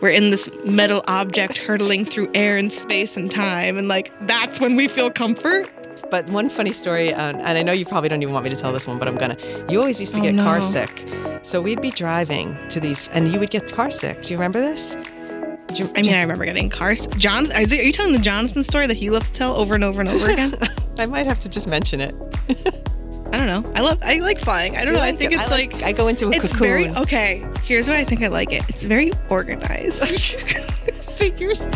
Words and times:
we're 0.00 0.10
in 0.10 0.30
this 0.30 0.48
metal 0.64 1.02
object 1.08 1.56
hurtling 1.56 2.04
through 2.04 2.30
air 2.34 2.56
and 2.56 2.72
space 2.72 3.16
and 3.16 3.30
time, 3.30 3.76
and 3.78 3.88
like 3.88 4.12
that's 4.26 4.60
when 4.60 4.76
we 4.76 4.88
feel 4.88 5.10
comfort. 5.10 5.68
But 6.10 6.26
one 6.30 6.48
funny 6.48 6.72
story, 6.72 7.12
uh, 7.12 7.32
and 7.36 7.58
I 7.58 7.62
know 7.62 7.72
you 7.72 7.84
probably 7.84 8.08
don't 8.08 8.22
even 8.22 8.32
want 8.32 8.44
me 8.44 8.50
to 8.50 8.56
tell 8.56 8.72
this 8.72 8.86
one, 8.86 8.98
but 8.98 9.08
I'm 9.08 9.16
gonna. 9.18 9.36
You 9.68 9.78
always 9.80 10.00
used 10.00 10.14
to 10.14 10.20
Oh, 10.20 10.24
get 10.24 10.34
no. 10.34 10.42
car 10.42 10.62
sick, 10.62 11.06
so 11.42 11.60
we'd 11.60 11.82
be 11.82 11.90
driving 11.90 12.56
to 12.68 12.80
these, 12.80 13.08
and 13.08 13.30
you 13.32 13.38
would 13.38 13.50
get 13.50 13.70
car 13.72 13.90
sick. 13.90 14.22
Do 14.22 14.30
you 14.30 14.36
remember 14.38 14.58
this? 14.60 14.96
You- 15.74 15.90
I 15.94 16.00
mean, 16.00 16.14
I 16.14 16.22
remember 16.22 16.46
getting 16.46 16.70
cars. 16.70 17.06
John, 17.18 17.44
is 17.52 17.72
it, 17.72 17.80
are 17.80 17.82
you 17.82 17.92
telling 17.92 18.14
the 18.14 18.18
Jonathan 18.20 18.62
story 18.62 18.86
that 18.86 18.96
he 18.96 19.10
loves 19.10 19.28
to 19.28 19.34
tell 19.34 19.54
over 19.56 19.74
and 19.74 19.84
over 19.84 20.00
and 20.00 20.08
over 20.08 20.30
again? 20.30 20.54
I 20.98 21.04
might 21.04 21.26
have 21.26 21.40
to 21.40 21.48
just 21.50 21.66
mention 21.66 22.00
it. 22.00 22.14
I 23.32 23.36
don't 23.36 23.46
know. 23.46 23.72
I 23.74 23.80
love. 23.80 23.98
I 24.02 24.20
like 24.20 24.38
flying. 24.40 24.76
I 24.76 24.84
don't 24.84 24.94
know. 24.94 25.02
I 25.02 25.12
think 25.14 25.32
it? 25.32 25.36
it's 25.40 25.48
I 25.48 25.54
like, 25.54 25.72
like- 25.74 25.82
I 25.82 25.92
go 25.92 26.08
into 26.08 26.28
a 26.28 26.30
it's 26.30 26.52
cocoon. 26.52 26.58
very 26.58 26.88
okay. 26.90 27.46
Here's 27.62 27.88
why 27.88 27.98
I 27.98 28.04
think 28.04 28.22
I 28.22 28.28
like 28.28 28.52
it. 28.52 28.62
It's 28.68 28.82
very 28.82 29.12
organized. 29.28 30.02
Figures. 31.18 31.68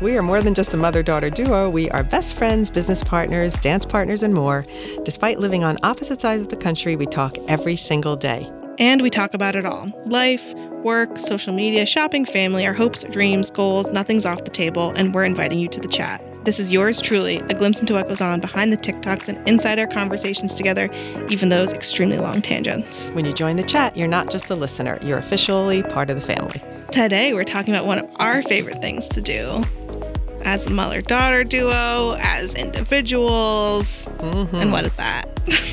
We 0.00 0.16
are 0.16 0.22
more 0.22 0.40
than 0.40 0.54
just 0.54 0.72
a 0.72 0.78
mother 0.78 1.02
daughter 1.02 1.28
duo. 1.28 1.68
We 1.68 1.90
are 1.90 2.02
best 2.02 2.38
friends, 2.38 2.70
business 2.70 3.04
partners, 3.04 3.52
dance 3.56 3.84
partners, 3.84 4.22
and 4.22 4.32
more. 4.34 4.64
Despite 5.04 5.40
living 5.40 5.62
on 5.62 5.76
opposite 5.82 6.22
sides 6.22 6.40
of 6.42 6.48
the 6.48 6.56
country, 6.56 6.96
we 6.96 7.04
talk 7.06 7.36
every 7.48 7.76
single 7.76 8.16
day. 8.16 8.48
and 8.78 9.02
we 9.02 9.10
talk 9.10 9.34
about 9.34 9.56
it 9.56 9.66
all: 9.66 9.92
life, 10.06 10.54
work, 10.84 11.18
social 11.18 11.52
media, 11.52 11.86
shopping, 11.86 12.24
family, 12.24 12.66
our 12.66 12.72
hopes, 12.72 13.02
dreams, 13.04 13.50
goals. 13.50 13.90
Nothing's 13.90 14.26
off 14.26 14.44
the 14.44 14.50
table, 14.50 14.92
and 14.96 15.14
we're 15.14 15.24
inviting 15.24 15.58
you 15.58 15.68
to 15.68 15.80
the 15.80 15.88
chat. 15.88 16.22
This 16.44 16.58
is 16.58 16.72
yours 16.72 17.00
truly, 17.00 17.36
a 17.36 17.54
glimpse 17.54 17.80
into 17.80 17.94
what 17.94 18.08
goes 18.08 18.20
on 18.20 18.40
behind 18.40 18.72
the 18.72 18.76
TikToks 18.78 19.28
and 19.28 19.46
inside 19.46 19.78
our 19.78 19.86
conversations 19.86 20.54
together, 20.54 20.88
even 21.28 21.50
those 21.50 21.72
extremely 21.72 22.18
long 22.18 22.40
tangents. 22.40 23.10
When 23.10 23.26
you 23.26 23.34
join 23.34 23.56
the 23.56 23.62
chat, 23.62 23.96
you're 23.96 24.08
not 24.08 24.30
just 24.30 24.48
a 24.48 24.54
listener, 24.54 24.98
you're 25.02 25.18
officially 25.18 25.82
part 25.82 26.08
of 26.08 26.16
the 26.16 26.22
family. 26.22 26.62
Today, 26.90 27.34
we're 27.34 27.44
talking 27.44 27.74
about 27.74 27.86
one 27.86 27.98
of 27.98 28.10
our 28.16 28.42
favorite 28.42 28.80
things 28.80 29.08
to 29.10 29.20
do 29.20 29.62
as 30.44 30.66
a 30.66 30.70
mother 30.70 31.02
daughter 31.02 31.44
duo, 31.44 32.16
as 32.20 32.54
individuals. 32.54 34.06
And 34.06 34.48
mm-hmm. 34.48 34.70
what 34.70 34.84
is 34.84 34.94
that? 34.96 35.28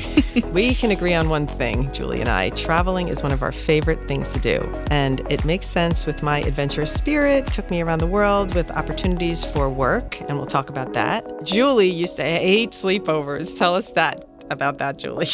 We 0.52 0.74
can 0.74 0.90
agree 0.90 1.14
on 1.14 1.28
one 1.28 1.46
thing, 1.46 1.92
Julie 1.92 2.20
and 2.20 2.28
I. 2.28 2.50
Traveling 2.50 3.08
is 3.08 3.22
one 3.22 3.32
of 3.32 3.42
our 3.42 3.50
favorite 3.50 3.98
things 4.06 4.28
to 4.28 4.38
do. 4.38 4.58
And 4.90 5.20
it 5.32 5.44
makes 5.44 5.66
sense 5.66 6.06
with 6.06 6.22
my 6.22 6.40
adventurous 6.40 6.92
spirit. 6.92 7.46
Took 7.52 7.70
me 7.70 7.82
around 7.82 7.98
the 7.98 8.06
world 8.06 8.54
with 8.54 8.70
opportunities 8.70 9.44
for 9.44 9.68
work, 9.68 10.20
and 10.20 10.36
we'll 10.36 10.46
talk 10.46 10.70
about 10.70 10.92
that. 10.92 11.44
Julie 11.44 11.90
used 11.90 12.16
to 12.16 12.22
hate 12.22 12.70
sleepovers. 12.70 13.56
Tell 13.58 13.74
us 13.74 13.92
that 13.92 14.24
about 14.50 14.78
that, 14.78 14.98
Julie. 14.98 15.26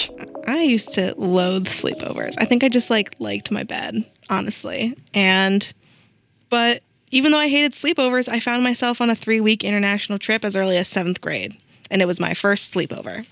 I 0.47 0.63
used 0.63 0.93
to 0.95 1.15
loathe 1.17 1.69
sleepovers. 1.69 2.35
I 2.39 2.45
think 2.45 2.65
I 2.65 2.69
just 2.69 2.91
like 2.91 3.15
liked 3.19 3.51
my 3.51 3.65
bed, 3.65 4.05
honestly. 4.31 4.97
And 5.13 5.73
but 6.51 6.83
even 7.15 7.31
though 7.31 7.39
I 7.39 7.47
hated 7.48 7.73
sleepovers, 7.75 8.29
I 8.29 8.41
found 8.41 8.65
myself 8.65 9.01
on 9.01 9.09
a 9.09 9.15
3-week 9.15 9.62
international 9.62 10.19
trip 10.19 10.45
as 10.45 10.57
early 10.57 10.77
as 10.77 10.93
7th 10.93 11.20
grade, 11.20 11.57
and 11.89 12.03
it 12.03 12.07
was 12.07 12.19
my 12.19 12.34
first 12.34 12.75
sleepover. 12.75 13.25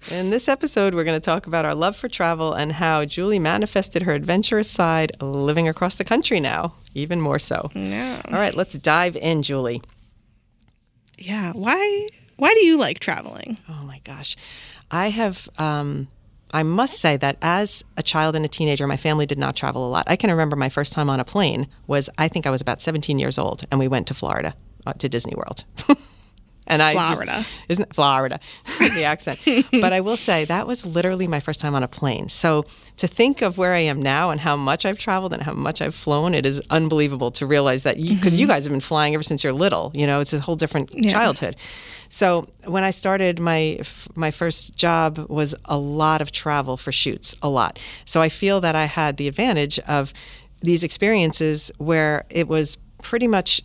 In 0.10 0.30
this 0.30 0.48
episode, 0.48 0.94
we're 0.94 1.04
going 1.04 1.20
to 1.20 1.24
talk 1.24 1.46
about 1.46 1.66
our 1.66 1.74
love 1.74 1.94
for 1.94 2.08
travel 2.08 2.54
and 2.54 2.72
how 2.72 3.04
Julie 3.04 3.38
manifested 3.38 4.02
her 4.04 4.14
adventurous 4.14 4.70
side 4.70 5.12
living 5.20 5.68
across 5.68 5.96
the 5.96 6.04
country 6.04 6.40
now, 6.40 6.72
even 6.94 7.20
more 7.20 7.38
so. 7.38 7.70
yeah. 7.74 8.22
All 8.28 8.32
right, 8.32 8.54
let's 8.54 8.78
dive 8.78 9.14
in, 9.16 9.42
Julie. 9.42 9.82
Yeah, 11.18 11.52
why 11.52 12.06
why 12.36 12.54
do 12.54 12.64
you 12.64 12.78
like 12.78 12.98
traveling? 12.98 13.58
Oh 13.68 13.84
my 13.84 14.00
gosh. 14.04 14.36
I 14.90 15.10
have, 15.10 15.50
um, 15.58 16.08
I 16.52 16.62
must 16.62 16.98
say 17.00 17.16
that 17.16 17.38
as 17.40 17.82
a 17.96 18.02
child 18.02 18.36
and 18.36 18.44
a 18.44 18.48
teenager, 18.48 18.86
my 18.86 18.96
family 18.96 19.24
did 19.24 19.38
not 19.38 19.56
travel 19.56 19.86
a 19.86 19.90
lot. 19.90 20.04
I 20.06 20.16
can 20.16 20.30
remember 20.30 20.54
my 20.54 20.68
first 20.68 20.92
time 20.92 21.08
on 21.08 21.18
a 21.18 21.24
plane 21.24 21.66
was, 21.86 22.10
I 22.18 22.28
think 22.28 22.46
I 22.46 22.50
was 22.50 22.60
about 22.60 22.80
17 22.80 23.18
years 23.18 23.38
old, 23.38 23.64
and 23.70 23.80
we 23.80 23.88
went 23.88 24.06
to 24.08 24.14
Florida, 24.14 24.54
uh, 24.86 24.92
to 24.94 25.08
Disney 25.08 25.34
World. 25.34 25.64
and 26.66 26.82
I 26.82 26.92
Florida. 26.92 27.32
just, 27.32 27.50
isn't 27.68 27.84
it 27.84 27.94
Florida, 27.94 28.40
the 28.78 29.04
accent. 29.04 29.40
but 29.72 29.92
I 29.92 30.00
will 30.00 30.16
say 30.16 30.44
that 30.44 30.66
was 30.66 30.86
literally 30.86 31.26
my 31.26 31.40
first 31.40 31.60
time 31.60 31.74
on 31.74 31.82
a 31.82 31.88
plane. 31.88 32.28
So 32.28 32.64
to 32.98 33.06
think 33.06 33.42
of 33.42 33.58
where 33.58 33.74
I 33.74 33.78
am 33.80 34.00
now 34.00 34.30
and 34.30 34.40
how 34.40 34.56
much 34.56 34.86
I've 34.86 34.98
traveled 34.98 35.32
and 35.32 35.42
how 35.42 35.52
much 35.52 35.80
I've 35.80 35.94
flown, 35.94 36.34
it 36.34 36.46
is 36.46 36.62
unbelievable 36.70 37.30
to 37.32 37.46
realize 37.46 37.82
that, 37.82 37.96
because 37.96 38.36
you 38.36 38.46
mm-hmm. 38.46 38.52
guys 38.52 38.64
have 38.64 38.72
been 38.72 38.80
flying 38.80 39.14
ever 39.14 39.22
since 39.22 39.42
you're 39.42 39.52
little, 39.52 39.90
you 39.94 40.06
know, 40.06 40.20
it's 40.20 40.32
a 40.32 40.40
whole 40.40 40.56
different 40.56 40.90
childhood. 41.10 41.56
So 42.08 42.46
when 42.66 42.84
I 42.84 42.90
started 42.90 43.40
my 43.40 43.80
my 44.14 44.30
first 44.30 44.76
job 44.76 45.18
was 45.30 45.54
a 45.64 45.78
lot 45.78 46.20
of 46.20 46.30
travel 46.30 46.76
for 46.76 46.92
shoots, 46.92 47.34
a 47.40 47.48
lot. 47.48 47.78
So 48.04 48.20
I 48.20 48.28
feel 48.28 48.60
that 48.60 48.76
I 48.76 48.84
had 48.84 49.16
the 49.16 49.28
advantage 49.28 49.78
of 49.80 50.12
these 50.60 50.84
experiences 50.84 51.72
where 51.78 52.24
it 52.28 52.48
was 52.48 52.76
pretty 53.00 53.26
much 53.26 53.62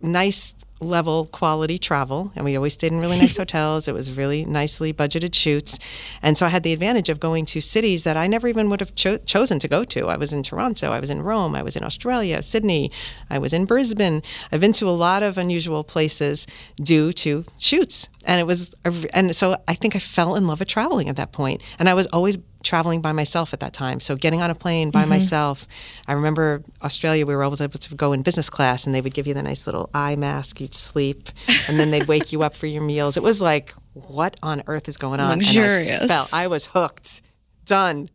nice 0.00 0.54
level 0.80 1.26
quality 1.26 1.78
travel 1.78 2.32
and 2.36 2.44
we 2.44 2.54
always 2.54 2.74
stayed 2.74 2.92
in 2.92 3.00
really 3.00 3.18
nice 3.18 3.36
hotels. 3.42 3.88
It 3.88 3.94
was 3.94 4.12
really 4.12 4.44
nicely 4.44 4.92
budgeted 4.92 5.34
shoots. 5.34 5.78
And 6.22 6.36
so 6.36 6.46
i 6.46 6.48
had 6.48 6.62
the 6.62 6.72
advantage 6.72 7.08
of 7.08 7.20
going 7.20 7.44
to 7.46 7.60
cities 7.60 8.02
that 8.04 8.16
i 8.16 8.26
never 8.26 8.48
even 8.48 8.68
would 8.70 8.80
have 8.80 8.94
cho- 8.94 9.18
chosen 9.18 9.58
to 9.58 9.68
go 9.68 9.84
to. 9.84 10.08
I 10.08 10.16
was 10.16 10.32
in 10.32 10.42
toronto 10.42 10.90
i 10.90 11.00
was 11.00 11.10
in 11.10 11.22
rome 11.22 11.54
i 11.54 11.62
was 11.62 11.76
in 11.76 11.84
australia 11.84 12.42
sydney 12.42 12.90
i 13.30 13.38
was 13.38 13.52
in 13.52 13.64
brisbane. 13.64 14.22
I've 14.52 14.60
been 14.60 14.72
to 14.74 14.88
a 14.88 14.90
lot 15.06 15.22
of 15.22 15.38
unusual 15.38 15.84
places 15.84 16.46
due 16.76 17.12
to 17.14 17.44
shoots. 17.58 18.08
And 18.24 18.40
it 18.40 18.44
was 18.44 18.74
a, 18.84 18.92
and 19.14 19.34
so 19.34 19.56
i 19.68 19.74
think 19.74 19.96
i 19.96 19.98
fell 19.98 20.34
in 20.36 20.46
love 20.46 20.58
with 20.60 20.68
traveling 20.68 21.08
at 21.08 21.16
that 21.16 21.32
point. 21.32 21.62
And 21.78 21.88
i 21.88 21.94
was 21.94 22.06
always 22.08 22.36
traveling 22.66 23.00
by 23.00 23.12
myself 23.12 23.52
at 23.52 23.60
that 23.60 23.72
time. 23.72 24.00
So 24.00 24.16
getting 24.16 24.42
on 24.42 24.50
a 24.50 24.54
plane 24.54 24.90
by 24.90 25.02
mm-hmm. 25.02 25.10
myself. 25.10 25.66
I 26.06 26.12
remember 26.12 26.62
Australia, 26.82 27.24
we 27.24 27.34
were 27.34 27.42
always 27.42 27.60
able 27.60 27.78
to 27.78 27.94
go 27.94 28.12
in 28.12 28.22
business 28.22 28.50
class 28.50 28.86
and 28.86 28.94
they 28.94 29.00
would 29.00 29.14
give 29.14 29.26
you 29.26 29.34
the 29.34 29.42
nice 29.42 29.66
little 29.66 29.88
eye 29.94 30.16
mask. 30.16 30.60
You'd 30.60 30.74
sleep 30.74 31.28
and 31.68 31.78
then 31.78 31.90
they'd 31.90 32.08
wake 32.08 32.32
you 32.32 32.42
up 32.42 32.54
for 32.54 32.66
your 32.66 32.82
meals. 32.82 33.16
It 33.16 33.22
was 33.22 33.40
like, 33.40 33.72
what 33.94 34.36
on 34.42 34.62
earth 34.66 34.88
is 34.88 34.96
going 34.96 35.20
on? 35.20 35.40
And 35.40 35.42
I 35.42 36.06
felt 36.06 36.34
I 36.34 36.46
was 36.48 36.66
hooked. 36.66 37.22
Done. 37.64 38.10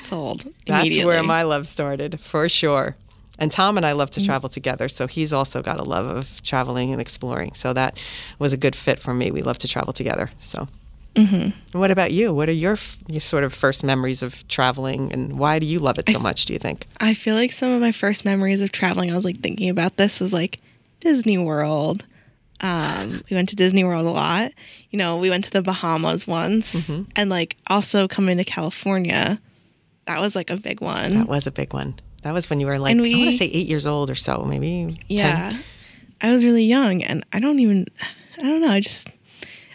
Sold 0.00 0.44
That's 0.66 1.04
where 1.04 1.22
my 1.22 1.42
love 1.42 1.66
started, 1.66 2.20
for 2.20 2.48
sure. 2.48 2.96
And 3.38 3.50
Tom 3.50 3.76
and 3.76 3.86
I 3.86 3.92
love 3.92 4.10
to 4.12 4.20
mm. 4.20 4.26
travel 4.26 4.48
together, 4.48 4.88
so 4.88 5.06
he's 5.06 5.32
also 5.32 5.62
got 5.62 5.80
a 5.80 5.82
love 5.82 6.06
of 6.06 6.42
traveling 6.42 6.92
and 6.92 7.00
exploring. 7.00 7.54
So 7.54 7.72
that 7.72 7.98
was 8.38 8.52
a 8.52 8.58
good 8.58 8.76
fit 8.76 8.98
for 8.98 9.14
me. 9.14 9.30
We 9.30 9.40
love 9.40 9.58
to 9.58 9.68
travel 9.68 9.94
together. 9.94 10.30
So, 10.38 10.68
and 11.16 11.52
what 11.72 11.90
about 11.90 12.12
you? 12.12 12.32
What 12.32 12.48
are 12.48 12.52
your, 12.52 12.72
f- 12.72 12.98
your 13.08 13.20
sort 13.20 13.44
of 13.44 13.52
first 13.52 13.84
memories 13.84 14.22
of 14.22 14.46
traveling, 14.48 15.12
and 15.12 15.38
why 15.38 15.58
do 15.58 15.66
you 15.66 15.78
love 15.78 15.98
it 15.98 16.08
so 16.08 16.18
much? 16.18 16.46
Do 16.46 16.52
you 16.52 16.58
think? 16.58 16.86
I 17.00 17.14
feel 17.14 17.34
like 17.34 17.52
some 17.52 17.70
of 17.70 17.80
my 17.80 17.92
first 17.92 18.24
memories 18.24 18.60
of 18.60 18.72
traveling, 18.72 19.10
I 19.10 19.16
was 19.16 19.24
like 19.24 19.40
thinking 19.40 19.68
about 19.68 19.96
this 19.96 20.20
was 20.20 20.32
like 20.32 20.60
Disney 21.00 21.38
World. 21.38 22.04
Um, 22.62 23.22
we 23.30 23.36
went 23.36 23.48
to 23.50 23.56
Disney 23.56 23.84
World 23.84 24.06
a 24.06 24.10
lot. 24.10 24.52
You 24.90 24.98
know, 24.98 25.16
we 25.16 25.30
went 25.30 25.44
to 25.44 25.50
the 25.50 25.62
Bahamas 25.62 26.26
once, 26.26 26.90
and 27.16 27.30
like 27.30 27.56
also 27.68 28.06
coming 28.08 28.36
to 28.36 28.44
California, 28.44 29.40
that 30.06 30.20
was 30.20 30.34
like 30.36 30.50
a 30.50 30.56
big 30.56 30.80
one. 30.80 31.14
That 31.14 31.28
was 31.28 31.46
a 31.46 31.50
big 31.52 31.72
one. 31.72 31.98
That 32.22 32.34
was 32.34 32.50
when 32.50 32.60
you 32.60 32.66
were 32.66 32.78
like, 32.78 32.92
And 32.92 33.00
I 33.00 33.16
want 33.16 33.30
to 33.30 33.32
say 33.32 33.46
eight 33.46 33.66
years 33.66 33.86
old 33.86 34.10
or 34.10 34.14
so, 34.14 34.44
maybe. 34.44 34.98
10. 35.08 35.16
yeah, 35.16 35.58
I 36.20 36.30
was 36.32 36.44
really 36.44 36.64
young, 36.64 37.02
and 37.02 37.24
I 37.32 37.40
don't 37.40 37.58
even, 37.60 37.86
I 38.38 38.42
don't 38.42 38.60
know. 38.60 38.68
I 38.70 38.80
just, 38.80 39.08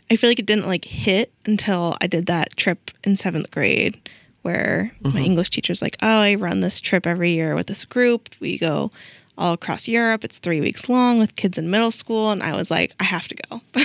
I 0.10 0.16
feel 0.16 0.30
like 0.30 0.40
it 0.40 0.46
didn't 0.46 0.68
like 0.68 0.86
hit 0.86 1.34
until 1.46 1.98
I 2.02 2.08
did 2.08 2.28
that 2.28 2.56
trip 2.56 2.92
in 3.04 3.18
seventh 3.18 3.52
grade, 3.52 3.98
where 4.44 4.92
my 5.02 5.10
mm-hmm. 5.10 5.18
English 5.18 5.50
teacher's 5.50 5.82
like, 5.82 5.98
"Oh, 6.02 6.20
I 6.20 6.36
run 6.36 6.62
this 6.62 6.80
trip 6.80 7.08
every 7.08 7.32
year 7.32 7.56
with 7.56 7.68
this 7.68 7.86
group. 7.86 8.30
We 8.40 8.58
go." 8.58 8.92
all 9.38 9.54
across 9.54 9.88
Europe. 9.88 10.24
It's 10.24 10.38
three 10.38 10.62
weeks 10.62 10.88
long 10.90 11.20
with 11.20 11.36
kids 11.36 11.58
in 11.58 11.70
middle 11.70 11.92
school, 11.92 12.32
and 12.32 12.42
I 12.42 12.56
was 12.56 12.72
like, 12.72 12.94
I 13.00 13.04
have 13.04 13.28
to 13.28 13.36
go. 13.36 13.62
and 13.76 13.84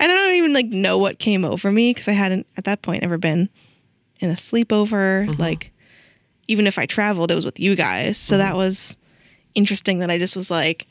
I 0.00 0.06
don't 0.06 0.34
even 0.34 0.52
like 0.52 0.66
know 0.66 0.98
what 0.98 1.18
came 1.18 1.44
over 1.44 1.70
me 1.70 1.92
because 1.92 2.08
I 2.08 2.12
hadn't 2.12 2.46
at 2.56 2.64
that 2.64 2.82
point 2.82 3.02
ever 3.02 3.18
been 3.18 3.48
in 4.20 4.30
a 4.30 4.34
sleepover. 4.34 5.26
Mm-hmm. 5.26 5.40
Like, 5.40 5.72
even 6.46 6.66
if 6.66 6.78
I 6.78 6.86
traveled, 6.86 7.30
it 7.30 7.34
was 7.34 7.44
with 7.44 7.60
you 7.60 7.74
guys. 7.74 8.18
So 8.18 8.38
that 8.38 8.50
mm-hmm. 8.50 8.58
was 8.58 8.96
interesting. 9.54 9.98
That 9.98 10.10
I 10.10 10.18
just 10.18 10.36
was 10.36 10.50
like, 10.50 10.86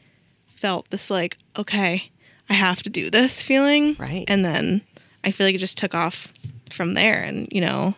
felt 0.47 0.89
this 0.89 1.09
like, 1.09 1.37
okay, 1.57 2.11
I 2.49 2.53
have 2.53 2.83
to 2.83 2.89
do 2.89 3.09
this 3.09 3.43
feeling, 3.43 3.95
Right. 3.99 4.25
And 4.27 4.43
then 4.43 4.81
I 5.23 5.31
feel 5.31 5.47
like 5.47 5.55
it 5.55 5.59
just 5.59 5.77
took 5.77 5.93
off 5.93 6.33
from 6.69 6.93
there, 6.93 7.21
and 7.21 7.47
you 7.51 7.61
know 7.61 7.95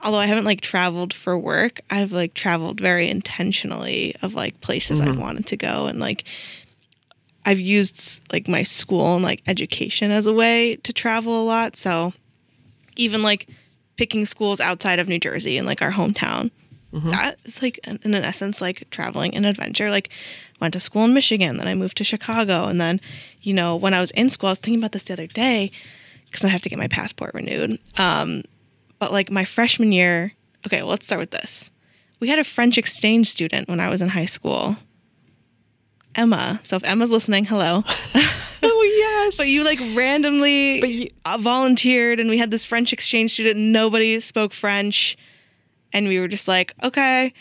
although 0.00 0.18
I 0.18 0.26
haven't 0.26 0.44
like 0.44 0.60
traveled 0.60 1.12
for 1.12 1.36
work, 1.38 1.80
I've 1.90 2.12
like 2.12 2.34
traveled 2.34 2.80
very 2.80 3.08
intentionally 3.08 4.14
of 4.22 4.34
like 4.34 4.60
places 4.60 5.00
I've 5.00 5.08
mm-hmm. 5.08 5.20
wanted 5.20 5.46
to 5.46 5.56
go 5.56 5.86
and 5.86 5.98
like 5.98 6.24
I've 7.44 7.60
used 7.60 8.20
like 8.32 8.48
my 8.48 8.62
school 8.62 9.14
and 9.14 9.24
like 9.24 9.42
education 9.46 10.10
as 10.10 10.26
a 10.26 10.32
way 10.32 10.76
to 10.76 10.92
travel 10.92 11.42
a 11.42 11.44
lot. 11.44 11.76
So 11.76 12.12
even 12.96 13.22
like 13.22 13.48
picking 13.96 14.26
schools 14.26 14.60
outside 14.60 14.98
of 14.98 15.08
New 15.08 15.18
Jersey 15.18 15.56
and 15.56 15.66
like 15.66 15.82
our 15.82 15.92
hometown, 15.92 16.50
that 16.92 17.38
is 17.44 17.60
like 17.62 17.78
in 17.84 17.98
in 18.02 18.14
essence 18.14 18.60
like 18.60 18.88
traveling 18.90 19.34
an 19.34 19.44
adventure. 19.44 19.90
Like 19.90 20.08
went 20.60 20.72
to 20.74 20.80
school 20.80 21.04
in 21.04 21.14
Michigan, 21.14 21.56
then 21.58 21.68
I 21.68 21.74
moved 21.74 21.96
to 21.98 22.04
Chicago, 22.04 22.64
and 22.64 22.80
then 22.80 23.00
you 23.42 23.52
know 23.54 23.76
when 23.76 23.94
I 23.94 24.00
was 24.00 24.10
in 24.12 24.30
school, 24.30 24.48
I 24.48 24.52
was 24.52 24.58
thinking 24.58 24.80
about 24.80 24.92
this 24.92 25.04
the 25.04 25.12
other 25.12 25.26
day 25.26 25.70
because 26.26 26.44
I 26.44 26.48
have 26.48 26.62
to 26.62 26.68
get 26.68 26.78
my 26.78 26.88
passport 26.88 27.34
renewed. 27.34 27.78
Um, 27.98 28.42
But 28.98 29.12
like 29.12 29.30
my 29.30 29.44
freshman 29.44 29.92
year, 29.92 30.32
okay, 30.66 30.80
well, 30.82 30.90
let's 30.90 31.06
start 31.06 31.20
with 31.20 31.30
this. 31.30 31.70
We 32.20 32.28
had 32.28 32.38
a 32.40 32.44
French 32.44 32.76
exchange 32.78 33.28
student 33.28 33.68
when 33.68 33.78
I 33.80 33.88
was 33.88 34.02
in 34.02 34.08
high 34.08 34.24
school. 34.26 34.76
Emma. 36.14 36.58
So 36.64 36.76
if 36.76 36.84
Emma's 36.84 37.10
listening, 37.10 37.44
hello. 37.44 37.84
Oh 38.60 38.82
yes. 38.98 39.36
But 39.36 39.46
you 39.46 39.62
like 39.64 39.78
randomly 39.94 40.80
But 40.80 40.90
you- 40.90 41.10
uh, 41.24 41.38
volunteered, 41.38 42.18
and 42.18 42.28
we 42.28 42.38
had 42.38 42.50
this 42.50 42.64
French 42.64 42.92
exchange 42.92 43.30
student. 43.32 43.56
Nobody 43.58 44.18
spoke 44.18 44.52
French, 44.52 45.16
and 45.92 46.08
we 46.08 46.20
were 46.20 46.28
just 46.28 46.48
like, 46.48 46.74
okay, 46.82 47.32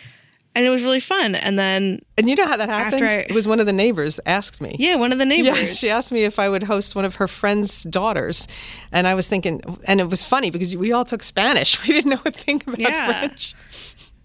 and 0.56 0.66
it 0.66 0.70
was 0.72 0.84
really 0.84 1.00
fun. 1.00 1.36
And 1.36 1.58
then, 1.60 2.02
and 2.18 2.28
you 2.28 2.36
know 2.36 2.48
how 2.48 2.58
that 2.58 2.68
happened? 2.68 3.04
After 3.04 3.06
I- 3.06 3.26
it 3.30 3.34
was 3.34 3.48
one 3.48 3.60
of 3.60 3.68
the 3.68 3.74
neighbors 3.74 4.20
asked 4.26 4.60
me. 4.60 4.76
yeah, 4.80 4.96
one 4.96 5.12
of 5.12 5.20
the 5.20 5.26
neighbors. 5.26 5.56
Yes, 5.56 5.78
she 5.80 5.90
asked 5.90 6.12
me 6.12 6.24
if 6.24 6.40
I 6.40 6.50
would 6.50 6.64
host 6.64 6.96
one 6.96 7.06
of 7.06 7.16
her 7.16 7.28
friend's 7.28 7.84
daughters, 7.84 8.48
and 8.92 9.08
I 9.08 9.14
was 9.14 9.28
thinking, 9.28 9.62
and 9.88 10.02
it 10.02 10.10
was 10.10 10.24
funny 10.24 10.50
because 10.50 10.76
we 10.76 10.92
all 10.92 11.06
took 11.06 11.24
Spanish. 11.24 11.78
We 11.88 11.94
didn't 11.94 12.12
know 12.12 12.22
a 12.26 12.32
thing 12.32 12.62
about 12.66 12.80
Yeah. 12.80 13.20
French. 13.20 13.54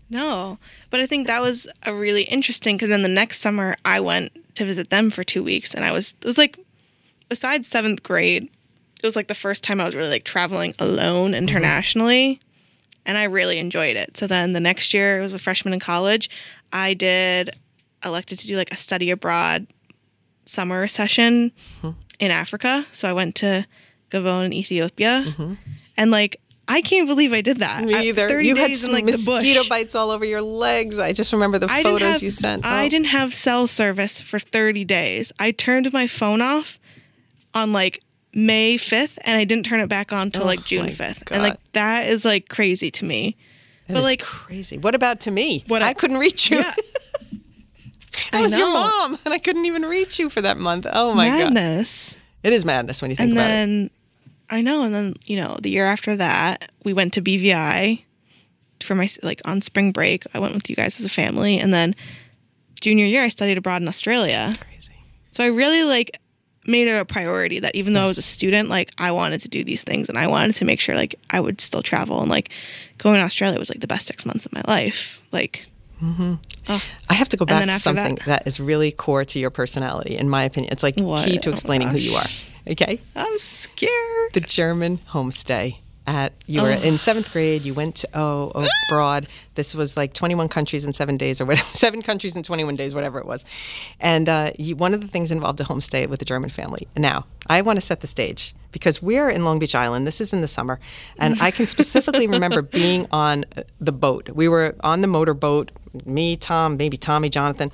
No, 0.09 0.59
but 0.91 1.01
I 1.01 1.07
think 1.07 1.27
that 1.27 1.41
was 1.41 1.67
a 1.85 1.95
really 1.95 2.25
interesting 2.25 2.77
because 2.77 2.91
then 2.91 3.03
the 3.03 3.09
next 3.09 3.41
summer 3.41 3.77
I 3.85 4.01
went 4.01 4.31
to 4.57 4.65
visit 4.65 4.91
them 4.91 5.11
for 5.11 5.25
two 5.25 5.43
weeks, 5.43 5.75
and 5.75 5.85
I 5.85 5.93
was 5.93 6.15
it 6.21 6.27
was 6.27 6.39
like 6.39 6.59
besides 7.29 7.67
seventh 7.67 8.03
grade, 8.03 8.45
it 8.45 9.07
was 9.07 9.17
like 9.17 9.29
the 9.29 9.35
first 9.35 9.65
time 9.65 9.81
I 9.81 9.85
was 9.85 9.95
really 9.95 10.11
like 10.11 10.25
traveling 10.25 10.75
alone 10.79 11.31
mm-hmm. 11.31 11.39
internationally, 11.39 12.41
and 13.07 13.19
I 13.19 13.25
really 13.25 13.59
enjoyed 13.59 13.97
it. 13.97 14.17
So 14.17 14.27
then 14.27 14.53
the 14.53 14.61
next 14.61 14.95
year, 14.95 15.19
it 15.19 15.23
was 15.23 15.33
a 15.33 15.39
freshman 15.39 15.75
in 15.75 15.81
college, 15.81 16.31
I 16.73 16.95
did 16.95 17.51
elected 18.05 18.39
to 18.41 18.47
do 18.47 18.57
like 18.57 18.73
a 18.73 18.77
study 18.77 19.11
abroad 19.11 19.67
summer 20.45 20.89
session 20.89 21.53
hmm. 21.81 21.91
in 22.19 22.31
Africa. 22.31 22.87
So 22.93 23.09
I 23.09 23.13
went 23.13 23.37
to 23.37 23.67
Gabon 24.11 24.47
in 24.47 24.53
Ethiopia, 24.53 25.25
mm-hmm. 25.27 25.55
and 25.97 26.11
like. 26.11 26.39
I 26.69 26.81
can't 26.81 27.09
believe 27.09 27.33
I 27.33 27.41
did 27.41 27.59
that. 27.59 27.85
Me 27.85 28.09
either. 28.09 28.41
You 28.41 28.55
had 28.55 28.71
in, 28.71 28.77
some 28.77 28.93
like, 28.93 29.05
mosquito 29.05 29.63
bites 29.69 29.97
all 29.97 30.13
over 30.13 30.25
your 30.25 30.41
legs. 30.41 30.97
I 30.97 31.13
just 31.13 31.33
remember 31.33 31.59
the 31.59 31.67
I 31.69 31.83
photos 31.83 32.13
have- 32.13 32.23
you 32.23 32.31
sent. 32.31 32.65
I 32.65 32.87
Oh. 32.87 32.89
didn't 32.89 33.09
have 33.09 33.35
cell 33.35 33.67
service 33.67 34.21
for 34.21 34.39
30 34.39 34.85
days. 34.85 35.33
I 35.41 35.51
turned 35.51 35.93
my 35.93 36.07
phone 36.07 36.41
off 36.41 36.79
on 37.53 37.73
like 37.73 38.01
May 38.35 38.77
5th 38.79 39.19
and 39.23 39.39
I 39.39 39.45
didn't 39.45 39.67
turn 39.67 39.81
it 39.81 39.89
back 39.89 40.13
on 40.13 40.31
till 40.31 40.43
Oh 40.45 40.47
like 40.47 40.65
June 40.65 40.87
5th. 40.87 41.25
God. 41.27 41.35
And 41.35 41.43
like 41.43 41.59
that 41.73 42.07
is 42.09 42.25
like 42.25 42.49
crazy 42.49 42.91
to 42.93 43.05
me. 43.05 43.37
That 43.89 43.95
but, 43.95 43.99
is 44.01 44.05
like- 44.07 44.23
crazy. 44.23 44.79
What 44.79 44.95
about 44.95 45.21
to 45.21 45.31
me? 45.31 45.65
What 45.67 45.83
I, 45.83 45.89
I- 45.89 45.95
couldn't 45.95 46.19
reach 46.19 46.51
you. 46.51 46.59
Yeah. 46.59 46.75
I 48.33 48.39
I 48.39 48.43
was 48.43 48.57
your 48.57 48.71
mom, 48.71 49.19
and 49.25 49.33
I 49.33 49.39
couldn't 49.39 49.65
even 49.65 49.83
reach 49.83 50.19
you 50.19 50.29
for 50.29 50.43
that 50.43 50.59
month. 50.59 50.87
Oh 50.93 51.15
my 51.15 51.29
god, 51.29 51.55
Madness. 51.55 52.15
it 52.43 52.53
is 52.53 52.63
madness 52.65 53.01
when 53.01 53.11
you 53.11 53.17
think 53.17 53.31
And 53.31 53.39
about 53.39 53.45
it. 53.47 53.49
then 53.49 53.91
I 54.51 54.61
know 54.61 54.83
and 54.85 54.95
then, 54.95 55.15
you 55.25 55.37
know, 55.37 55.57
the 55.63 55.71
year 55.71 55.87
after 55.87 56.15
that, 56.17 56.71
we 56.85 56.93
went 56.93 57.15
to 57.15 57.23
BVI 57.23 58.03
for 58.83 58.95
my 58.95 59.09
like 59.23 59.41
on 59.47 59.63
spring 59.63 59.93
break. 59.93 60.25
I 60.35 60.39
went 60.41 60.55
with 60.55 60.69
you 60.69 60.77
guys 60.77 60.99
as 61.01 61.07
a 61.07 61.11
family 61.11 61.59
and 61.59 61.73
then 61.73 61.95
junior 62.83 63.07
year 63.07 63.23
I 63.23 63.29
studied 63.29 63.57
abroad 63.57 63.81
in 63.81 63.89
Australia. 63.89 64.53
Crazy. 64.61 64.93
So 65.31 65.43
I 65.43 65.47
really 65.47 65.83
like 65.85 66.11
made 66.67 66.87
it 66.89 66.93
a 66.99 67.05
priority 67.05 67.61
that 67.61 67.75
even 67.75 67.93
though 67.93 68.03
I 68.03 68.07
was 68.07 68.19
a 68.19 68.23
student, 68.23 68.69
like 68.69 68.93
I 68.99 69.11
wanted 69.11 69.41
to 69.43 69.49
do 69.49 69.65
these 69.65 69.83
things 69.83 70.09
and 70.09 70.17
I 70.19 70.27
wanted 70.29 70.55
to 70.57 70.65
make 70.65 70.81
sure 70.81 70.95
like 70.95 71.15
I 71.31 71.41
would 71.41 71.61
still 71.61 71.83
travel 71.83 72.21
and 72.21 72.31
like 72.31 72.51
going 72.99 73.17
to 73.17 73.23
Australia 73.25 73.59
was 73.59 73.69
like 73.69 73.81
the 73.81 73.87
best 73.87 74.07
six 74.07 74.25
months 74.25 74.47
of 74.47 74.53
my 74.53 74.63
life. 74.69 75.21
Like 75.33 75.67
mm-hmm. 76.03 76.35
oh. 76.69 76.83
I 77.09 77.15
have 77.15 77.29
to 77.31 77.37
go 77.37 77.45
back 77.45 77.67
to 77.69 77.79
something 77.79 78.15
that- 78.17 78.27
that 78.27 78.47
is 78.47 78.61
really 78.61 78.93
core 78.93 79.25
to 79.25 79.39
your 79.39 79.51
personality, 79.51 80.17
in 80.17 80.29
my 80.29 80.45
opinion. 80.45 80.73
It's 80.73 80.83
like 80.83 80.97
What? 80.99 81.27
key 81.27 81.39
to 81.39 81.51
Oh, 81.51 81.53
explaining 81.53 81.89
who 81.89 81.99
you 81.99 82.15
are. 82.15 82.27
Okay. 82.69 83.01
I'm 83.17 83.39
scared. 83.39 84.33
the 84.35 84.41
German 84.41 84.99
homestay 84.99 85.79
at 86.07 86.33
you 86.47 86.63
were 86.63 86.71
in 86.71 86.99
seventh 86.99 87.33
grade. 87.33 87.65
You 87.65 87.75
went 87.75 87.97
to 87.97 88.09
oh 88.15 88.67
abroad. 88.89 89.27
This 89.55 89.75
was 89.75 89.97
like 89.97 90.13
21 90.13 90.49
countries 90.49 90.85
in 90.85 90.93
seven 90.93 91.17
days, 91.17 91.41
or 91.41 91.45
whatever, 91.45 91.67
seven 91.73 92.03
countries 92.03 92.37
in 92.37 92.43
21 92.43 92.77
days, 92.77 92.95
whatever 92.95 93.19
it 93.19 93.27
was. 93.27 93.45
And 94.01 94.29
uh, 94.29 94.53
you, 94.59 94.77
one 94.77 94.95
of 94.95 95.01
the 95.01 95.09
things 95.09 95.31
involved 95.31 95.61
a 95.61 95.65
homestay 95.65 96.07
with 96.09 96.23
a 96.23 96.25
German 96.25 96.51
family. 96.51 96.89
Now, 96.97 97.27
I 97.47 97.63
want 97.63 97.77
to 97.77 97.81
set 97.81 98.01
the 98.01 98.07
stage 98.07 98.55
because 98.73 99.03
we're 99.03 99.29
in 99.29 99.45
Long 99.45 99.59
Beach 99.59 99.75
Island. 99.75 100.07
This 100.07 100.21
is 100.21 100.33
in 100.33 100.41
the 100.41 100.49
summer, 100.49 100.81
and 101.19 101.41
I 101.41 101.51
can 101.51 101.67
specifically 101.67 102.27
remember 102.27 102.63
being 102.81 103.07
on 103.11 103.45
the 103.81 103.93
boat. 103.93 104.31
We 104.31 104.49
were 104.49 104.77
on 104.81 105.01
the 105.01 105.09
motorboat. 105.09 105.71
Me, 106.07 106.37
Tom, 106.37 106.77
maybe 106.79 106.97
Tommy, 106.97 107.29
Jonathan, 107.29 107.71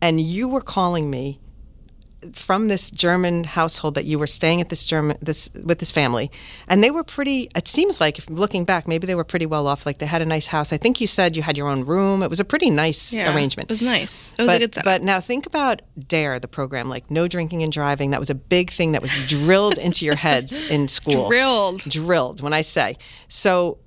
and 0.00 0.20
you 0.20 0.48
were 0.48 0.62
calling 0.62 1.10
me 1.10 1.38
from 2.34 2.68
this 2.68 2.90
German 2.90 3.44
household 3.44 3.94
that 3.94 4.04
you 4.04 4.18
were 4.18 4.26
staying 4.26 4.60
at 4.60 4.68
this 4.68 4.84
German 4.84 5.16
this 5.20 5.50
with 5.64 5.78
this 5.78 5.90
family, 5.90 6.30
and 6.68 6.82
they 6.82 6.90
were 6.90 7.04
pretty. 7.04 7.48
It 7.54 7.66
seems 7.68 8.00
like, 8.00 8.18
if 8.18 8.28
looking 8.30 8.64
back, 8.64 8.86
maybe 8.86 9.06
they 9.06 9.14
were 9.14 9.24
pretty 9.24 9.46
well 9.46 9.66
off. 9.66 9.86
Like 9.86 9.98
they 9.98 10.06
had 10.06 10.22
a 10.22 10.26
nice 10.26 10.46
house. 10.46 10.72
I 10.72 10.76
think 10.76 11.00
you 11.00 11.06
said 11.06 11.36
you 11.36 11.42
had 11.42 11.58
your 11.58 11.68
own 11.68 11.84
room. 11.84 12.22
It 12.22 12.30
was 12.30 12.40
a 12.40 12.44
pretty 12.44 12.70
nice 12.70 13.12
Yeah, 13.12 13.34
arrangement. 13.34 13.70
It 13.70 13.72
was 13.72 13.82
nice. 13.82 14.32
It 14.32 14.42
was 14.42 14.46
but, 14.46 14.56
a 14.56 14.58
good 14.58 14.74
setup. 14.74 14.84
but 14.84 15.02
now 15.02 15.20
think 15.20 15.46
about 15.46 15.82
DARE, 16.08 16.38
the 16.38 16.48
program, 16.48 16.88
like 16.88 17.10
no 17.10 17.28
drinking 17.28 17.62
and 17.62 17.72
driving. 17.72 18.10
That 18.10 18.20
was 18.20 18.30
a 18.30 18.34
big 18.34 18.70
thing 18.70 18.92
that 18.92 19.02
was 19.02 19.16
drilled 19.26 19.78
into 19.78 20.04
your 20.04 20.16
heads 20.16 20.58
in 20.70 20.88
school. 20.88 21.28
Drilled. 21.28 21.80
Drilled, 21.80 22.40
when 22.40 22.52
I 22.52 22.62
say. 22.62 22.96
So, 23.28 23.78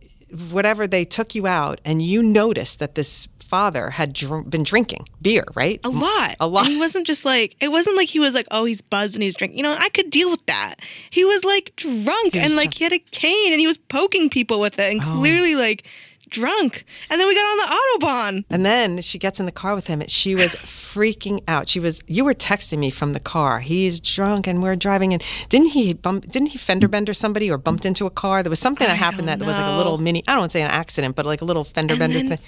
whatever, 0.50 0.88
they 0.88 1.06
took 1.06 1.36
you 1.36 1.48
out 1.48 1.80
and 1.86 2.02
you 2.02 2.22
noticed 2.22 2.80
that 2.80 2.96
this 2.96 3.28
father 3.46 3.92
had 3.92 4.14
dr- 4.14 4.50
been 4.50 4.64
drinking 4.64 5.08
beer, 5.22 5.46
right? 5.56 5.80
a 5.84 5.90
lot. 5.90 6.36
A 6.40 6.48
lot. 6.48 6.66
And 6.66 6.74
he 6.74 6.80
wasn't 6.80 7.08
just 7.08 7.26
like 7.26 7.56
it 7.60 7.70
wasn't 7.70 7.96
like 7.98 8.10
he 8.10 8.20
was 8.20 8.34
like, 8.34 8.48
oh, 8.52 8.66
he's 8.66 8.82
buzzed 8.82 9.16
and 9.16 9.24
he's 9.24 9.36
drinking. 9.36 9.58
You 9.58 9.64
know, 9.64 9.76
I 9.78 9.90
could 9.90 10.10
deal 10.10 10.30
with 10.30 10.46
that. 10.48 10.76
He 11.10 11.24
was 11.24 11.44
like 11.44 11.74
drunk 11.76 12.34
was 12.34 12.44
and 12.44 12.56
like 12.56 12.74
he 12.74 12.84
had 12.84 12.94
a 12.94 13.00
cane 13.00 13.52
and 13.52 13.60
he 13.60 13.68
was 13.68 13.78
poking 13.78 14.30
people 14.30 14.60
with 14.60 14.80
it 14.80 14.92
and 14.92 15.02
oh. 15.02 15.20
clearly 15.20 15.56
like 15.56 15.88
drunk. 16.30 16.86
And 17.10 17.20
then 17.20 17.28
we 17.28 17.36
got 17.36 17.42
on 17.42 17.58
the 17.58 18.06
autobahn. 18.06 18.46
And 18.50 18.66
then 18.66 19.02
she 19.02 19.18
gets 19.18 19.40
in 19.40 19.46
the 19.46 19.52
car 19.52 19.76
with 19.76 19.88
him. 19.88 20.02
and 20.02 20.10
She 20.10 20.36
was 20.36 20.56
freaking 20.56 21.42
out. 21.48 21.70
She 21.70 21.80
was. 21.80 22.02
You 22.08 22.26
were 22.26 22.34
texting 22.34 22.80
me 22.80 22.90
from 22.90 23.14
the 23.14 23.20
car. 23.20 23.60
He's 23.62 24.00
drunk, 24.00 24.48
and 24.48 24.62
we're 24.62 24.76
driving. 24.76 25.14
And 25.14 25.24
didn't 25.50 25.70
he 25.70 25.94
bump? 25.94 26.30
Didn't 26.30 26.50
he 26.50 26.58
fender 26.58 26.88
bender 26.88 27.14
somebody 27.14 27.50
or 27.50 27.58
bumped 27.58 27.86
into 27.86 28.06
a 28.06 28.10
car? 28.12 28.44
There 28.44 28.50
was 28.50 28.60
something 28.60 28.86
that 28.88 28.94
I 28.94 28.98
happened 28.98 29.28
that 29.28 29.40
was 29.40 29.58
like 29.58 29.74
a 29.74 29.78
little 29.78 29.98
mini. 29.98 30.24
I 30.28 30.32
don't 30.32 30.42
want 30.42 30.52
to 30.52 30.58
say 30.58 30.62
an 30.62 30.72
accident, 30.72 31.16
but 31.16 31.26
like 31.26 31.42
a 31.42 31.46
little 31.46 31.64
fender 31.64 31.94
And 31.94 32.00
bender 32.00 32.20
then- 32.20 32.38
thing. 32.38 32.40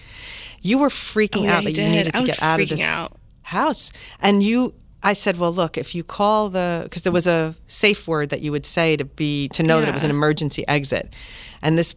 You 0.68 0.78
were 0.80 0.90
freaking 0.90 1.42
Oh, 1.42 1.44
yeah, 1.44 1.58
out 1.58 1.64
that 1.64 1.70
you 1.72 1.76
did. 1.76 1.92
needed 1.92 2.14
to 2.14 2.24
get 2.24 2.42
out 2.42 2.60
of 2.62 2.70
this 2.70 2.82
out. 2.84 3.12
house, 3.44 3.92
and 4.20 4.44
you. 4.44 4.74
I 5.04 5.14
said, 5.14 5.38
"Well, 5.40 5.54
look, 5.54 5.78
if 5.78 5.94
you 5.96 6.04
call 6.04 6.50
the 6.50 6.82
because 6.84 7.04
there 7.04 7.14
was 7.14 7.28
a 7.28 7.56
safe 7.68 8.08
word 8.08 8.30
that 8.32 8.42
you 8.42 8.52
would 8.52 8.66
say 8.66 8.98
to 8.98 9.06
be 9.06 9.48
to 9.50 9.62
know 9.64 9.80
that 9.80 9.88
it 9.90 9.94
was 9.94 10.04
an 10.04 10.10
emergency 10.10 10.68
exit," 10.68 11.14
and 11.62 11.78
this 11.78 11.96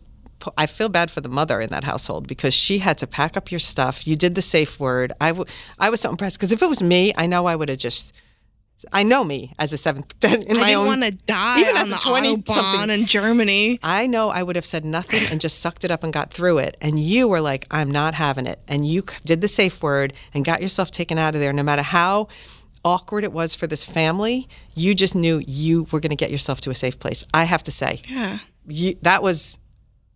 I 0.57 0.67
feel 0.67 0.89
bad 0.89 1.11
for 1.11 1.21
the 1.21 1.29
mother 1.29 1.61
in 1.61 1.71
that 1.71 1.85
household 1.85 2.27
because 2.27 2.55
she 2.55 2.79
had 2.79 2.97
to 2.99 3.07
pack 3.07 3.37
up 3.37 3.51
your 3.51 3.59
stuff. 3.61 4.07
You 4.07 4.17
did 4.17 4.35
the 4.35 4.43
safe 4.43 4.79
word. 4.81 5.13
I, 5.21 5.29
w- 5.31 5.45
I 5.79 5.91
was 5.91 6.01
so 6.01 6.09
impressed 6.11 6.37
because 6.39 6.53
if 6.53 6.63
it 6.63 6.69
was 6.69 6.83
me, 6.83 7.13
I 7.17 7.27
know 7.27 7.47
I 7.47 7.57
would 7.57 7.69
have 7.69 7.79
just. 7.79 8.13
I 8.93 9.03
know 9.03 9.25
me 9.25 9.53
as 9.59 9.73
a 9.73 9.79
seventh 9.79 10.15
in 10.25 10.57
my 10.59 10.71
I 10.71 10.75
own. 10.75 10.87
want 10.87 11.03
to 11.03 11.11
die 11.11 11.61
even 11.61 11.77
as 11.77 11.93
a 11.93 11.99
20 11.99 12.43
something. 12.47 12.91
in 12.91 13.07
Germany. 13.07 13.79
I 13.83 14.07
know 14.07 14.29
I 14.31 14.43
would 14.43 14.57
have 14.57 14.65
said 14.65 14.85
nothing 14.85 15.23
and 15.31 15.41
just 15.41 15.59
sucked 15.61 15.85
it 15.85 15.91
up 15.91 16.03
and 16.05 16.13
got 16.13 16.33
through 16.33 16.59
it. 16.59 16.77
And 16.81 16.99
you 16.99 17.29
were 17.29 17.41
like, 17.41 17.67
I'm 17.71 17.91
not 17.91 18.15
having 18.15 18.47
it. 18.47 18.61
And 18.69 18.87
you 18.87 19.05
did 19.25 19.41
the 19.41 19.49
safe 19.49 19.83
word 19.83 20.13
and 20.35 20.45
got 20.45 20.63
yourself 20.63 20.91
taken 20.91 21.19
out 21.19 21.35
of 21.35 21.41
there. 21.41 21.53
No 21.53 21.63
matter 21.63 21.83
how 21.83 22.29
awkward 22.85 23.25
it 23.25 23.33
was 23.33 23.55
for 23.55 23.67
this 23.67 23.85
family, 23.85 24.49
you 24.75 24.95
just 24.95 25.15
knew 25.15 25.43
you 25.47 25.87
were 25.91 26.01
going 26.01 26.11
to 26.11 26.17
get 26.17 26.31
yourself 26.31 26.61
to 26.63 26.71
a 26.71 26.75
safe 26.75 26.99
place. 26.99 27.25
I 27.35 27.45
have 27.45 27.63
to 27.65 27.71
say, 27.71 28.01
Yeah. 28.09 28.39
you, 28.67 28.97
that 29.03 29.23
was 29.23 29.59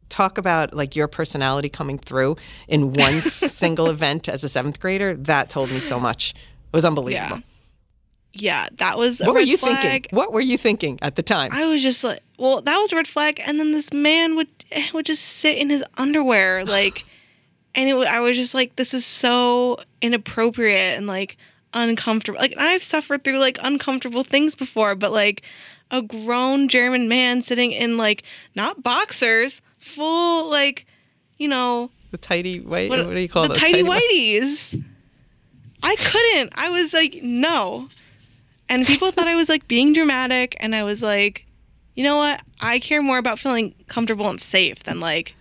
talk 0.08 0.38
about 0.38 0.72
like 0.74 0.94
your 0.94 1.08
personality 1.08 1.68
coming 1.68 1.98
through 1.98 2.36
in 2.68 2.92
one 2.92 3.14
single 3.22 3.88
event 3.90 4.28
as 4.28 4.44
a 4.44 4.48
seventh 4.48 4.80
grader. 4.80 5.14
That 5.14 5.50
told 5.50 5.70
me 5.70 5.80
so 5.80 5.98
much. 6.00 6.30
It 6.30 6.72
was 6.72 6.84
unbelievable. 6.84 7.36
Yeah. 7.38 7.42
Yeah, 8.36 8.68
that 8.78 8.98
was 8.98 9.20
a 9.20 9.24
What 9.24 9.34
were 9.34 9.40
you 9.40 9.56
flag. 9.56 9.80
thinking? 9.80 10.16
What 10.16 10.32
were 10.32 10.40
you 10.40 10.58
thinking 10.58 10.98
at 11.02 11.14
the 11.16 11.22
time? 11.22 11.50
I 11.52 11.66
was 11.66 11.82
just 11.82 12.02
like, 12.02 12.20
well, 12.36 12.60
that 12.60 12.78
was 12.78 12.92
a 12.92 12.96
red 12.96 13.06
flag. 13.06 13.40
And 13.44 13.60
then 13.60 13.72
this 13.72 13.92
man 13.92 14.34
would 14.36 14.50
eh, 14.72 14.88
would 14.92 15.06
just 15.06 15.22
sit 15.24 15.56
in 15.56 15.70
his 15.70 15.84
underwear, 15.96 16.64
like, 16.66 17.04
and 17.74 17.88
it, 17.88 17.96
I 18.08 18.20
was 18.20 18.36
just 18.36 18.52
like, 18.54 18.76
this 18.76 18.92
is 18.92 19.06
so 19.06 19.78
inappropriate 20.02 20.96
and 20.98 21.06
like 21.06 21.36
uncomfortable. 21.72 22.38
Like, 22.38 22.54
I've 22.58 22.82
suffered 22.82 23.22
through 23.24 23.38
like 23.38 23.58
uncomfortable 23.62 24.24
things 24.24 24.54
before, 24.54 24.94
but 24.96 25.12
like 25.12 25.42
a 25.90 26.02
grown 26.02 26.68
German 26.68 27.08
man 27.08 27.40
sitting 27.40 27.70
in 27.70 27.96
like 27.96 28.24
not 28.56 28.82
boxers, 28.82 29.62
full 29.78 30.50
like, 30.50 30.86
you 31.38 31.46
know, 31.46 31.90
the 32.10 32.18
tidy 32.18 32.60
white. 32.60 32.90
What, 32.90 33.06
do 33.06 33.18
you 33.18 33.28
call 33.28 33.42
the 33.42 33.48
those? 33.50 33.58
tidy 33.58 33.82
whiteies? 33.82 34.82
I 35.82 35.96
couldn't. 35.96 36.52
I 36.56 36.70
was 36.70 36.92
like, 36.94 37.20
no. 37.22 37.88
And 38.68 38.86
people 38.86 39.10
thought 39.10 39.28
I 39.28 39.34
was 39.34 39.48
like 39.48 39.68
being 39.68 39.92
dramatic, 39.92 40.56
and 40.60 40.74
I 40.74 40.84
was 40.84 41.02
like, 41.02 41.46
you 41.94 42.02
know 42.04 42.16
what? 42.16 42.42
I 42.60 42.78
care 42.78 43.02
more 43.02 43.18
about 43.18 43.38
feeling 43.38 43.74
comfortable 43.88 44.28
and 44.28 44.40
safe 44.40 44.82
than 44.84 45.00
like 45.00 45.34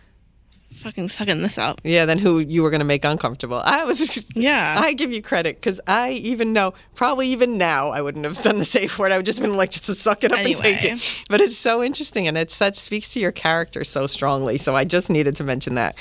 fucking 0.74 1.08
sucking 1.08 1.42
this 1.42 1.58
up. 1.58 1.80
Yeah, 1.84 2.06
then 2.06 2.18
who 2.20 2.40
you 2.40 2.62
were 2.64 2.70
going 2.70 2.80
to 2.80 2.86
make 2.86 3.06
uncomfortable. 3.06 3.62
I 3.64 3.86
was 3.86 3.98
just, 4.14 4.36
Yeah. 4.36 4.76
I 4.78 4.94
give 4.94 5.12
you 5.14 5.22
credit 5.22 5.56
because 5.56 5.80
I 5.88 6.12
even 6.12 6.52
know, 6.52 6.74
probably 6.96 7.30
even 7.30 7.58
now, 7.58 7.90
I 7.92 8.02
wouldn't 8.02 8.26
have 8.26 8.42
done 8.42 8.58
the 8.58 8.66
safe 8.66 8.98
word. 9.00 9.12
I 9.12 9.18
would 9.18 9.26
just 9.26 9.40
been 9.42 9.56
like, 9.56 9.72
just 9.72 9.86
to 9.86 9.96
suck 9.96 10.24
it 10.24 10.32
up 10.32 10.40
and 10.40 10.56
take 10.56 10.84
it. 10.84 11.00
But 11.30 11.42
it's 11.42 11.58
so 11.58 11.82
interesting 11.84 12.28
and 12.28 12.38
it 12.38 12.52
such 12.52 12.76
speaks 12.76 13.10
to 13.14 13.20
your 13.20 13.32
character 13.32 13.84
so 13.84 14.08
strongly. 14.08 14.58
So 14.58 14.76
I 14.76 14.84
just 14.84 15.10
needed 15.10 15.36
to 15.38 15.44
mention 15.44 15.76
that. 15.76 15.96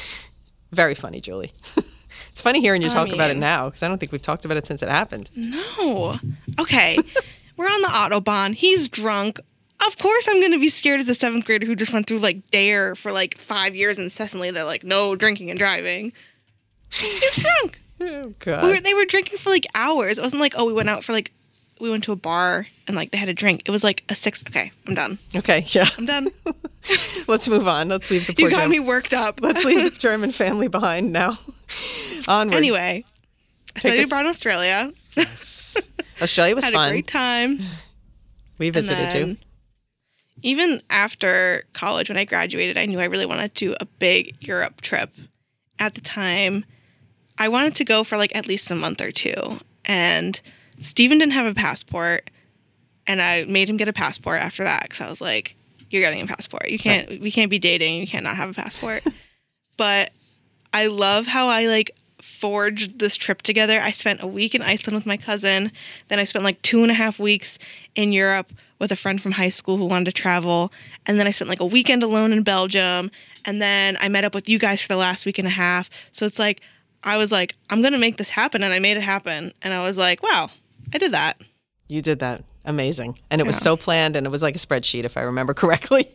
Very 0.72 0.94
funny, 0.94 1.20
Julie. 1.20 1.52
it's 2.30 2.40
funny 2.42 2.60
hearing 2.60 2.82
you 2.82 2.88
I 2.88 2.92
talk 2.92 3.12
about 3.12 3.30
it 3.30 3.36
now 3.36 3.68
because 3.68 3.82
I 3.82 3.88
don't 3.88 3.98
think 3.98 4.12
we've 4.12 4.22
talked 4.22 4.44
about 4.44 4.56
it 4.56 4.66
since 4.66 4.82
it 4.82 4.88
happened. 4.88 5.30
No. 5.36 6.16
Okay. 6.58 6.98
We're 7.56 7.66
on 7.66 7.82
the 7.82 7.88
Autobahn. 7.88 8.54
He's 8.54 8.88
drunk. 8.88 9.38
Of 9.86 9.98
course, 9.98 10.28
I'm 10.28 10.40
going 10.40 10.52
to 10.52 10.60
be 10.60 10.68
scared 10.68 11.00
as 11.00 11.08
a 11.08 11.14
seventh 11.14 11.44
grader 11.44 11.66
who 11.66 11.74
just 11.74 11.92
went 11.92 12.06
through 12.06 12.20
like 12.20 12.50
DARE 12.50 12.94
for 12.94 13.12
like 13.12 13.36
five 13.36 13.74
years 13.74 13.98
incessantly. 13.98 14.50
They're 14.50 14.64
like, 14.64 14.84
no 14.84 15.16
drinking 15.16 15.50
and 15.50 15.58
driving. 15.58 16.12
He's 16.90 17.36
drunk. 17.36 17.78
Oh, 18.04 18.34
God. 18.40 18.64
We 18.64 18.72
were, 18.72 18.80
they 18.80 18.94
were 18.94 19.04
drinking 19.04 19.38
for 19.38 19.50
like 19.50 19.64
hours. 19.76 20.18
It 20.18 20.22
wasn't 20.22 20.40
like, 20.40 20.54
oh, 20.56 20.64
we 20.64 20.72
went 20.72 20.88
out 20.88 21.04
for 21.04 21.12
like, 21.12 21.30
we 21.82 21.90
went 21.90 22.04
to 22.04 22.12
a 22.12 22.16
bar 22.16 22.66
and 22.86 22.96
like 22.96 23.10
they 23.10 23.18
had 23.18 23.28
a 23.28 23.34
drink. 23.34 23.62
It 23.66 23.70
was 23.72 23.82
like 23.82 24.04
a 24.08 24.14
six. 24.14 24.42
Okay, 24.48 24.70
I'm 24.86 24.94
done. 24.94 25.18
okay, 25.36 25.64
yeah. 25.68 25.84
I'm 25.98 26.06
done. 26.06 26.28
Let's 27.28 27.48
move 27.48 27.66
on. 27.66 27.88
Let's 27.88 28.10
leave 28.10 28.26
the 28.26 28.34
poor 28.34 28.44
You 28.44 28.50
got 28.50 28.58
German- 28.62 28.70
me 28.70 28.80
worked 28.80 29.12
up. 29.12 29.40
Let's 29.42 29.64
leave 29.64 29.92
the 29.92 29.98
German 29.98 30.30
family 30.32 30.68
behind 30.68 31.12
now. 31.12 31.38
Onward. 32.28 32.56
Anyway, 32.56 33.04
I 33.74 33.78
studied 33.80 34.00
us- 34.00 34.06
abroad 34.06 34.20
in 34.20 34.26
Australia. 34.28 34.92
Australia 36.22 36.54
was 36.54 36.64
Had 36.64 36.72
fun. 36.72 36.88
a 36.88 36.92
great 36.92 37.06
time. 37.08 37.58
we 38.58 38.70
visited 38.70 39.12
you. 39.14 39.36
Even 40.42 40.80
after 40.90 41.64
college, 41.72 42.08
when 42.08 42.18
I 42.18 42.24
graduated, 42.24 42.78
I 42.78 42.86
knew 42.86 43.00
I 43.00 43.04
really 43.04 43.26
wanted 43.26 43.54
to 43.56 43.66
do 43.70 43.76
a 43.80 43.84
big 43.86 44.36
Europe 44.40 44.80
trip. 44.80 45.10
At 45.78 45.94
the 45.94 46.00
time, 46.00 46.64
I 47.38 47.48
wanted 47.48 47.74
to 47.76 47.84
go 47.84 48.02
for 48.04 48.16
like 48.16 48.34
at 48.36 48.46
least 48.46 48.70
a 48.70 48.74
month 48.76 49.00
or 49.00 49.10
two. 49.12 49.60
And 49.84 50.40
Steven 50.82 51.18
didn't 51.18 51.32
have 51.32 51.46
a 51.46 51.54
passport. 51.54 52.30
And 53.06 53.20
I 53.20 53.44
made 53.44 53.68
him 53.68 53.76
get 53.76 53.88
a 53.88 53.92
passport 53.92 54.40
after 54.40 54.62
that 54.62 54.84
because 54.84 55.00
I 55.00 55.10
was 55.10 55.20
like, 55.20 55.56
you're 55.90 56.02
getting 56.02 56.22
a 56.22 56.26
passport. 56.26 56.70
You 56.70 56.78
can't, 56.78 57.20
we 57.20 57.30
can't 57.30 57.50
be 57.50 57.58
dating. 57.58 58.00
You 58.00 58.06
can't 58.06 58.24
not 58.24 58.36
have 58.36 58.50
a 58.50 58.54
passport. 58.54 59.02
but 59.76 60.12
I 60.72 60.86
love 60.86 61.26
how 61.26 61.48
I 61.48 61.66
like 61.66 61.90
forged 62.20 62.98
this 63.00 63.16
trip 63.16 63.42
together. 63.42 63.80
I 63.80 63.90
spent 63.90 64.22
a 64.22 64.26
week 64.26 64.54
in 64.54 64.62
Iceland 64.62 64.94
with 64.94 65.06
my 65.06 65.16
cousin. 65.16 65.72
Then 66.08 66.18
I 66.18 66.24
spent 66.24 66.44
like 66.44 66.62
two 66.62 66.82
and 66.82 66.90
a 66.90 66.94
half 66.94 67.18
weeks 67.18 67.58
in 67.94 68.12
Europe 68.12 68.52
with 68.78 68.92
a 68.92 68.96
friend 68.96 69.20
from 69.20 69.32
high 69.32 69.48
school 69.48 69.76
who 69.76 69.86
wanted 69.86 70.06
to 70.06 70.12
travel. 70.12 70.72
And 71.06 71.18
then 71.18 71.26
I 71.26 71.32
spent 71.32 71.48
like 71.48 71.60
a 71.60 71.66
weekend 71.66 72.02
alone 72.02 72.32
in 72.32 72.42
Belgium. 72.42 73.10
And 73.44 73.60
then 73.60 73.96
I 74.00 74.08
met 74.08 74.24
up 74.24 74.34
with 74.34 74.48
you 74.48 74.58
guys 74.58 74.80
for 74.80 74.88
the 74.88 74.96
last 74.96 75.26
week 75.26 75.38
and 75.38 75.46
a 75.46 75.52
half. 75.52 75.90
So 76.12 76.24
it's 76.24 76.38
like, 76.38 76.60
I 77.04 77.16
was 77.16 77.32
like, 77.32 77.56
I'm 77.68 77.80
going 77.80 77.92
to 77.92 77.98
make 77.98 78.16
this 78.16 78.30
happen. 78.30 78.62
And 78.62 78.72
I 78.72 78.78
made 78.78 78.96
it 78.96 79.02
happen. 79.02 79.52
And 79.62 79.74
I 79.74 79.84
was 79.84 79.98
like, 79.98 80.22
wow, 80.22 80.50
I 80.92 80.98
did 80.98 81.12
that. 81.12 81.40
You 81.88 82.02
did 82.02 82.18
that. 82.20 82.44
Amazing. 82.64 83.18
And 83.30 83.40
it 83.40 83.46
was 83.46 83.56
so 83.58 83.76
planned 83.76 84.14
and 84.16 84.26
it 84.26 84.30
was 84.30 84.42
like 84.42 84.54
a 84.54 84.58
spreadsheet, 84.58 85.04
if 85.04 85.16
I 85.16 85.22
remember 85.22 85.52
correctly. 85.62 86.06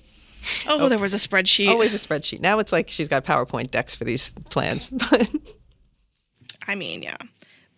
Oh, 0.68 0.78
oh, 0.82 0.90
there 0.90 1.00
was 1.00 1.14
a 1.14 1.18
spreadsheet. 1.18 1.68
Always 1.70 1.94
a 1.94 1.98
spreadsheet. 1.98 2.40
Now 2.40 2.60
it's 2.60 2.72
like 2.72 2.90
she's 2.90 3.08
got 3.08 3.26
PowerPoint 3.26 3.72
decks 3.72 3.96
for 3.96 4.06
these 4.06 4.32
plans. 4.50 4.94
I 6.68 6.76
mean, 6.76 7.02
yeah. 7.02 7.18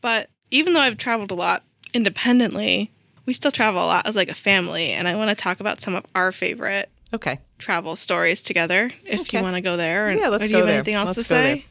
But 0.02 0.30
even 0.52 0.74
though 0.74 0.80
I've 0.80 0.98
traveled 0.98 1.32
a 1.32 1.36
lot 1.36 1.64
independently, 1.94 2.92
we 3.26 3.34
still 3.34 3.52
travel 3.52 3.84
a 3.84 3.86
lot 3.88 4.06
as 4.08 4.16
like 4.16 4.30
a 4.30 4.36
family. 4.36 4.92
And 4.92 5.08
I 5.08 5.16
want 5.16 5.30
to 5.30 5.36
talk 5.36 5.60
about 5.60 5.82
some 5.82 5.96
of 5.96 6.06
our 6.16 6.32
favorite 6.32 6.90
okay. 7.14 7.40
travel 7.58 7.96
stories 7.96 8.42
together 8.42 8.92
if 9.06 9.22
Okay. 9.22 9.38
you 9.38 9.44
want 9.44 9.56
to 9.56 9.62
go 9.62 9.78
there. 9.78 10.10
And, 10.10 10.20
Yeah, 10.20 10.30
let's 10.30 10.44
or 10.44 10.48
do 10.48 10.52
go 10.54 10.58
you 10.60 10.64
have 10.64 10.68
there. 10.68 10.76
anything 10.78 10.96
else 10.96 11.18
Let's 11.18 11.24
to 11.24 11.30
go 11.30 11.36
say? 11.36 11.54
there. 11.56 11.64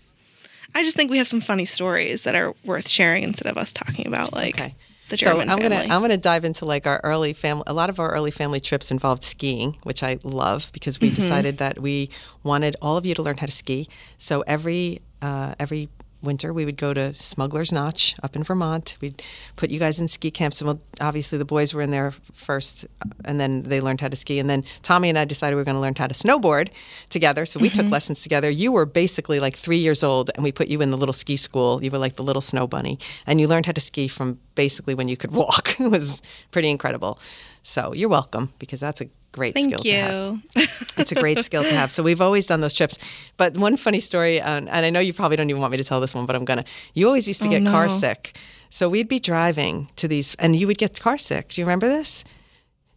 I 0.74 0.82
just 0.84 0.96
think 0.96 1.10
we 1.10 1.18
have 1.18 1.28
some 1.28 1.40
funny 1.40 1.64
stories 1.64 2.24
that 2.24 2.34
are 2.34 2.54
worth 2.64 2.88
sharing 2.88 3.22
instead 3.24 3.50
of 3.50 3.56
us 3.56 3.72
talking 3.72 4.06
about 4.06 4.32
like 4.32 4.54
Okay. 4.56 4.74
The 5.08 5.16
So 5.16 5.42
I'm 5.46 5.60
family. 5.60 5.62
gonna 5.62 5.84
I'm 5.88 6.00
gonna 6.00 6.16
dive 6.16 6.44
into 6.44 6.64
like 6.64 6.86
our 6.86 7.00
early 7.04 7.32
family. 7.32 7.64
A 7.66 7.72
lot 7.74 7.88
of 7.90 7.98
our 7.98 8.10
early 8.12 8.30
family 8.30 8.60
trips 8.60 8.90
involved 8.90 9.22
skiing, 9.24 9.76
which 9.82 10.02
I 10.02 10.18
love 10.24 10.70
because 10.72 11.00
Mm-hmm. 11.00 11.00
we 11.00 11.10
decided 11.10 11.58
that 11.58 11.80
we 11.80 12.10
wanted 12.42 12.76
all 12.82 12.96
of 12.96 13.06
you 13.06 13.14
to 13.14 13.22
learn 13.22 13.38
how 13.38 13.46
to 13.46 13.52
ski. 13.52 13.88
So 14.18 14.42
every 14.46 15.00
uh, 15.22 15.54
every 15.58 15.88
winter 16.22 16.52
we 16.52 16.64
would 16.64 16.76
go 16.76 16.92
to 16.92 17.14
Smuggler's 17.14 17.70
Notch 17.72 18.14
up 18.22 18.34
in 18.34 18.42
Vermont. 18.42 18.96
We'd 19.00 19.22
put 19.56 19.70
you 19.70 19.78
guys 19.78 20.00
in 20.00 20.08
ski 20.08 20.30
camps. 20.30 20.60
And 20.60 20.66
well, 20.68 20.80
obviously 21.00 21.38
the 21.38 21.44
boys 21.44 21.72
were 21.74 21.82
in 21.82 21.90
there 21.90 22.10
first, 22.32 22.86
and 23.24 23.38
then 23.38 23.62
they 23.62 23.80
learned 23.80 24.00
how 24.00 24.08
to 24.08 24.16
ski. 24.16 24.38
And 24.38 24.50
then 24.50 24.64
Tommy 24.82 25.08
and 25.08 25.18
I 25.18 25.24
decided 25.24 25.54
we 25.54 25.60
were 25.60 25.64
going 25.64 25.76
to 25.76 25.80
learn 25.80 25.94
how 25.96 26.06
to 26.06 26.14
snowboard 26.14 26.70
together. 27.08 27.46
So 27.46 27.60
we 27.60 27.68
Mm-hmm. 27.68 27.82
took 27.82 27.92
lessons 27.92 28.22
together. 28.22 28.48
You 28.50 28.72
were 28.72 28.86
basically 28.86 29.40
like 29.40 29.54
three 29.54 29.76
years 29.76 30.02
old, 30.02 30.30
and 30.34 30.42
we 30.42 30.50
put 30.52 30.68
you 30.68 30.80
in 30.80 30.90
the 30.90 30.96
little 30.96 31.12
ski 31.12 31.36
school. 31.36 31.82
You 31.84 31.90
were 31.90 31.98
like 31.98 32.16
the 32.16 32.22
little 32.24 32.42
snow 32.42 32.66
bunny, 32.66 32.98
and 33.26 33.40
you 33.40 33.46
learned 33.46 33.66
how 33.66 33.72
to 33.72 33.80
ski 33.80 34.08
from 34.08 34.38
basically 34.54 34.94
when 34.94 35.06
you 35.08 35.16
could 35.16 35.32
walk. 35.32 35.78
it 35.80 35.90
was 35.90 36.22
pretty 36.50 36.70
incredible. 36.70 37.18
So 37.62 37.92
you're 37.94 38.08
welcome 38.08 38.52
because 38.58 38.80
that's 38.80 39.00
a 39.02 39.08
great 39.32 39.58
skill 39.58 39.80
Thank 39.80 39.82
to 39.82 39.92
have 39.92 40.88
it's 40.96 41.12
a 41.12 41.14
great 41.14 41.38
skill 41.38 41.62
to 41.62 41.74
have. 41.74 41.90
So 41.92 42.02
we've 42.02 42.20
always 42.20 42.46
done 42.46 42.60
those 42.60 42.74
trips. 42.74 42.98
But 43.36 43.56
one 43.56 43.76
funny 43.76 44.00
story, 44.00 44.40
um, 44.40 44.68
and 44.70 44.84
I 44.86 44.90
know 44.90 45.00
you 45.00 45.12
probably 45.12 45.36
don't 45.36 45.48
even 45.50 45.60
want 45.60 45.72
me 45.72 45.78
to 45.78 45.84
tell 45.84 46.00
this 46.00 46.14
one, 46.14 46.26
but 46.26 46.36
I'm 46.36 46.44
gonna. 46.44 46.64
You 46.94 47.06
always 47.06 47.28
used 47.28 47.42
to 47.42 47.48
Oh, 47.48 47.50
get 47.50 47.64
car 47.66 47.88
sick, 47.88 48.36
so 48.70 48.88
we'd 48.88 49.08
be 49.08 49.18
driving 49.20 49.88
to 49.96 50.08
these, 50.08 50.34
and 50.36 50.56
you 50.56 50.66
would 50.66 50.78
get 50.78 50.98
car 51.00 51.18
sick. 51.18 51.48
Do 51.48 51.60
you 51.60 51.64
remember 51.64 51.88
this? 51.88 52.24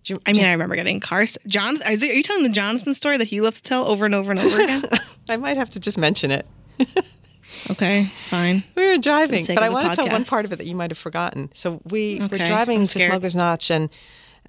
Do 0.04 0.16
you, 0.16 0.22
I 0.26 0.34
mean, 0.34 0.46
I 0.46 0.52
remember 0.54 0.76
getting 0.76 1.00
cars. 1.00 1.38
Jonathan, 1.46 1.92
is 1.92 2.02
it, 2.02 2.10
are 2.10 2.14
you 2.14 2.24
telling 2.24 2.44
the 2.44 2.50
Jonathan 2.50 2.94
story 2.96 3.18
that 3.18 3.28
he 3.28 3.40
loves 3.40 3.62
to 3.62 3.64
tell 3.64 3.86
over 3.86 4.04
and 4.06 4.16
over 4.16 4.32
and 4.32 4.40
over 4.40 4.60
again? 4.60 4.84
I 5.30 5.38
might 5.38 5.58
have 5.58 5.70
to 5.72 5.80
just 5.80 5.98
mention 6.00 6.32
it. 6.32 6.48
okay, 7.70 8.06
fine. 8.28 8.64
We 8.76 8.88
were 8.88 8.98
driving, 8.98 9.46
but 9.46 9.62
I 9.62 9.70
want 9.70 9.92
to 9.92 9.96
tell 9.96 10.10
one 10.10 10.26
part 10.26 10.46
of 10.46 10.54
it 10.54 10.56
that 10.58 10.66
you 10.66 10.76
might 10.76 10.90
have 10.90 10.98
forgotten. 10.98 11.52
So 11.54 11.82
we 11.86 12.20
were 12.20 12.40
driving 12.40 12.86
to. 12.86 13.00
Smuggler's 13.00 13.36
Notch, 13.36 13.70
and 13.70 13.90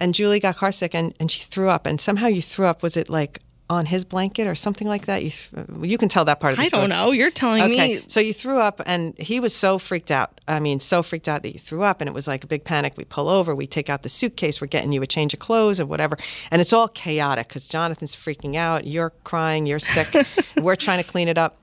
and 0.03 0.13
Julie 0.13 0.39
got 0.39 0.57
car 0.57 0.71
sick, 0.71 0.93
and, 0.93 1.13
and 1.19 1.31
she 1.31 1.41
threw 1.43 1.69
up, 1.69 1.85
and 1.85 1.99
somehow 2.01 2.27
you 2.27 2.41
threw 2.41 2.65
up. 2.65 2.83
Was 2.83 2.97
it 2.97 3.09
like 3.09 3.39
on 3.69 3.85
his 3.85 4.03
blanket 4.03 4.45
or 4.45 4.55
something 4.55 4.87
like 4.87 5.05
that? 5.05 5.23
You 5.23 5.29
th- 5.31 5.49
uh, 5.57 5.81
you 5.81 5.97
can 5.97 6.09
tell 6.09 6.25
that 6.25 6.39
part 6.41 6.51
of 6.53 6.57
the 6.57 6.63
I 6.63 6.67
story. 6.67 6.81
don't 6.81 6.89
know. 6.89 7.11
You're 7.11 7.31
telling 7.31 7.61
Okay, 7.63 7.95
me. 7.95 8.01
so 8.07 8.19
you 8.19 8.33
threw 8.33 8.59
up, 8.59 8.81
and 8.85 9.17
he 9.17 9.39
was 9.39 9.55
so 9.55 9.77
freaked 9.77 10.11
out. 10.11 10.41
I 10.47 10.59
mean, 10.59 10.79
so 10.81 11.01
freaked 11.01 11.29
out 11.29 11.41
that 11.43 11.53
you 11.53 11.59
threw 11.59 11.83
up, 11.83 12.01
and 12.01 12.07
it 12.09 12.13
was 12.13 12.27
like 12.27 12.43
a 12.43 12.47
big 12.47 12.65
panic. 12.65 12.93
We 12.97 13.05
pull 13.05 13.29
over, 13.29 13.55
we 13.55 13.65
take 13.65 13.89
out 13.89 14.03
the 14.03 14.09
suitcase, 14.09 14.59
we're 14.59 14.67
getting 14.67 14.91
you 14.91 15.01
a 15.01 15.07
change 15.07 15.33
of 15.33 15.39
clothes 15.39 15.79
and 15.79 15.87
whatever, 15.87 16.17
and 16.51 16.59
it's 16.61 16.73
all 16.73 16.89
chaotic 16.89 17.47
because 17.47 17.67
Jonathan's 17.67 18.15
freaking 18.15 18.55
out, 18.57 18.85
you're 18.85 19.13
crying, 19.23 19.65
you're 19.65 19.79
sick, 19.79 20.13
we're 20.61 20.75
trying 20.75 21.01
to 21.01 21.09
clean 21.09 21.29
it 21.29 21.37
up. 21.37 21.57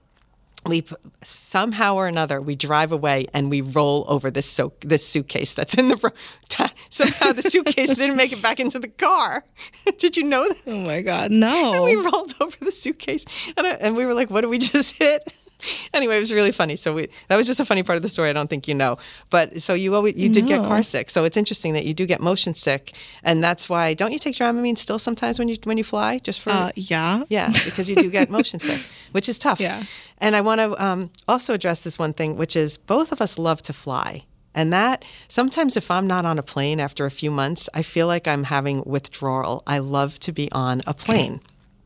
We 0.66 0.84
somehow 1.22 1.94
or 1.94 2.06
another 2.06 2.38
we 2.40 2.54
drive 2.54 2.92
away 2.92 3.26
and 3.32 3.48
we 3.48 3.62
roll 3.62 4.04
over 4.08 4.30
this 4.30 4.44
so 4.44 4.74
this 4.82 5.06
suitcase 5.06 5.54
that's 5.54 5.74
in 5.78 5.88
the 5.88 5.96
ro- 5.96 6.10
ta- 6.50 6.72
somehow 6.90 7.32
the 7.32 7.42
suitcase 7.42 7.96
didn't 7.96 8.16
make 8.16 8.32
it 8.32 8.42
back 8.42 8.60
into 8.60 8.78
the 8.78 8.88
car. 8.88 9.44
Did 9.98 10.18
you 10.18 10.24
know 10.24 10.46
that? 10.46 10.58
Oh 10.66 10.76
my 10.78 11.00
God, 11.00 11.30
no. 11.30 11.72
And 11.74 11.84
we 11.84 11.96
rolled 11.96 12.34
over 12.40 12.56
the 12.62 12.72
suitcase 12.72 13.24
and, 13.56 13.66
I, 13.66 13.70
and 13.70 13.96
we 13.96 14.04
were 14.04 14.12
like 14.12 14.30
what 14.30 14.42
did 14.42 14.50
we 14.50 14.58
just 14.58 14.98
hit 14.98 15.22
anyway 15.94 16.16
it 16.16 16.20
was 16.20 16.32
really 16.32 16.52
funny 16.52 16.76
so 16.76 16.94
we 16.94 17.08
that 17.28 17.36
was 17.36 17.46
just 17.46 17.60
a 17.60 17.64
funny 17.64 17.82
part 17.82 17.96
of 17.96 18.02
the 18.02 18.08
story 18.08 18.28
i 18.28 18.32
don't 18.32 18.50
think 18.50 18.68
you 18.68 18.74
know 18.74 18.96
but 19.30 19.60
so 19.60 19.74
you 19.74 19.94
always 19.94 20.16
you 20.16 20.28
did 20.28 20.46
get 20.46 20.62
car 20.64 20.82
sick 20.82 21.10
so 21.10 21.24
it's 21.24 21.36
interesting 21.36 21.74
that 21.74 21.84
you 21.84 21.94
do 21.94 22.06
get 22.06 22.20
motion 22.20 22.54
sick 22.54 22.94
and 23.22 23.42
that's 23.42 23.68
why 23.68 23.94
don't 23.94 24.12
you 24.12 24.18
take 24.18 24.34
dramamine 24.34 24.76
still 24.76 24.98
sometimes 24.98 25.38
when 25.38 25.48
you 25.48 25.56
when 25.64 25.78
you 25.78 25.84
fly 25.84 26.18
just 26.18 26.40
for 26.40 26.50
uh, 26.50 26.70
yeah. 26.76 27.24
yeah, 27.28 27.52
because 27.64 27.88
you 27.88 27.96
do 27.96 28.10
get 28.10 28.30
motion 28.38 28.58
sick, 28.58 28.80
which 29.12 29.28
is 29.28 29.38
tough. 29.38 29.60
Yeah. 29.60 29.82
And 30.18 30.36
I 30.36 30.40
want 30.40 30.60
to 30.60 30.84
um, 30.84 31.10
also 31.26 31.54
address 31.54 31.80
this 31.80 31.98
one 31.98 32.12
thing, 32.12 32.36
which 32.36 32.56
is 32.56 32.76
both 32.76 33.12
of 33.12 33.20
us 33.20 33.38
love 33.38 33.62
to 33.62 33.72
fly. 33.72 34.24
And 34.54 34.72
that 34.72 35.04
sometimes, 35.28 35.76
if 35.76 35.90
I'm 35.90 36.06
not 36.06 36.24
on 36.24 36.38
a 36.38 36.42
plane 36.42 36.80
after 36.80 37.06
a 37.06 37.10
few 37.10 37.30
months, 37.30 37.68
I 37.72 37.82
feel 37.82 38.06
like 38.06 38.26
I'm 38.26 38.44
having 38.44 38.82
withdrawal. 38.84 39.62
I 39.66 39.78
love 39.78 40.18
to 40.20 40.32
be 40.32 40.50
on 40.50 40.82
a 40.86 40.94
plane. 40.94 41.40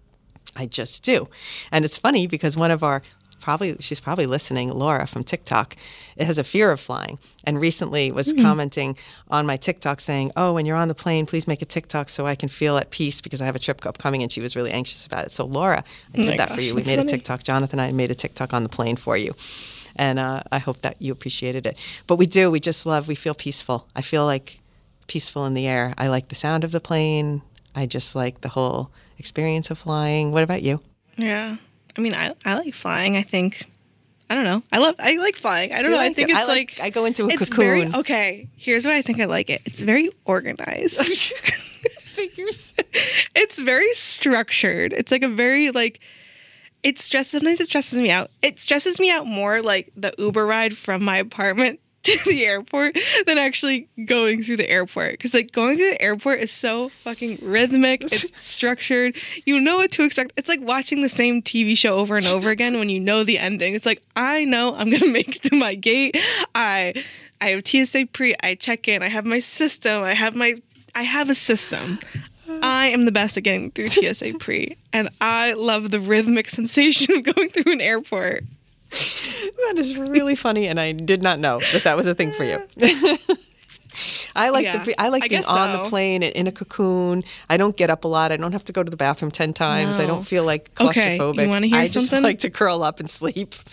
I 0.56 0.66
just 0.66 1.02
do. 1.02 1.28
And 1.70 1.84
it's 1.84 1.98
funny 1.98 2.26
because 2.26 2.56
one 2.56 2.70
of 2.70 2.82
our 2.82 3.02
probably 3.44 3.76
she's 3.78 4.00
probably 4.00 4.26
listening, 4.26 4.70
Laura 4.70 5.06
from 5.06 5.22
TikTok, 5.22 5.76
It 6.16 6.26
has 6.26 6.38
a 6.38 6.44
fear 6.44 6.72
of 6.72 6.80
flying 6.80 7.18
and 7.46 7.60
recently 7.60 8.10
was 8.10 8.32
commenting 8.32 8.96
on 9.28 9.44
my 9.44 9.56
TikTok 9.56 10.00
saying, 10.00 10.32
"Oh, 10.34 10.54
when 10.54 10.64
you're 10.66 10.80
on 10.84 10.88
the 10.88 10.94
plane, 10.94 11.26
please 11.26 11.46
make 11.46 11.60
a 11.60 11.66
TikTok 11.76 12.08
so 12.08 12.26
I 12.26 12.36
can 12.36 12.48
feel 12.48 12.78
at 12.78 12.88
peace 12.90 13.20
because 13.20 13.40
I 13.42 13.46
have 13.46 13.56
a 13.56 13.64
trip 13.66 13.84
upcoming." 13.84 14.22
And 14.22 14.32
she 14.32 14.40
was 14.40 14.56
really 14.56 14.72
anxious 14.72 15.04
about 15.04 15.26
it. 15.26 15.32
So 15.32 15.44
Laura, 15.44 15.84
I 16.14 16.16
did 16.16 16.26
my 16.30 16.36
that 16.38 16.50
for 16.54 16.62
you. 16.62 16.74
We 16.74 16.82
made 16.84 16.98
a. 16.98 17.04
TikTok. 17.04 17.42
Jonathan 17.42 17.78
and 17.78 17.88
I 17.88 17.92
made 17.92 18.10
a 18.10 18.14
TikTok 18.14 18.54
on 18.54 18.62
the 18.62 18.68
plane 18.68 18.96
for 18.96 19.16
you. 19.16 19.34
And 19.96 20.18
uh, 20.18 20.42
I 20.50 20.58
hope 20.58 20.80
that 20.80 20.96
you 20.98 21.12
appreciated 21.12 21.66
it. 21.66 21.76
But 22.06 22.16
we 22.16 22.26
do. 22.26 22.50
We 22.50 22.60
just 22.60 22.86
love. 22.86 23.06
We 23.06 23.14
feel 23.14 23.34
peaceful. 23.34 23.86
I 23.94 24.02
feel 24.02 24.24
like 24.24 24.58
peaceful 25.06 25.44
in 25.44 25.54
the 25.54 25.66
air. 25.66 25.92
I 25.98 26.08
like 26.08 26.28
the 26.28 26.34
sound 26.34 26.64
of 26.64 26.72
the 26.72 26.80
plane. 26.80 27.42
I 27.74 27.86
just 27.86 28.16
like 28.16 28.40
the 28.40 28.48
whole 28.48 28.90
experience 29.18 29.70
of 29.70 29.78
flying. 29.78 30.32
What 30.32 30.42
about 30.42 30.62
you? 30.62 30.80
Yeah. 31.16 31.56
I 31.96 32.00
mean, 32.00 32.14
I, 32.14 32.34
I 32.44 32.54
like 32.58 32.74
flying. 32.74 33.16
I 33.16 33.22
think, 33.22 33.66
I 34.28 34.34
don't 34.34 34.44
know. 34.44 34.62
I 34.72 34.78
love, 34.78 34.96
I 34.98 35.16
like 35.16 35.36
flying. 35.36 35.72
I 35.72 35.82
don't 35.82 35.90
You 35.92 35.96
know. 35.96 36.02
I 36.02 36.12
think 36.12 36.28
it? 36.28 36.32
it's 36.32 36.40
I 36.40 36.46
like- 36.46 36.74
like, 36.78 36.80
I 36.80 36.90
go 36.90 37.04
into 37.04 37.26
a 37.26 37.28
it's 37.28 37.48
Very, 37.48 37.82
cocoon. 37.84 37.94
okay. 38.00 38.48
Here's 38.56 38.84
why 38.84 38.96
I 38.96 39.02
think 39.02 39.20
I 39.20 39.26
like 39.26 39.50
it. 39.50 39.62
It's 39.64 39.80
very 39.80 40.10
organized. 40.24 40.96
Figures. 42.14 42.72
it's 43.34 43.58
very 43.58 43.92
structured. 43.94 44.92
It's 44.92 45.10
like 45.10 45.22
a 45.22 45.28
very 45.28 45.70
like 45.70 46.00
it 46.82 46.98
stresses 46.98 47.32
sometimes 47.32 47.60
it 47.60 47.68
stresses 47.68 47.98
me 47.98 48.10
out. 48.10 48.30
It 48.42 48.60
stresses 48.60 49.00
me 49.00 49.10
out 49.10 49.26
more 49.26 49.62
like 49.62 49.90
the 49.96 50.14
Uber 50.18 50.46
ride 50.46 50.76
from 50.76 51.02
my 51.04 51.16
apartment 51.16 51.80
to 52.24 52.30
the 52.30 52.44
airport 52.44 52.98
than 53.26 53.38
actually 53.38 53.88
going 54.04 54.42
through 54.42 54.58
the 54.58 54.68
airport. 54.68 55.12
Because 55.12 55.32
like 55.34 55.52
going 55.52 55.76
through 55.76 55.90
the 55.90 56.02
airport 56.02 56.40
is 56.40 56.50
so 56.50 56.88
fucking 56.88 57.38
rhythmic. 57.42 58.02
It's 58.14 58.30
structured. 58.40 59.16
You 59.46 59.60
know 59.60 59.76
what 59.76 59.90
to 59.92 60.04
expect. 60.04 60.32
It's 60.36 60.48
like 60.48 60.60
watching 60.60 61.00
the 61.02 61.08
same 61.08 61.40
TV 61.40 61.76
show 61.76 61.96
over 61.96 62.16
and 62.16 62.26
over 62.26 62.50
again 62.50 62.78
when 62.78 62.90
you 62.90 63.00
know 63.00 63.24
the 63.24 63.38
ending. 63.38 63.74
It's 63.74 63.86
like 63.86 64.02
I 64.14 64.44
know 64.44 64.74
I'm 64.74 64.90
gonna 64.90 65.10
make 65.10 65.36
it 65.36 65.42
to 65.44 65.56
my 65.56 65.74
gate. 65.74 66.16
I 66.54 67.02
I 67.40 67.50
have 67.50 67.66
TSA 67.66 68.06
pre. 68.12 68.34
I 68.42 68.54
check 68.54 68.86
in. 68.88 69.02
I 69.02 69.08
have 69.08 69.24
my 69.24 69.40
system. 69.40 70.02
I 70.02 70.12
have 70.12 70.34
my 70.36 70.56
I 70.94 71.02
have 71.02 71.30
a 71.30 71.34
system. 71.34 71.98
I 72.62 72.88
am 72.88 73.04
the 73.04 73.12
best 73.12 73.36
at 73.36 73.42
getting 73.42 73.70
through 73.70 73.88
TSA 73.88 74.34
pre, 74.38 74.76
and 74.92 75.08
I 75.20 75.54
love 75.54 75.90
the 75.90 76.00
rhythmic 76.00 76.48
sensation 76.50 77.16
of 77.16 77.22
going 77.24 77.48
through 77.48 77.72
an 77.72 77.80
airport. 77.80 78.44
That 79.68 79.78
is 79.78 79.96
really 79.96 80.34
funny, 80.34 80.66
and 80.68 80.78
I 80.78 80.92
did 80.92 81.22
not 81.22 81.38
know 81.40 81.58
that 81.72 81.84
that 81.84 81.96
was 81.96 82.06
a 82.06 82.14
thing 82.14 82.32
for 82.32 82.44
you. 82.44 82.58
I 84.36 84.48
like 84.50 84.64
Yeah, 84.64 84.82
the 84.84 84.94
I 85.00 85.08
like 85.08 85.24
I 85.24 85.28
being 85.28 85.44
on 85.44 85.72
the 85.72 85.88
plane 85.88 86.22
and 86.22 86.32
in 86.34 86.46
a 86.46 86.52
cocoon. 86.52 87.22
I 87.48 87.56
don't 87.56 87.76
get 87.76 87.88
up 87.88 88.04
a 88.04 88.08
lot. 88.08 88.32
I 88.32 88.36
don't 88.36 88.52
have 88.52 88.64
to 88.64 88.72
go 88.72 88.82
to 88.82 88.90
the 88.90 88.96
bathroom 88.96 89.30
ten 89.30 89.52
times. 89.54 89.98
I 89.98 90.06
don't 90.06 90.24
feel 90.24 90.44
like 90.44 90.70
Okay, 90.80 91.14
you 91.14 91.20
claustrophobic. 91.20 91.48
wanna 91.48 91.66
hear 91.68 91.78
I 91.78 91.86
just 91.86 92.10
something? 92.10 92.22
like 92.24 92.40
to 92.40 92.50
curl 92.50 92.82
up 92.82 93.00
and 93.00 93.08
sleep. 93.08 93.54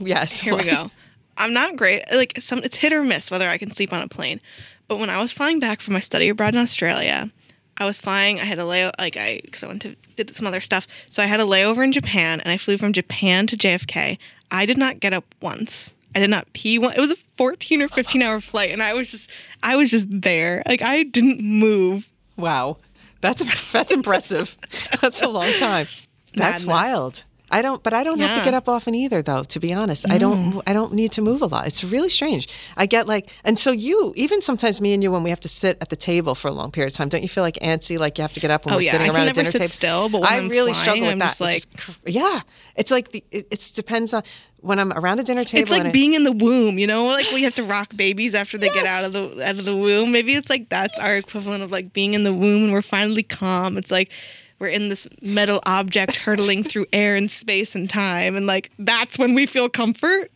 Yes. 0.00 0.38
Here 0.38 0.56
we 0.56 0.62
go. 0.62 0.92
I'm 1.36 1.52
not 1.52 1.76
great. 1.76 2.04
Like 2.12 2.34
some, 2.40 2.60
it's 2.62 2.76
hit 2.76 2.92
or 2.92 3.02
miss 3.02 3.32
whether 3.32 3.48
I 3.48 3.58
can 3.58 3.72
sleep 3.72 3.92
on 3.92 4.00
a 4.00 4.06
plane. 4.06 4.40
But 4.86 4.98
when 5.00 5.10
I 5.10 5.20
was 5.20 5.32
flying 5.32 5.58
back 5.58 5.80
from 5.80 5.94
my 5.94 5.98
study 6.00 6.28
abroad 6.28 6.54
in 6.54 6.60
Australia, 6.60 7.30
I 7.78 7.84
was 7.84 8.00
flying. 8.00 8.38
I 8.38 8.44
had 8.44 8.60
a 8.60 8.62
layover, 8.62 8.92
like 8.96 9.16
I, 9.16 9.40
because 9.44 9.64
I 9.64 9.66
went 9.66 9.82
to 9.82 9.96
did 10.14 10.32
some 10.36 10.46
other 10.46 10.60
stuff. 10.60 10.86
So 11.10 11.20
I 11.20 11.26
had 11.26 11.40
a 11.40 11.44
layover 11.44 11.82
in 11.82 11.90
Japan, 11.90 12.40
and 12.40 12.52
I 12.52 12.56
flew 12.58 12.78
from 12.78 12.92
Japan 12.92 13.48
to 13.48 13.56
JFK. 13.56 14.18
I 14.50 14.66
did 14.66 14.78
not 14.78 15.00
get 15.00 15.12
up 15.12 15.24
once. 15.40 15.92
I 16.14 16.20
did 16.20 16.30
not 16.30 16.52
pee 16.52 16.78
one. 16.78 16.92
It 16.94 17.00
was 17.00 17.12
a 17.12 17.16
14 17.16 17.82
or 17.82 17.88
15 17.88 18.22
hour 18.22 18.40
flight, 18.40 18.70
and 18.70 18.82
I 18.82 18.94
was 18.94 19.10
just, 19.10 19.30
I 19.62 19.76
was 19.76 19.90
just 19.90 20.06
there. 20.10 20.62
Like 20.66 20.82
I 20.82 21.02
didn't 21.02 21.40
move. 21.40 22.10
Wow. 22.36 22.78
That's 23.20 23.72
that's 23.72 23.92
impressive. 23.92 24.56
That's 25.00 25.22
a 25.22 25.28
long 25.28 25.52
time. 25.54 25.88
That's 26.34 26.62
Madness. 26.62 26.66
wild. 26.66 27.24
I 27.50 27.62
don't 27.62 27.82
but 27.82 27.94
I 27.94 28.02
don't 28.04 28.18
have 28.20 28.36
to 28.36 28.42
get 28.44 28.52
up 28.54 28.68
often 28.68 28.94
either 28.94 29.22
though, 29.22 29.42
to 29.44 29.58
be 29.60 29.72
honest. 29.72 30.08
I 30.10 30.18
don't 30.18 30.52
mm. 30.52 30.62
I 30.66 30.72
don't 30.72 30.92
need 30.92 31.12
to 31.12 31.22
move 31.22 31.40
a 31.42 31.46
lot. 31.46 31.66
It's 31.66 31.82
really 31.82 32.10
strange. 32.10 32.46
I 32.76 32.86
get 32.86 33.06
like 33.08 33.30
and 33.44 33.58
so 33.58 33.70
you 33.70 34.12
even 34.16 34.42
sometimes 34.42 34.80
me 34.80 34.92
and 34.92 35.02
you 35.02 35.10
when 35.10 35.22
we 35.22 35.30
have 35.30 35.40
to 35.40 35.48
sit 35.48 35.78
at 35.80 35.88
the 35.88 35.96
table 35.96 36.34
for 36.34 36.48
a 36.48 36.52
long 36.52 36.70
period 36.70 36.92
of 36.92 36.96
time, 36.96 37.08
don't 37.08 37.22
you 37.22 37.28
feel 37.28 37.42
like 37.44 37.54
antsy 37.56 37.98
like 37.98 38.18
you 38.18 38.22
have 38.22 38.32
to 38.34 38.40
get 38.40 38.50
up 38.50 38.66
when 38.66 38.74
Oh, 38.74 38.76
we're 38.78 38.82
yeah. 38.82 38.92
sitting 38.92 39.10
I 39.10 39.14
around 39.14 39.28
a 39.28 39.32
dinner 39.32 39.50
table? 39.50 39.68
still, 39.68 40.08
but 40.10 40.20
when 40.20 40.30
I 40.30 40.36
I'm 40.36 40.48
really 40.48 40.72
flying, 40.72 40.82
struggle 40.84 41.04
with 41.04 41.12
I'm 41.12 41.18
that. 41.20 41.40
like- 41.40 41.62
yeah. 42.06 42.40
It's 42.76 42.90
like 42.90 43.12
the 43.12 43.24
it 43.30 43.46
it's 43.50 43.70
depends 43.70 44.12
on 44.12 44.22
when 44.60 44.78
I'm 44.80 44.92
around 44.92 45.20
a 45.20 45.22
dinner 45.22 45.44
table 45.44 45.62
It's 45.62 45.70
like 45.70 45.80
and 45.80 45.88
I- 45.88 45.92
being 45.92 46.14
in 46.14 46.24
the 46.24 46.32
womb, 46.32 46.78
you 46.78 46.86
know, 46.86 47.06
like 47.06 47.30
we 47.32 47.44
have 47.44 47.54
to 47.54 47.62
rock 47.62 47.96
babies 47.96 48.34
after 48.34 48.58
they 48.58 48.68
get 48.68 48.84
out 48.86 49.04
of 49.06 49.12
the 49.12 49.42
out 49.48 49.58
of 49.58 49.64
the 49.64 49.74
womb. 49.76 50.12
Maybe 50.12 50.34
it's 50.34 50.50
like 50.50 50.68
that's 50.68 50.98
our 50.98 51.14
equivalent 51.14 51.62
of 51.62 51.70
like 51.70 51.92
being 51.92 52.12
in 52.14 52.24
the 52.24 52.34
womb 52.34 52.64
and 52.64 52.72
we're 52.72 52.82
finally 52.82 53.22
calm. 53.22 53.78
It's 53.78 53.90
like 53.90 54.10
we're 54.58 54.68
in 54.68 54.88
this 54.88 55.06
metal 55.22 55.60
object 55.66 56.14
hurtling 56.16 56.64
through 56.64 56.86
air 56.92 57.14
and 57.16 57.30
space 57.30 57.74
and 57.74 57.88
time, 57.88 58.36
and 58.36 58.46
like 58.46 58.70
that's 58.78 59.18
when 59.18 59.34
we 59.34 59.46
feel 59.46 59.68
comfort. 59.68 60.30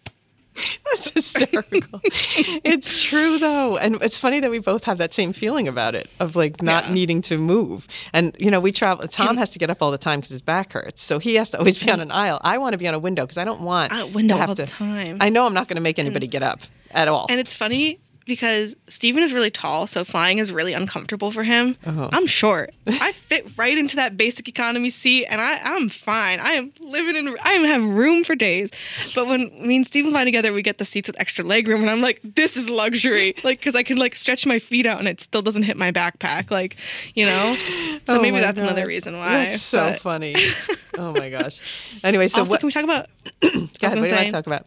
That's 0.84 1.10
hysterical. 1.14 2.00
it's 2.04 3.02
true 3.02 3.38
though, 3.38 3.78
and 3.78 3.94
it's 4.02 4.18
funny 4.18 4.38
that 4.40 4.50
we 4.50 4.58
both 4.58 4.84
have 4.84 4.98
that 4.98 5.14
same 5.14 5.32
feeling 5.32 5.66
about 5.66 5.94
it 5.94 6.10
of 6.20 6.36
like 6.36 6.62
not 6.62 6.88
Yeah. 6.88 6.92
needing 6.92 7.22
to 7.22 7.38
move. 7.38 7.88
And 8.12 8.36
you 8.38 8.50
know, 8.50 8.60
we 8.60 8.70
travel. 8.70 9.08
Tom 9.08 9.38
has 9.38 9.48
to 9.50 9.58
get 9.58 9.70
up 9.70 9.80
all 9.80 9.90
the 9.90 9.96
time 9.96 10.18
because 10.20 10.28
his 10.28 10.42
back 10.42 10.74
hurts, 10.74 11.00
so 11.00 11.18
he 11.18 11.36
has 11.36 11.48
to 11.50 11.58
always 11.58 11.82
be 11.82 11.90
on 11.90 12.00
an 12.00 12.10
aisle. 12.10 12.38
I 12.44 12.58
want 12.58 12.74
to 12.74 12.78
be 12.78 12.86
on 12.86 12.92
a 12.92 12.98
window 12.98 13.22
because 13.24 13.38
I 13.38 13.44
don't 13.44 13.62
want 13.62 13.92
Uh, 13.94 14.06
window 14.08 14.34
to 14.34 14.40
have 14.40 14.48
all 14.50 14.54
to. 14.56 14.66
the 14.66 14.70
time. 14.70 15.16
I 15.22 15.30
know 15.30 15.46
I'm 15.46 15.54
not 15.54 15.68
going 15.68 15.76
to 15.76 15.80
make 15.82 15.98
anybody 15.98 16.26
get 16.26 16.42
up 16.42 16.60
at 16.90 17.08
all. 17.08 17.24
And 17.30 17.40
it's 17.40 17.54
funny 17.54 18.00
because 18.26 18.74
Steven 18.88 19.22
is 19.22 19.32
really 19.32 19.50
tall, 19.50 19.86
so 19.86 20.04
flying 20.04 20.38
is 20.38 20.52
really 20.52 20.72
uncomfortable 20.72 21.30
for 21.30 21.42
him. 21.42 21.76
Uh-huh. 21.84 22.08
I'm 22.12 22.26
short. 22.26 22.72
I 22.86 23.12
fit 23.12 23.46
right 23.56 23.76
into 23.76 23.96
that 23.96 24.16
basic 24.16 24.48
economy 24.48 24.90
seat, 24.90 25.26
and 25.26 25.40
I, 25.40 25.58
I'm 25.62 25.88
fine. 25.88 26.40
I 26.40 26.52
am 26.52 26.72
living 26.80 27.16
in. 27.16 27.36
I 27.42 27.52
have 27.52 27.82
room 27.84 28.24
for 28.24 28.34
days. 28.34 28.70
But 29.14 29.26
when 29.26 29.50
me 29.66 29.76
and 29.76 29.86
Steven 29.86 30.10
fly 30.10 30.24
together, 30.24 30.52
we 30.52 30.62
get 30.62 30.78
the 30.78 30.84
seats 30.84 31.08
with 31.08 31.18
extra 31.20 31.44
leg 31.44 31.68
room, 31.68 31.80
and 31.82 31.90
I'm 31.90 32.00
like, 32.00 32.20
this 32.22 32.56
is 32.56 32.68
luxury. 32.70 33.34
Like, 33.44 33.58
because 33.58 33.74
I 33.74 33.82
can 33.82 33.96
like 33.96 34.14
stretch 34.14 34.46
my 34.46 34.58
feet 34.60 34.86
out, 34.86 34.98
and 35.00 35.08
it 35.08 35.20
still 35.20 35.42
doesn't 35.42 35.64
hit 35.64 35.76
my 35.76 35.90
backpack. 35.90 36.50
Like, 36.50 36.76
you 37.14 37.26
know. 37.26 37.56
So 38.04 38.18
Oh 38.18 38.22
maybe 38.22 38.40
that's 38.40 38.60
God. 38.60 38.68
another 38.68 38.86
reason 38.86 39.16
why. 39.16 39.44
That's 39.44 39.62
so 39.62 39.90
But 39.90 40.00
funny. 40.00 40.34
oh 40.98 41.12
my 41.12 41.30
gosh. 41.30 41.60
Anyway, 42.02 42.26
so 42.26 42.40
also, 42.40 42.50
what? 42.50 42.58
can 42.60 42.66
we 42.66 42.72
talk 42.72 42.82
about? 42.82 43.06
go 43.40 43.48
ahead, 43.48 43.70
what 43.80 43.92
do 43.94 44.06
you 44.08 44.14
want 44.16 44.26
to 44.26 44.30
talk 44.32 44.46
about? 44.48 44.66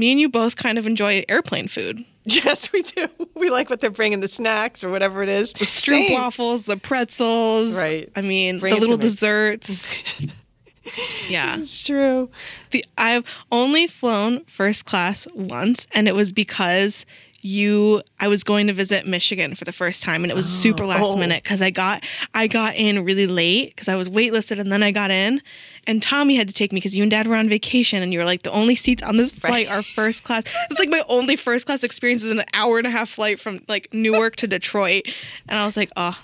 Me 0.00 0.12
and 0.12 0.18
you 0.18 0.30
both 0.30 0.56
kind 0.56 0.78
of 0.78 0.86
enjoy 0.86 1.22
airplane 1.28 1.68
food. 1.68 2.04
Yes, 2.24 2.70
we 2.70 2.82
do. 2.82 3.08
We 3.34 3.48
like 3.50 3.70
what 3.70 3.80
they're 3.80 3.90
bringing, 3.90 4.20
the 4.20 4.28
snacks 4.28 4.84
or 4.84 4.90
whatever 4.90 5.22
it 5.22 5.28
is. 5.30 5.52
The 5.54 5.64
Stroop 5.64 6.12
waffles, 6.12 6.62
the 6.64 6.76
pretzels. 6.76 7.76
Right. 7.76 8.10
I 8.14 8.20
mean, 8.20 8.60
Bring 8.60 8.74
the 8.74 8.80
little 8.80 8.98
desserts. 8.98 10.20
yeah. 11.28 11.58
It's 11.58 11.84
true. 11.84 12.30
The 12.70 12.84
I've 12.98 13.24
only 13.50 13.86
flown 13.86 14.44
first 14.44 14.84
class 14.84 15.26
once, 15.34 15.86
and 15.92 16.06
it 16.06 16.14
was 16.14 16.30
because 16.30 17.06
you 17.42 18.02
I 18.18 18.28
was 18.28 18.44
going 18.44 18.66
to 18.66 18.72
visit 18.72 19.06
Michigan 19.06 19.54
for 19.54 19.64
the 19.64 19.72
first 19.72 20.02
time, 20.02 20.24
and 20.24 20.30
it 20.30 20.34
was 20.34 20.48
super 20.48 20.84
oh. 20.84 20.88
last 20.88 21.02
Oh. 21.04 21.16
minute 21.16 21.42
because 21.42 21.62
I 21.62 21.70
got 21.70 22.04
I 22.34 22.46
got 22.46 22.74
in 22.74 23.04
really 23.04 23.26
late 23.26 23.74
because 23.74 23.88
I 23.88 23.94
was 23.94 24.08
waitlisted, 24.08 24.58
and 24.58 24.70
then 24.72 24.82
I 24.82 24.90
got 24.90 25.10
in, 25.10 25.40
and 25.86 26.02
Tommy 26.02 26.36
had 26.36 26.48
to 26.48 26.54
take 26.54 26.72
me 26.72 26.78
because 26.78 26.96
you 26.96 27.02
and 27.02 27.10
Dad 27.10 27.26
were 27.26 27.36
on 27.36 27.48
vacation, 27.48 28.02
and 28.02 28.12
you 28.12 28.18
were 28.18 28.24
like 28.24 28.42
the 28.42 28.50
only 28.50 28.74
seats 28.74 29.02
on 29.02 29.16
this 29.16 29.32
flight 29.32 29.68
are 29.70 29.82
first 29.82 30.24
class. 30.24 30.44
It's 30.70 30.78
like 30.78 30.90
my 30.90 31.02
only 31.08 31.36
first 31.36 31.66
class 31.66 31.82
experience 31.84 32.22
is 32.22 32.30
an 32.32 32.44
hour 32.52 32.78
and 32.78 32.86
a 32.86 32.90
half 32.90 33.08
flight 33.08 33.40
from 33.40 33.60
like 33.68 33.88
Newark 33.92 34.36
to 34.36 34.46
Detroit, 34.46 35.04
and 35.48 35.58
I 35.58 35.64
was 35.64 35.76
like, 35.76 35.90
oh. 35.96 36.18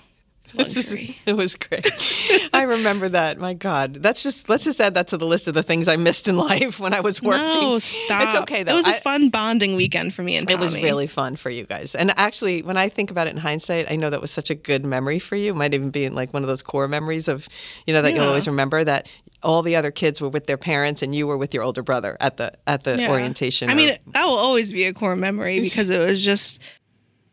Is- 0.59 1.15
it 1.27 1.33
was 1.35 1.55
great. 1.57 1.87
I 2.53 2.63
remember 2.63 3.09
that. 3.09 3.39
My 3.39 3.55
God, 3.55 3.95
that's 3.95 4.23
just 4.23 4.49
let's 4.49 4.65
just 4.65 4.81
add 4.81 4.95
that 4.95 5.09
to 5.09 5.17
the 5.17 5.27
list 5.27 5.49
of 5.49 5.55
the 5.55 5.63
things 5.63 5.89
I 5.89 5.97
missed 5.97 6.29
in 6.29 6.37
life 6.49 6.81
when 6.81 6.95
I 6.95 7.01
was 7.01 7.23
working. 7.23 7.43
No, 7.61 7.79
stop. 7.79 8.23
It's 8.23 8.35
okay 8.35 8.63
though. 8.63 8.73
It 8.73 8.77
was 8.77 8.87
a 8.89 8.95
fun 8.95 9.29
bonding 9.29 9.75
weekend 9.77 10.15
for 10.15 10.23
me 10.23 10.37
and 10.37 10.47
Tommy. 10.47 10.55
It 10.55 10.61
was 10.61 10.75
really 10.75 11.07
fun 11.07 11.37
for 11.37 11.51
you 11.51 11.65
guys. 11.65 11.95
And 11.95 12.13
actually, 12.17 12.63
when 12.63 12.77
I 12.77 12.89
think 12.89 13.11
about 13.11 13.27
it 13.27 13.31
in 13.31 13.37
hindsight, 13.39 13.91
I 13.91 13.97
know 13.97 14.11
that 14.11 14.21
was 14.21 14.31
such 14.31 14.51
a 14.51 14.55
good 14.55 14.85
memory 14.85 15.19
for 15.19 15.37
you. 15.37 15.53
It 15.53 15.57
might 15.57 15.75
even 15.75 15.91
be 15.91 16.09
like 16.09 16.33
one 16.33 16.43
of 16.43 16.49
those 16.49 16.63
core 16.63 16.89
memories 16.89 17.29
of, 17.29 17.49
you 17.87 17.93
know, 17.95 18.03
that 18.03 18.15
you'll 18.15 18.27
always 18.27 18.47
remember 18.47 18.83
that 18.85 19.09
all 19.43 19.63
the 19.63 19.77
other 19.77 19.91
kids 19.91 20.21
were 20.21 20.29
with 20.29 20.47
their 20.47 20.57
parents 20.57 21.03
and 21.03 21.15
you 21.15 21.27
were 21.27 21.37
with 21.37 21.53
your 21.55 21.63
older 21.63 21.83
brother 21.83 22.17
at 22.21 22.37
the 22.39 22.53
at 22.67 22.85
the 22.85 22.99
Yeah. 22.99 23.11
orientation. 23.11 23.69
I 23.69 23.73
or- 23.73 23.77
mean, 23.77 23.99
that 24.09 24.25
will 24.25 24.37
always 24.37 24.73
be 24.73 24.85
a 24.85 24.93
core 24.95 25.15
memory 25.17 25.61
because 25.61 25.91
it 25.91 25.99
was 25.99 26.25
just, 26.25 26.61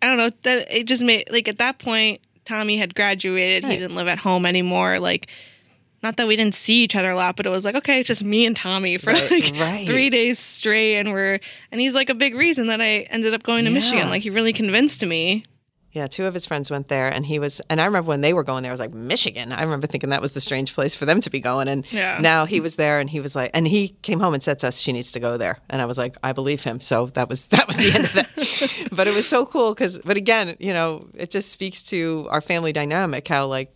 I 0.01 0.07
don't 0.07 0.17
know, 0.17 0.29
that 0.43 0.67
it 0.75 0.83
just 0.85 1.01
made, 1.01 1.31
like, 1.31 1.47
at 1.47 1.57
that 1.59 1.79
point, 1.79 2.19
Tommy 2.45 2.77
had 2.77 2.95
graduated. 2.95 3.63
He 3.63 3.77
didn't 3.77 3.95
live 3.95 4.07
at 4.07 4.17
home 4.19 4.45
anymore. 4.45 4.99
Like, 4.99 5.27
not 6.01 6.17
that 6.17 6.27
we 6.27 6.35
didn't 6.35 6.55
see 6.55 6.83
each 6.83 6.95
other 6.95 7.11
a 7.11 7.15
lot, 7.15 7.37
but 7.37 7.45
it 7.45 7.49
was 7.49 7.63
like, 7.63 7.75
okay, 7.75 7.99
it's 7.99 8.07
just 8.07 8.23
me 8.23 8.45
and 8.45 8.55
Tommy 8.55 8.97
for 8.97 9.11
Right, 9.11 9.31
like 9.31 9.53
right. 9.55 9.87
three 9.87 10.09
days 10.09 10.37
straight. 10.39 10.97
And 10.97 11.11
we're, 11.13 11.39
and 11.71 11.79
he's 11.79 11.93
like 11.95 12.09
a 12.09 12.13
big 12.15 12.35
reason 12.35 12.67
that 12.67 12.81
I 12.81 13.07
ended 13.09 13.33
up 13.33 13.43
going 13.43 13.63
to 13.65 13.71
Yeah. 13.71 13.75
Michigan. 13.75 14.09
Like, 14.09 14.23
he 14.23 14.29
really 14.29 14.51
convinced 14.53 15.05
me. 15.05 15.45
Yeah, 15.93 16.07
two 16.07 16.25
of 16.25 16.33
his 16.33 16.47
friends 16.47 16.71
went 16.71 16.87
there, 16.87 17.07
and 17.07 17.23
he 17.23 17.37
was. 17.37 17.61
And 17.69 17.79
I 17.79 17.85
remember 17.85 18.09
when 18.09 18.21
they 18.21 18.33
were 18.33 18.43
going 18.43 18.63
there, 18.63 18.71
I 18.71 18.73
was 18.73 18.79
like, 18.79 18.93
Michigan. 18.93 19.53
I 19.53 19.61
remember 19.61 19.85
thinking 19.85 20.09
that 20.09 20.21
was 20.23 20.33
the 20.33 20.41
strange 20.41 20.73
place 20.73 20.95
for 20.95 21.05
them 21.05 21.21
to 21.21 21.29
be 21.29 21.39
going. 21.39 21.67
And 21.67 21.85
Yeah. 21.91 22.17
now 22.19 22.45
he 22.45 22.59
was 22.59 22.75
there, 22.77 22.99
and 22.99 23.07
he 23.09 23.19
was 23.19 23.35
like, 23.35 23.51
and 23.53 23.67
he 23.67 23.89
came 24.01 24.19
home 24.19 24.33
and 24.33 24.41
said 24.41 24.57
to 24.59 24.69
us, 24.69 24.79
she 24.79 24.91
needs 24.91 25.11
to 25.11 25.19
go 25.19 25.37
there. 25.37 25.59
And 25.69 25.83
I 25.83 25.85
was 25.85 25.99
like, 25.99 26.17
I 26.23 26.33
believe 26.33 26.63
him. 26.63 26.81
So 26.81 27.05
that 27.13 27.29
was 27.29 27.45
that 27.53 27.67
was 27.67 27.77
the 27.77 27.91
end 27.93 28.05
of 28.05 28.13
that. 28.13 28.87
but 28.91 29.07
it 29.07 29.13
was 29.13 29.27
so 29.29 29.45
cool 29.45 29.73
because, 29.75 29.99
but 29.99 30.17
again, 30.17 30.55
you 30.59 30.73
know, 30.73 31.07
it 31.13 31.29
just 31.29 31.51
speaks 31.51 31.83
to 31.83 32.27
our 32.31 32.41
family 32.41 32.73
dynamic. 32.73 33.27
How 33.27 33.45
like 33.45 33.71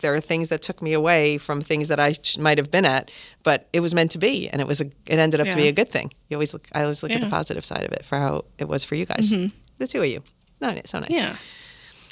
there 0.00 0.14
are 0.14 0.20
things 0.20 0.48
that 0.48 0.62
took 0.62 0.80
me 0.80 0.92
away 0.94 1.38
from 1.38 1.60
things 1.60 1.88
that 1.88 2.00
I 2.00 2.12
sh- 2.12 2.38
might 2.38 2.58
have 2.58 2.70
been 2.70 2.84
at, 2.86 3.10
but 3.42 3.68
it 3.72 3.80
was 3.80 3.94
meant 3.94 4.10
to 4.12 4.18
be, 4.18 4.48
and 4.48 4.60
it 4.62 4.66
was 4.66 4.80
a. 4.80 4.86
It 5.06 5.18
ended 5.18 5.40
up 5.40 5.48
to 5.48 5.56
be 5.56 5.68
a 5.68 5.72
good 5.72 5.90
thing. 5.90 6.12
You 6.28 6.36
always 6.38 6.52
look. 6.54 6.66
I 6.72 6.82
always 6.82 7.02
look 7.02 7.12
at 7.12 7.20
the 7.20 7.28
positive 7.28 7.64
side 7.64 7.84
of 7.84 7.92
it 7.92 8.06
for 8.06 8.18
how 8.18 8.44
it 8.56 8.68
was 8.68 8.84
for 8.84 8.94
you 8.94 9.04
guys, 9.04 9.32
mm-hmm. 9.32 9.54
the 9.76 9.86
two 9.86 10.00
of 10.00 10.06
you. 10.08 10.22
Oh, 10.62 10.70
no, 10.72 10.80
so 10.84 10.98
nice. 11.00 11.10
Yeah. 11.10 11.36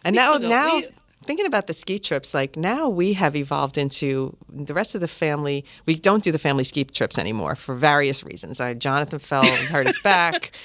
And 0.05 0.15
We 0.15 0.19
now, 0.19 0.39
now 0.39 0.77
we- 0.77 0.89
thinking 1.25 1.47
about 1.47 1.67
the 1.67 1.75
ski 1.75 1.99
trips, 1.99 2.33
like 2.35 2.57
now 2.57 2.89
we 2.89 3.15
have 3.15 3.35
evolved 3.35 3.77
into 3.77 4.37
the 4.49 4.73
rest 4.75 4.95
of 4.95 5.01
the 5.01 5.09
family. 5.09 5.65
We 5.87 5.97
don't 5.97 6.23
do 6.23 6.31
the 6.31 6.39
family 6.39 6.63
ski 6.65 6.85
trips 6.85 7.19
anymore 7.19 7.57
for 7.57 7.75
various 7.75 8.23
reasons. 8.23 8.61
I, 8.61 8.75
Jonathan 8.75 9.19
fell 9.19 9.45
and 9.45 9.69
hurt 9.69 9.87
his 9.87 10.01
back. 10.03 10.53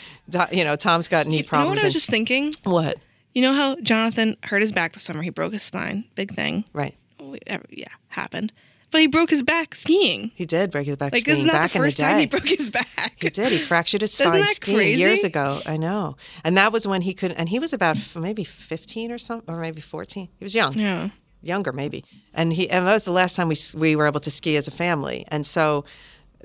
You 0.54 0.63
know, 0.63 0.78
Tom's 0.78 1.10
got 1.10 1.28
knee 1.28 1.44
problems. 1.44 1.52
You 1.52 1.58
know 1.65 1.70
what 1.72 1.72
I 1.72 1.74
was 1.74 1.84
and- 1.84 1.94
just 1.94 2.10
thinking? 2.10 2.54
what? 2.63 2.98
You 3.34 3.41
know 3.41 3.54
how 3.54 3.76
Jonathan 3.82 4.38
hurt 4.44 4.62
his 4.62 4.72
back 4.72 4.94
this 4.94 5.04
summer? 5.04 5.22
He 5.22 5.30
broke 5.30 5.52
his 5.54 5.63
spine. 5.63 6.06
Big 6.15 6.34
thing. 6.34 6.63
Right. 6.74 6.96
Oh, 7.20 7.36
Yeah, 7.70 7.88
happened. 8.10 8.54
But 8.91 9.01
he 9.01 9.08
broke 9.08 9.30
his 9.30 9.41
back 9.41 9.73
skiing. 9.73 10.32
He 10.36 10.45
did 10.45 10.69
break 10.69 10.86
his 10.86 10.97
back 10.97 11.13
Like, 11.13 11.23
this 11.23 11.39
is 11.39 11.45
not 11.45 11.54
the 11.54 11.58
in 11.58 11.63
the 11.63 11.69
first 11.69 11.97
time 11.97 12.19
he 12.19 12.25
broke 12.25 12.47
his 12.47 12.69
back. 12.69 13.13
He 13.17 13.30
did. 13.30 13.51
He 13.51 13.58
fractured 13.58 14.01
his 14.01 14.13
spine 14.17 14.45
skiing 14.47 14.99
years 14.99 15.23
ago. 15.23 15.62
I 15.65 15.77
know. 15.77 16.17
And 16.43 16.58
that 16.58 16.73
was 16.73 16.86
when 16.88 17.01
he 17.01 17.13
couldn't. 17.13 17.38
And 17.38 17.49
he 17.49 17.58
was 17.60 17.71
about 17.73 17.97
maybe 18.15 18.43
fifteen 18.43 19.12
or 19.12 19.17
something, 19.17 19.54
or 19.54 19.60
maybe 19.60 19.82
fourteen. 19.82 20.27
He 20.38 20.43
was 20.43 20.54
young. 20.56 20.73
Yeah. 20.77 21.10
younger 21.41 21.71
maybe. 21.71 22.04
And 22.34 22.54
he 22.54 22.69
and 22.69 22.86
that 22.86 22.93
was 22.93 23.06
the 23.06 23.12
last 23.13 23.36
time 23.36 23.47
we 23.47 23.56
we 23.75 23.95
were 23.95 24.08
able 24.08 24.19
to 24.19 24.32
ski 24.32 24.58
as 24.58 24.67
a 24.67 24.71
family. 24.71 25.25
And 25.30 25.45
so 25.45 25.86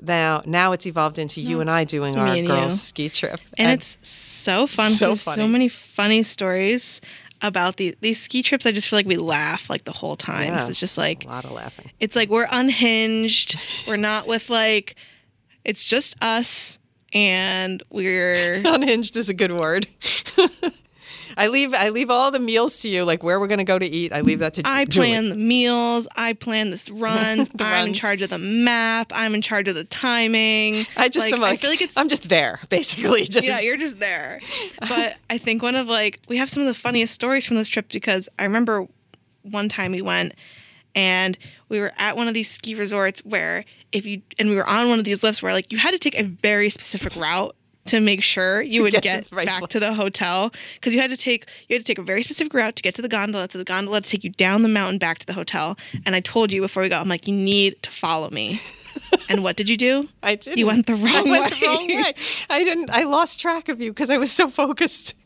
now 0.01 0.41
now 0.45 0.71
it's 0.71 0.85
evolved 0.85 1.19
into 1.19 1.41
you 1.41 1.59
and 1.59 1.69
I 1.69 1.83
doing 1.83 2.17
our 2.17 2.41
girls 2.43 2.73
you. 2.73 2.77
ski 2.77 3.09
trip. 3.09 3.39
and, 3.57 3.71
it's 3.73 3.97
so 4.01 4.67
fun. 4.67 4.91
So 4.91 5.15
So 5.15 5.35
so 5.35 5.47
many 5.47 5.67
funny 5.69 6.23
stories 6.23 7.01
about 7.41 7.77
the, 7.77 7.95
these 8.01 8.19
ski 8.21 8.41
trips. 8.43 8.65
I 8.65 8.71
just 8.71 8.87
feel 8.89 8.97
like 8.97 9.05
we 9.05 9.17
laugh 9.17 9.69
like 9.69 9.83
the 9.83 9.91
whole 9.91 10.15
time 10.15 10.47
Yeah. 10.53 10.67
It's 10.67 10.79
just 10.79 10.97
like 10.97 11.25
a 11.25 11.27
lot 11.27 11.45
of 11.45 11.51
laughing. 11.51 11.91
it's 11.99 12.15
like 12.15 12.29
we're 12.29 12.47
unhinged. 12.49 13.59
we're 13.87 13.95
not 13.97 14.27
with 14.27 14.49
like 14.49 14.95
it's 15.63 15.83
just 15.85 16.15
us 16.21 16.79
and 17.13 17.83
we're 17.89 18.61
Unhinged 18.65 19.15
is 19.15 19.29
a 19.29 19.33
good 19.33 19.51
word. 19.51 19.87
I 21.37 21.47
leave 21.47 21.73
I 21.73 21.89
leave 21.89 22.09
all 22.09 22.31
the 22.31 22.39
meals 22.39 22.81
to 22.81 22.89
you, 22.89 23.05
like 23.05 23.23
where 23.23 23.39
we're 23.39 23.47
gonna 23.47 23.63
go 23.63 23.77
to 23.77 23.85
eat. 23.85 24.11
I 24.11 24.21
leave 24.21 24.39
that 24.39 24.53
to 24.55 24.61
you. 24.61 24.63
I 24.65 24.85
Julie. 24.85 25.07
plan 25.07 25.29
the 25.29 25.35
meals, 25.35 26.07
I 26.15 26.33
plan 26.33 26.71
this 26.71 26.89
runs, 26.89 27.49
The 27.49 27.63
I'm 27.63 27.89
in 27.89 27.93
charge 27.93 28.21
of 28.21 28.29
the 28.29 28.39
map, 28.39 29.11
I'm 29.13 29.35
in 29.35 29.41
charge 29.41 29.67
of 29.67 29.75
the 29.75 29.83
timing. 29.83 30.85
I 30.97 31.09
just 31.09 31.27
am 31.27 31.39
like, 31.39 31.53
I 31.53 31.57
feel 31.57 31.69
like 31.69 31.81
it's 31.81 31.95
I'm 31.95 32.09
just 32.09 32.27
there, 32.27 32.59
basically. 32.69 33.25
Just 33.27 33.45
yeah, 33.45 33.59
you're 33.59 33.77
just 33.77 33.99
there. 33.99 34.39
But 34.79 35.17
I 35.29 35.37
think 35.37 35.61
one 35.61 35.75
of 35.75 35.87
like 35.87 36.19
we 36.27 36.37
have 36.37 36.49
some 36.49 36.61
of 36.61 36.67
the 36.67 36.73
funniest 36.73 37.13
stories 37.13 37.45
from 37.45 37.57
this 37.57 37.67
trip 37.67 37.89
because 37.89 38.29
I 38.39 38.43
remember 38.43 38.87
one 39.43 39.69
time 39.69 39.91
we 39.91 40.01
went 40.01 40.33
and 40.95 41.37
we 41.69 41.79
were 41.79 41.91
at 41.97 42.15
one 42.17 42.27
of 42.27 42.33
these 42.33 42.49
ski 42.49 42.73
resorts 42.73 43.19
where 43.23 43.65
if 43.91 44.05
you 44.05 44.21
and 44.39 44.49
we 44.49 44.55
were 44.55 44.67
on 44.67 44.89
one 44.89 44.99
of 44.99 45.05
these 45.05 45.23
lifts 45.23 45.43
where 45.43 45.53
like 45.53 45.71
you 45.71 45.77
had 45.77 45.91
to 45.91 45.99
take 45.99 46.17
a 46.17 46.23
very 46.23 46.69
specific 46.69 47.15
route 47.15 47.55
to 47.87 47.99
make 47.99 48.21
sure 48.23 48.61
you 48.61 48.83
would 48.83 48.91
get 48.91 49.03
get, 49.03 49.25
the 49.25 49.35
right 49.35 49.45
back 49.45 49.67
to 49.69 49.79
the 49.79 49.93
hotel 49.93 50.51
because 50.75 50.93
you 50.93 51.01
had 51.01 51.09
to 51.09 51.17
take 51.17 51.45
you 51.67 51.75
had 51.75 51.85
to 51.85 51.87
take 51.87 51.97
a 51.97 52.03
very 52.03 52.23
specific 52.23 52.53
route 52.53 52.75
to 52.75 52.83
get 52.83 52.95
to 52.95 53.01
the 53.01 53.07
gondola 53.07 53.47
to 53.47 53.57
the 53.57 53.63
gondola 53.63 54.01
to 54.01 54.09
take 54.09 54.23
you 54.23 54.29
down 54.29 54.61
the 54.61 54.69
mountain 54.69 54.97
back 54.99 55.19
to 55.19 55.25
the 55.25 55.33
hotel 55.33 55.77
and 56.05 56.15
I 56.15 56.19
told 56.19 56.51
you 56.51 56.61
before 56.61 56.83
we 56.83 56.89
go 56.89 56.97
I'm 56.99 57.07
like 57.09 57.27
you 57.27 57.33
need 57.33 57.81
to 57.83 57.89
follow 57.89 58.29
me 58.29 58.61
and 59.29 59.43
what 59.43 59.55
did 59.55 59.69
you 59.69 59.77
do 59.77 60.07
I 60.23 60.35
did. 60.35 60.57
You 60.57 60.67
went 60.67 60.85
the 60.87 60.95
wrong 60.95 61.15
I 61.15 61.21
went 61.23 61.53
the 61.53 61.59
way. 61.61 61.67
wrong 61.67 61.87
way. 61.87 62.13
I 62.49 62.63
didn't. 62.63 62.89
I 62.91 63.03
lost 63.03 63.39
track 63.39 63.69
of 63.69 63.79
you 63.81 63.91
because 63.91 64.09
I 64.09 64.17
was 64.17 64.31
so 64.31 64.47
focused. 64.49 65.13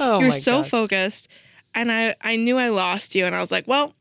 Oh 0.00 0.18
You're 0.20 0.30
my 0.30 0.38
so 0.38 0.58
God. 0.62 0.68
focused. 0.68 1.28
And 1.74 1.90
I, 1.92 2.14
I 2.22 2.36
knew 2.36 2.56
I 2.58 2.68
lost 2.70 3.14
you, 3.14 3.24
and 3.26 3.34
I 3.34 3.40
was 3.40 3.50
like, 3.50 3.66
well, 3.68 3.94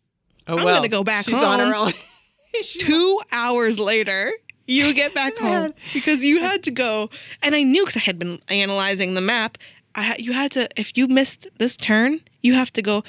Oh, 0.48 0.58
I'm 0.58 0.64
well, 0.66 0.76
gonna 0.78 0.88
go 0.90 1.04
back 1.04 1.26
She's 1.26 1.42
on 1.42 1.60
her 1.60 1.74
own. 1.76 1.92
two 2.80 3.20
hours 3.32 3.80
later, 3.80 4.32
you 4.68 4.94
get 4.94 5.14
back 5.14 5.38
home 5.40 5.74
because 5.94 6.24
you 6.24 6.42
had 6.42 6.64
to 6.64 6.72
go. 6.72 7.10
And 7.42 7.56
I 7.56 7.64
knew 7.64 7.84
because 7.84 7.98
I 7.98 8.02
had 8.04 8.20
been 8.20 8.42
analyzing 8.48 9.14
the 9.14 9.22
map. 9.22 9.58
I 9.96 10.16
you 10.18 10.34
had 10.34 10.52
to 10.52 10.68
if 10.80 10.98
you 10.98 11.08
missed 11.08 11.48
this 11.58 11.78
turn, 11.78 12.22
you 12.42 12.54
have 12.54 12.72
to 12.74 12.82
go 12.82 13.04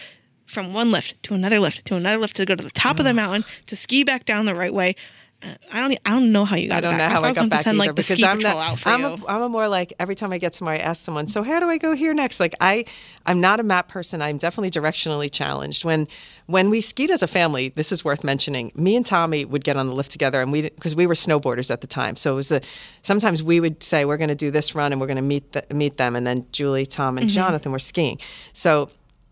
from 0.46 0.72
one 0.72 0.90
lift 0.90 1.20
to 1.24 1.34
another 1.34 1.58
lift 1.58 1.84
to 1.86 1.96
another 1.96 2.18
lift 2.18 2.36
to 2.36 2.46
go 2.46 2.54
to 2.54 2.62
the 2.62 2.70
top 2.70 2.98
of 2.98 3.04
the 3.04 3.12
mountain 3.12 3.44
to 3.66 3.76
ski 3.76 4.04
back 4.04 4.24
down 4.24 4.46
the 4.46 4.54
right 4.54 4.72
way. 4.72 4.94
I 5.42 5.80
don't. 5.80 5.98
I 6.04 6.10
don't 6.10 6.32
know 6.32 6.44
how 6.44 6.56
you 6.56 6.68
got. 6.68 6.78
I 6.78 6.80
don't 6.80 6.96
back. 6.96 7.10
know 7.10 7.14
how 7.14 7.22
I 7.22 7.28
was 7.28 7.36
got 7.36 7.50
back 7.50 7.60
send, 7.62 7.76
either 7.76 7.88
like, 7.88 7.96
the 7.96 8.02
because 8.02 8.22
I'm 8.22 8.38
not. 8.38 8.86
I'm 8.86 9.04
a, 9.04 9.16
I'm 9.28 9.42
a 9.42 9.48
more 9.48 9.68
like 9.68 9.92
every 9.98 10.14
time 10.14 10.32
I 10.32 10.38
get 10.38 10.54
somewhere, 10.54 10.74
I 10.74 10.78
ask 10.78 11.04
someone, 11.04 11.28
"So 11.28 11.42
how 11.42 11.60
do 11.60 11.68
I 11.68 11.76
go 11.76 11.94
here 11.94 12.14
next?" 12.14 12.40
Like 12.40 12.54
I, 12.60 12.86
I'm 13.26 13.40
not 13.40 13.60
a 13.60 13.62
map 13.62 13.88
person. 13.88 14.22
I'm 14.22 14.38
definitely 14.38 14.70
directionally 14.70 15.30
challenged. 15.30 15.84
When 15.84 16.08
when 16.46 16.70
we 16.70 16.80
skied 16.80 17.10
as 17.10 17.22
a 17.22 17.26
family, 17.26 17.68
this 17.68 17.92
is 17.92 18.04
worth 18.04 18.24
mentioning. 18.24 18.72
Me 18.74 18.96
and 18.96 19.04
Tommy 19.04 19.44
would 19.44 19.62
get 19.62 19.76
on 19.76 19.86
the 19.86 19.92
lift 19.92 20.10
together, 20.10 20.40
and 20.40 20.50
we 20.50 20.62
because 20.62 20.96
we 20.96 21.06
were 21.06 21.14
snowboarders 21.14 21.70
at 21.70 21.82
the 21.82 21.86
time, 21.86 22.16
so 22.16 22.32
it 22.32 22.36
was 22.36 22.48
the 22.48 22.62
sometimes 23.02 23.42
we 23.42 23.60
would 23.60 23.82
say 23.82 24.06
we're 24.06 24.16
going 24.16 24.28
to 24.28 24.34
do 24.34 24.50
this 24.50 24.74
run 24.74 24.90
and 24.92 25.00
we're 25.00 25.06
going 25.06 25.16
to 25.16 25.22
meet 25.22 25.52
the, 25.52 25.66
meet 25.74 25.98
them, 25.98 26.16
and 26.16 26.26
then 26.26 26.46
Julie, 26.50 26.86
Tom, 26.86 27.18
and 27.18 27.28
mm-hmm. 27.28 27.34
Jonathan 27.34 27.72
were 27.72 27.78
skiing. 27.78 28.18
So 28.54 28.90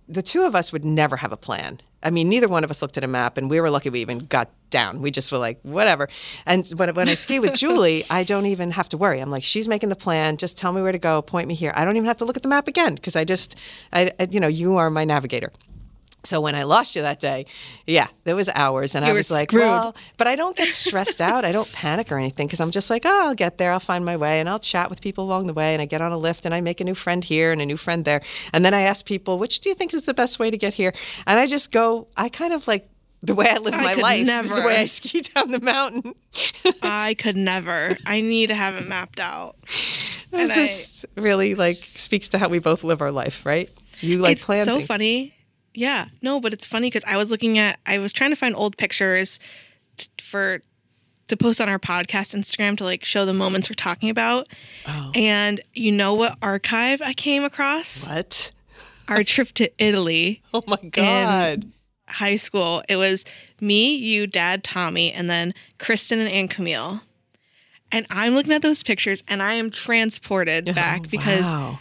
the 0.09 0.23
two 0.23 0.43
of 0.43 0.55
us 0.55 0.73
would 0.73 0.85
never 0.85 1.17
have 1.17 1.33
a 1.33 1.37
plan. 1.37 1.81
I 2.05 2.11
mean, 2.11 2.29
neither 2.29 2.49
one 2.49 2.63
of 2.65 2.71
us 2.71 2.83
looked 2.83 2.97
at 2.99 3.05
a 3.05 3.09
map, 3.09 3.39
and 3.39 3.49
we 3.51 3.61
were 3.61 3.71
lucky 3.71 3.89
we 3.91 4.01
even 4.01 4.19
got 4.21 4.51
down. 4.71 5.01
We 5.01 5.11
just 5.11 5.33
were 5.33 5.39
like, 5.39 5.59
whatever. 5.63 6.09
And 6.47 6.71
but 6.77 6.95
when 6.95 7.09
I 7.09 7.15
ski 7.15 7.41
with 7.41 7.55
Julie, 7.63 8.05
I 8.11 8.25
don't 8.25 8.47
even 8.47 8.71
have 8.73 8.89
to 8.91 8.97
worry. 8.99 9.21
I'm 9.21 9.31
like, 9.31 9.43
she's 9.45 9.69
making 9.69 9.89
the 9.89 9.97
plan. 9.97 10.37
Just 10.37 10.57
tell 10.59 10.73
me 10.73 10.83
where 10.83 10.93
to 10.93 10.99
go. 10.99 11.23
Point 11.23 11.49
me 11.49 11.55
here. 11.55 11.73
I 11.75 11.85
don't 11.85 11.97
even 11.97 12.07
have 12.07 12.19
to 12.19 12.25
look 12.25 12.37
at 12.37 12.43
the 12.43 12.49
map 12.49 12.69
again 12.69 12.95
because 12.95 13.17
I 13.17 13.25
just, 13.25 13.57
I, 13.93 14.13
I- 14.21 14.29
you 14.31 14.39
know, 14.41 14.49
you 14.49 14.77
are 14.77 14.91
my 14.91 15.05
navigator. 15.05 15.51
So 16.25 16.41
when 16.41 16.55
I 16.55 16.63
lost 16.63 16.97
you 16.97 17.03
that 17.03 17.21
day, 17.21 17.47
yeah, 17.87 18.07
there 18.25 18.35
was 18.35 18.49
hours, 18.55 18.95
and 18.95 19.05
I 19.05 19.13
was 19.13 19.31
like, 19.31 19.51
screwed. 19.51 19.65
well, 19.65 19.95
but 20.17 20.27
I 20.27 20.37
don't 20.37 20.57
get 20.57 20.73
stressed 20.73 21.21
out. 21.21 21.45
I 21.45 21.53
don't 21.53 21.71
panic 21.73 22.11
or 22.11 22.19
anything 22.19 22.47
because 22.47 22.61
I'm 22.61 22.71
just 22.71 22.89
like, 22.91 23.03
oh, 23.05 23.27
I'll 23.27 23.35
get 23.35 23.59
there. 23.59 23.73
I'll 23.73 23.81
find 23.81 24.05
my 24.05 24.17
way, 24.17 24.41
and 24.41 24.49
I'll 24.49 24.59
chat 24.59 24.89
with 24.91 25.01
people 25.03 25.25
along 25.25 25.47
the 25.47 25.53
way, 25.55 25.75
and 25.75 25.83
I 25.83 25.85
get 25.85 26.01
on 26.01 26.13
a 26.13 26.19
lift, 26.19 26.45
and 26.47 26.55
I 26.55 26.61
make 26.63 26.81
a 26.81 26.85
new 26.85 26.95
friend 26.95 27.23
here 27.23 27.53
and 27.53 27.61
a 27.61 27.67
new 27.67 27.77
friend 27.77 28.05
there, 28.05 28.23
and 28.53 28.65
then 28.65 28.73
I 28.75 28.81
ask 28.83 29.05
people, 29.05 29.39
which 29.39 29.61
do 29.61 29.69
you 29.69 29.75
think 29.75 29.93
is 29.93 30.05
the 30.05 30.15
best 30.15 30.39
way 30.39 30.51
to 30.51 30.57
get 30.57 30.75
here? 30.75 30.93
And 31.27 31.39
I 31.39 31.47
just 31.47 31.71
go, 31.73 32.09
I 32.17 32.29
kind 32.31 32.53
of 32.55 32.67
like 32.67 32.89
the 33.23 33.35
way 33.35 33.47
I 33.51 33.57
live 33.59 33.73
I 33.75 33.83
my 33.83 33.95
life 33.95 34.19
is 34.21 34.27
the 34.27 34.33
never. 34.57 34.67
way 34.67 34.77
I 34.81 34.85
ski 34.87 35.21
down 35.35 35.51
the 35.51 35.61
mountain. 35.61 36.15
I 36.83 37.15
could 37.15 37.37
never. 37.37 37.97
I 38.07 38.21
need 38.21 38.49
to 38.49 38.55
have 38.55 38.75
it 38.77 38.87
mapped 38.87 39.19
out. 39.21 39.57
And 40.33 40.43
It's 40.43 40.53
I- 40.53 40.57
just 40.57 41.07
really 41.17 41.55
like 41.55 41.77
speaks 41.77 42.29
to 42.31 42.39
how 42.39 42.49
we 42.49 42.59
both 42.59 42.85
live 42.85 43.01
our 43.01 43.13
life, 43.13 43.47
right? 43.47 43.71
You 44.01 44.19
like 44.19 44.33
it's 44.33 44.45
plan 44.45 44.65
so 44.65 44.81
funny. 44.83 45.33
Yeah, 45.75 46.07
no, 46.23 46.41
but 46.41 46.53
it's 46.53 46.65
funny 46.67 46.89
because 46.89 47.05
I 47.05 47.17
was 47.17 47.31
looking 47.31 47.59
at, 47.59 47.79
I 47.87 47.99
was 47.99 48.13
trying 48.13 48.31
to 48.31 48.37
find 48.37 48.55
old 48.55 48.77
pictures 48.77 49.39
t- 49.97 50.09
for 50.21 50.61
to 51.29 51.37
post 51.37 51.61
on 51.61 51.69
our 51.69 51.79
podcast 51.79 52.35
Instagram 52.35 52.77
to 52.79 52.85
like 52.85 53.05
show 53.05 53.25
the 53.25 53.33
moments 53.35 53.69
we're 53.71 53.75
talking 53.75 54.11
about. 54.11 54.47
Oh. 54.87 55.11
And 55.15 55.61
you 55.73 55.91
know 55.91 56.15
what 56.15 56.37
archive 56.43 57.01
I 57.03 57.13
came 57.15 57.45
across? 57.45 58.07
What? 58.07 58.53
Our 59.09 59.25
trip 59.25 59.49
to 59.53 59.71
Italy, 59.79 60.43
Oh 60.55 60.63
my 60.67 60.77
god! 60.91 61.71
high 62.07 62.37
school. 62.37 62.83
It 62.89 62.97
was 62.97 63.25
me, 63.61 63.97
you, 63.97 64.27
dad, 64.27 64.63
Tommy, 64.63 65.11
and 65.13 65.29
then 65.29 65.55
Kristen 65.79 66.21
and 66.21 66.29
Aunt 66.29 66.51
Camille. 66.51 67.01
And 67.91 68.07
I'm 68.11 68.35
looking 68.35 68.53
at 68.53 68.63
those 68.63 68.83
pictures 68.83 69.23
and 69.29 69.43
I 69.43 69.55
am 69.55 69.71
transported 69.71 70.67
back 70.75 71.09
because 71.11 71.53
Oh, 71.53 71.57
Wow. 71.57 71.79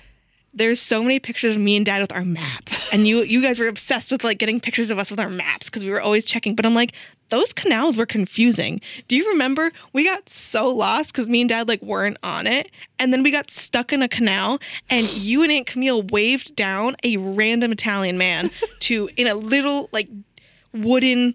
There's 0.54 0.80
so 0.80 1.02
many 1.02 1.20
pictures 1.20 1.56
of 1.56 1.62
me 1.62 1.76
and 1.76 1.86
dad 1.86 2.02
with 2.02 2.12
our 2.12 2.26
maps. 2.26 2.94
And 2.94 3.08
you 3.08 3.24
you 3.24 3.42
guys 3.42 3.60
were 3.60 3.68
obsessed 3.68 4.12
with 4.12 4.24
like 4.24 4.38
getting 4.38 4.60
pictures 4.60 4.90
of 4.90 5.00
us 5.00 5.10
with 5.10 5.20
our 5.20 5.30
maps 5.30 5.70
because 5.70 5.84
we 5.84 5.90
were 5.90 6.02
always 6.02 6.26
checking. 6.26 6.56
But 6.56 6.66
i'm 6.66 6.76
like 6.76 6.94
those 7.30 7.52
canals 7.54 7.98
were 7.98 8.06
confusing. 8.06 8.80
Do 9.08 9.16
you 9.16 9.28
remember 9.30 9.72
we 9.92 10.06
got 10.06 10.30
so 10.30 10.70
lost 10.70 11.12
because 11.12 11.28
me 11.28 11.42
and 11.42 11.50
dad 11.50 11.68
like 11.68 11.82
weren't 11.82 12.18
on 12.22 12.46
it? 12.46 12.70
And 13.00 13.12
then 13.12 13.24
we 13.24 13.32
got 13.32 13.50
stuck 13.50 13.92
in 13.92 14.04
a 14.04 14.08
canal 14.08 14.60
and 14.90 15.12
you 15.14 15.42
and 15.42 15.52
aunt 15.52 15.66
camille 15.66 16.04
waved 16.04 16.56
down 16.56 16.96
a 17.04 17.18
random 17.18 17.72
italian 17.72 18.18
man 18.18 18.52
to 18.82 19.10
in 19.18 19.28
a 19.28 19.36
little 19.36 19.90
like 19.92 20.10
wooden 20.74 21.34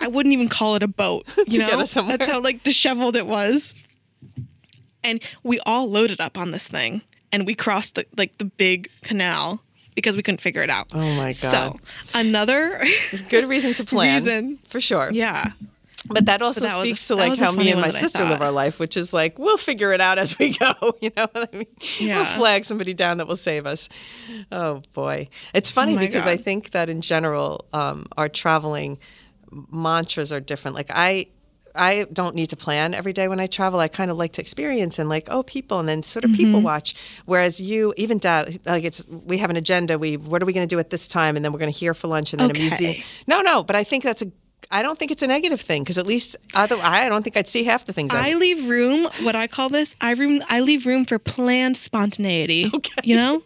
i 0.00 0.06
wouldn't 0.06 0.32
even 0.32 0.48
call 0.48 0.74
it 0.74 0.82
a 0.82 0.88
boat 0.88 1.26
you 1.46 1.58
know? 1.58 1.76
that's 1.76 1.94
how 1.94 2.40
like 2.40 2.62
disheveled 2.64 3.14
it 3.14 3.26
was. 3.26 3.74
And 5.04 5.22
we 5.44 5.60
all 5.60 5.88
loaded 5.88 6.20
up 6.20 6.36
on 6.36 6.50
this 6.50 6.66
thing 6.66 7.02
and 7.32 7.46
we 7.46 7.54
crossed 7.54 7.94
the 7.96 8.06
like 8.16 8.38
the 8.38 8.44
big 8.46 8.90
canal 9.02 9.62
because 9.94 10.16
we 10.16 10.22
couldn't 10.22 10.40
figure 10.40 10.62
it 10.62 10.70
out. 10.70 10.88
Oh 10.94 10.98
my 11.16 11.28
god! 11.28 11.34
So 11.34 11.80
another 12.14 12.82
Good 13.30 13.48
reason 13.48 13.72
to 13.74 13.84
plan. 13.84 14.14
Reason. 14.16 14.58
for 14.68 14.80
sure. 14.80 15.10
yeah. 15.12 15.52
But 16.08 16.26
that 16.26 16.40
also 16.40 16.60
that 16.60 16.78
was 16.78 16.86
a- 16.86 16.90
speaks 16.90 17.08
to 17.08 17.16
like 17.16 17.36
how 17.36 17.50
me 17.50 17.72
and 17.72 17.80
my 17.80 17.88
sister 17.88 18.22
live 18.24 18.40
our 18.40 18.52
life, 18.52 18.78
which 18.78 18.96
is 18.96 19.12
like 19.12 19.40
we'll 19.40 19.56
figure 19.56 19.92
it 19.92 20.00
out 20.00 20.18
as 20.18 20.38
we 20.38 20.50
go. 20.58 20.72
You 21.00 21.10
know, 21.16 21.26
I 21.34 21.48
mean, 21.52 21.66
Yeah. 21.98 22.16
we'll 22.18 22.24
flag 22.26 22.64
somebody 22.64 22.94
down 22.94 23.16
that 23.18 23.26
will 23.26 23.34
save 23.34 23.66
us. 23.66 23.88
Oh 24.52 24.82
boy, 24.92 25.28
it's 25.52 25.68
funny 25.68 25.96
Oh 25.96 25.98
because 25.98 26.24
I 26.28 26.36
think 26.36 26.70
that 26.70 26.88
in 26.88 27.00
general, 27.00 27.64
um, 27.72 28.06
our 28.16 28.28
traveling 28.28 28.98
mantras 29.72 30.32
are 30.32 30.40
different. 30.40 30.76
Like 30.76 30.90
I. 30.90 31.26
I 31.76 32.04
don't 32.12 32.34
need 32.34 32.50
to 32.50 32.56
plan 32.56 32.94
every 32.94 33.12
day 33.12 33.28
when 33.28 33.40
I 33.40 33.46
travel. 33.46 33.78
I 33.80 33.88
kind 33.88 34.10
of 34.10 34.16
like 34.16 34.32
to 34.34 34.40
experience 34.40 34.98
and 34.98 35.08
like, 35.08 35.28
oh, 35.30 35.42
people, 35.42 35.78
and 35.78 35.88
then 35.88 36.02
sort 36.02 36.24
of 36.24 36.30
Mm-hmm. 36.30 36.36
people 36.44 36.60
watch. 36.62 36.94
Whereas 37.26 37.60
you, 37.60 37.94
even 37.96 38.18
dad, 38.18 38.58
like 38.66 38.84
it's 38.84 39.06
we 39.08 39.38
have 39.38 39.50
an 39.50 39.56
agenda. 39.56 39.98
We 39.98 40.16
what 40.16 40.42
are 40.42 40.46
we 40.46 40.52
going 40.52 40.68
to 40.68 40.74
do 40.74 40.78
at 40.80 40.90
this 40.90 41.06
time, 41.08 41.36
and 41.36 41.44
then 41.44 41.52
we're 41.52 41.58
going 41.60 41.72
to 41.72 41.78
hear 41.78 41.94
for 41.94 42.08
lunch, 42.08 42.32
and 42.32 42.40
then 42.40 42.50
Okay. 42.50 42.60
a 42.60 42.62
museum. 42.62 42.94
No, 43.26 43.40
no, 43.42 43.62
but 43.62 43.76
I 43.76 43.84
think 43.84 44.02
that's 44.04 44.22
a. 44.22 44.30
I 44.70 44.82
don't 44.82 44.98
think 44.98 45.12
it's 45.12 45.22
a 45.22 45.28
negative 45.28 45.60
thing 45.60 45.84
because 45.84 45.96
at 45.98 46.06
least 46.08 46.36
other, 46.54 46.76
I 46.82 47.08
don't 47.08 47.22
think 47.22 47.36
I'd 47.36 47.46
see 47.46 47.62
half 47.62 47.84
the 47.84 47.92
things. 47.92 48.12
I 48.12 48.30
I, 48.30 48.34
leave 48.34 48.68
room, 48.68 49.06
what 49.22 49.36
I 49.36 49.46
call 49.46 49.68
this, 49.68 49.94
I 50.00 50.12
room 50.14 50.42
I 50.48 50.58
leave 50.60 50.86
room 50.86 51.04
for 51.04 51.18
planned 51.20 51.76
spontaneity. 51.76 52.70
Okay. 52.74 53.00
You 53.04 53.16
know? 53.16 53.42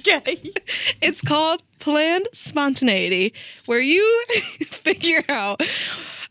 okay. 0.00 0.52
It's 1.00 1.22
called 1.22 1.62
planned 1.80 2.28
spontaneity, 2.32 3.34
where 3.66 3.80
you 3.80 4.24
figure 4.68 5.24
out. 5.28 5.62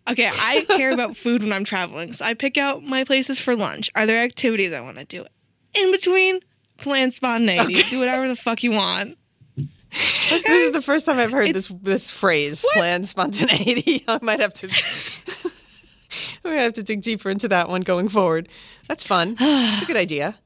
Okay, 0.09 0.29
I 0.31 0.65
care 0.67 0.91
about 0.91 1.15
food 1.15 1.43
when 1.43 1.53
I'm 1.53 1.63
traveling, 1.63 2.11
so 2.13 2.25
I 2.25 2.33
pick 2.33 2.57
out 2.57 2.83
my 2.83 3.03
places 3.03 3.39
for 3.39 3.55
lunch. 3.55 3.89
Are 3.95 4.05
there 4.05 4.21
activities 4.21 4.73
I 4.73 4.81
want 4.81 4.97
to 4.97 5.05
do? 5.05 5.25
In 5.73 5.91
between, 5.91 6.39
plan 6.77 7.11
spontaneity. 7.11 7.81
Do 7.83 7.99
whatever 7.99 8.27
the 8.27 8.35
fuck 8.35 8.63
you 8.63 8.71
want. 8.71 9.17
This 9.55 10.45
is 10.45 10.71
the 10.73 10.81
first 10.81 11.05
time 11.05 11.19
I've 11.19 11.31
heard 11.31 11.53
this 11.53 11.67
this 11.81 12.09
phrase, 12.11 12.65
plan 12.73 13.03
spontaneity. 13.03 14.03
I 14.07 14.19
might 14.21 14.39
have 14.39 14.53
to. 14.55 14.67
I 16.45 16.49
might 16.49 16.55
have 16.55 16.73
to 16.73 16.83
dig 16.83 17.01
deeper 17.01 17.29
into 17.29 17.47
that 17.47 17.69
one 17.69 17.81
going 17.81 18.09
forward. 18.09 18.49
That's 18.87 19.03
fun. 19.03 19.37
It's 19.39 19.83
a 19.83 19.85
good 19.85 19.97
idea. 19.97 20.37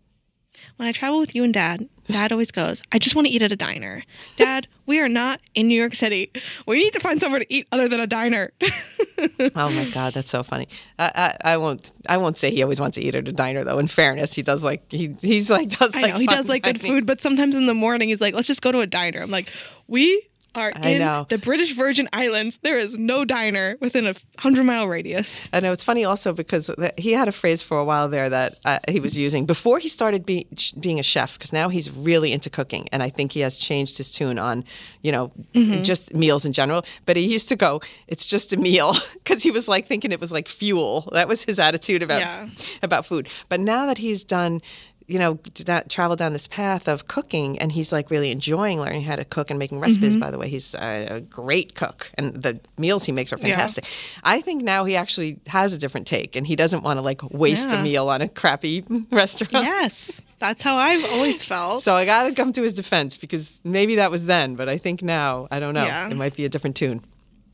When 0.75 0.87
I 0.87 0.91
travel 0.91 1.19
with 1.19 1.33
you 1.33 1.43
and 1.43 1.53
dad, 1.53 1.89
dad 2.07 2.31
always 2.31 2.51
goes, 2.51 2.81
I 2.91 2.99
just 2.99 3.15
want 3.15 3.27
to 3.27 3.33
eat 3.33 3.41
at 3.43 3.51
a 3.51 3.55
diner. 3.55 4.03
Dad, 4.35 4.67
we 4.85 4.99
are 4.99 5.09
not 5.09 5.41
in 5.55 5.67
New 5.67 5.79
York 5.79 5.93
City. 5.93 6.31
We 6.65 6.77
need 6.77 6.93
to 6.93 6.99
find 6.99 7.19
somewhere 7.19 7.39
to 7.39 7.53
eat 7.53 7.67
other 7.71 7.87
than 7.87 7.99
a 7.99 8.07
diner. 8.07 8.51
oh 8.61 9.69
my 9.69 9.89
god, 9.93 10.13
that's 10.13 10.29
so 10.29 10.43
funny. 10.43 10.67
I, 10.97 11.11
I, 11.43 11.53
I, 11.53 11.57
won't 11.57 11.91
I 12.07 12.17
won't 12.17 12.37
say 12.37 12.51
he 12.51 12.63
always 12.63 12.79
wants 12.79 12.95
to 12.95 13.01
eat 13.01 13.15
at 13.15 13.27
a 13.27 13.31
diner 13.31 13.63
though. 13.63 13.79
In 13.79 13.87
fairness, 13.87 14.33
he 14.33 14.41
does 14.41 14.63
like 14.63 14.91
he 14.91 15.15
he's 15.21 15.49
like 15.49 15.69
does 15.69 15.95
I 15.95 16.01
like 16.01 16.13
know 16.13 16.19
he 16.19 16.27
does 16.27 16.47
like 16.47 16.63
good 16.63 16.81
food, 16.81 17.05
but 17.05 17.21
sometimes 17.21 17.55
in 17.55 17.65
the 17.65 17.73
morning 17.73 18.09
he's 18.09 18.21
like, 18.21 18.33
let's 18.33 18.47
just 18.47 18.61
go 18.61 18.71
to 18.71 18.79
a 18.79 18.87
diner. 18.87 19.21
I'm 19.21 19.31
like, 19.31 19.51
we 19.87 20.27
are 20.57 20.73
I 20.75 20.89
in 20.89 20.99
know. 20.99 21.25
the 21.29 21.37
British 21.37 21.73
Virgin 21.75 22.09
Islands. 22.11 22.57
There 22.63 22.77
is 22.77 22.97
no 22.97 23.23
diner 23.25 23.77
within 23.79 24.07
a 24.07 24.15
hundred 24.39 24.63
mile 24.65 24.87
radius. 24.87 25.47
I 25.53 25.59
know 25.59 25.71
it's 25.71 25.83
funny 25.83 26.03
also 26.05 26.33
because 26.33 26.69
he 26.97 27.11
had 27.13 27.27
a 27.27 27.31
phrase 27.31 27.61
for 27.63 27.77
a 27.77 27.85
while 27.85 28.09
there 28.09 28.29
that 28.29 28.57
uh, 28.65 28.79
he 28.89 28.99
was 28.99 29.17
using 29.17 29.45
before 29.45 29.79
he 29.79 29.87
started 29.87 30.25
be, 30.25 30.47
being 30.79 30.99
a 30.99 31.03
chef 31.03 31.37
because 31.37 31.53
now 31.53 31.69
he's 31.69 31.89
really 31.91 32.31
into 32.31 32.49
cooking 32.49 32.87
and 32.91 33.03
I 33.03 33.09
think 33.09 33.31
he 33.33 33.41
has 33.41 33.59
changed 33.59 33.97
his 33.97 34.11
tune 34.11 34.39
on 34.39 34.63
you 35.01 35.11
know 35.11 35.31
Mm-hmm. 35.53 35.83
just 35.83 36.13
meals 36.13 36.45
in 36.45 36.53
general. 36.53 36.83
But 37.05 37.15
he 37.17 37.25
used 37.25 37.49
to 37.49 37.55
go, 37.55 37.81
"It's 38.07 38.25
just 38.25 38.53
a 38.53 38.57
meal," 38.57 38.93
because 39.23 39.43
he 39.43 39.51
was 39.51 39.67
like 39.67 39.85
thinking 39.85 40.11
it 40.11 40.19
was 40.19 40.31
like 40.31 40.47
fuel. 40.47 41.09
That 41.13 41.27
was 41.27 41.43
his 41.43 41.59
attitude 41.59 42.03
about 42.03 42.19
Yeah. 42.21 42.47
about 42.83 43.05
food. 43.05 43.27
But 43.49 43.59
now 43.59 43.85
that 43.87 43.97
he's 43.97 44.23
done. 44.23 44.61
You 45.07 45.19
know, 45.19 45.35
did 45.53 45.67
that 45.67 45.89
travel 45.89 46.17
down 46.17 46.33
this 46.33 46.47
path 46.47 46.89
of 46.89 47.07
cooking, 47.07 47.57
and 47.59 47.71
he's 47.71 47.93
like 47.93 48.11
really 48.11 48.29
enjoying 48.29 48.81
learning 48.81 49.03
how 49.03 49.15
to 49.15 49.23
cook 49.23 49.49
and 49.49 49.57
making 49.57 49.79
recipes. 49.79 50.11
Mm-hmm. 50.11 50.19
By 50.19 50.31
the 50.31 50.37
way, 50.37 50.49
he's 50.49 50.75
a, 50.75 51.07
a 51.07 51.21
great 51.21 51.75
cook, 51.75 52.11
and 52.15 52.35
the 52.35 52.59
meals 52.77 53.05
he 53.05 53.13
makes 53.13 53.31
are 53.31 53.37
fantastic. 53.37 53.85
I 54.23 54.41
think 54.41 54.63
now 54.63 54.83
he 54.83 54.97
actually 54.97 55.39
has 55.47 55.73
a 55.73 55.77
different 55.77 56.07
take 56.07 56.35
and 56.35 56.45
he 56.45 56.57
doesn't 56.57 56.83
want 56.83 56.97
to 56.97 57.01
like 57.01 57.23
waste 57.31 57.71
a 57.71 57.81
meal 57.81 58.09
on 58.09 58.21
a 58.21 58.27
crappy 58.27 58.83
restaurant. 59.11 59.51
yes, 59.65 60.21
that's 60.39 60.61
how 60.61 60.75
I've 60.75 61.05
always 61.13 61.41
felt. 61.41 61.83
So 61.83 61.95
I 61.95 62.03
got 62.03 62.23
to 62.23 62.33
come 62.33 62.51
to 62.51 62.61
his 62.61 62.73
defense 62.73 63.17
because 63.17 63.61
maybe 63.63 63.95
that 63.95 64.11
was 64.11 64.25
then, 64.25 64.55
but 64.55 64.67
I 64.67 64.77
think 64.77 65.01
now, 65.01 65.47
I 65.49 65.59
don't 65.59 65.73
know. 65.73 65.85
Yeah. 65.85 66.09
It 66.09 66.17
might 66.17 66.35
be 66.35 66.43
a 66.43 66.49
different 66.49 66.75
tune. 66.75 67.01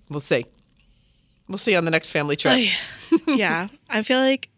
We'll 0.10 0.20
see. 0.20 0.46
We'll 1.48 1.58
see 1.58 1.76
on 1.76 1.86
the 1.86 1.92
next 1.92 2.10
family 2.10 2.36
trip. 2.36 2.54
Ay, 2.54 2.72
yeah, 3.28 3.68
I 3.90 4.02
feel 4.04 4.20
like 4.20 4.50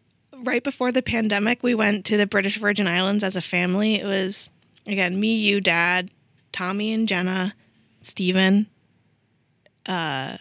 right 0.44 0.64
before 0.64 0.92
the 0.92 1.02
pandemic, 1.02 1.64
we 1.64 1.76
went 1.76 2.06
to 2.06 2.18
the 2.18 2.28
British 2.28 2.58
Virgin 2.58 2.88
Islands 2.88 3.24
as 3.24 3.36
a 3.36 3.42
family. 3.42 3.96
It 4.00 4.06
was 4.06 4.50
again 4.88 5.20
me, 5.20 5.36
you, 5.38 5.62
dad, 5.62 6.10
Tommy 6.52 6.94
and 6.94 7.08
Jenna, 7.08 7.54
Steven, 8.02 8.68
uh, 9.86 10.38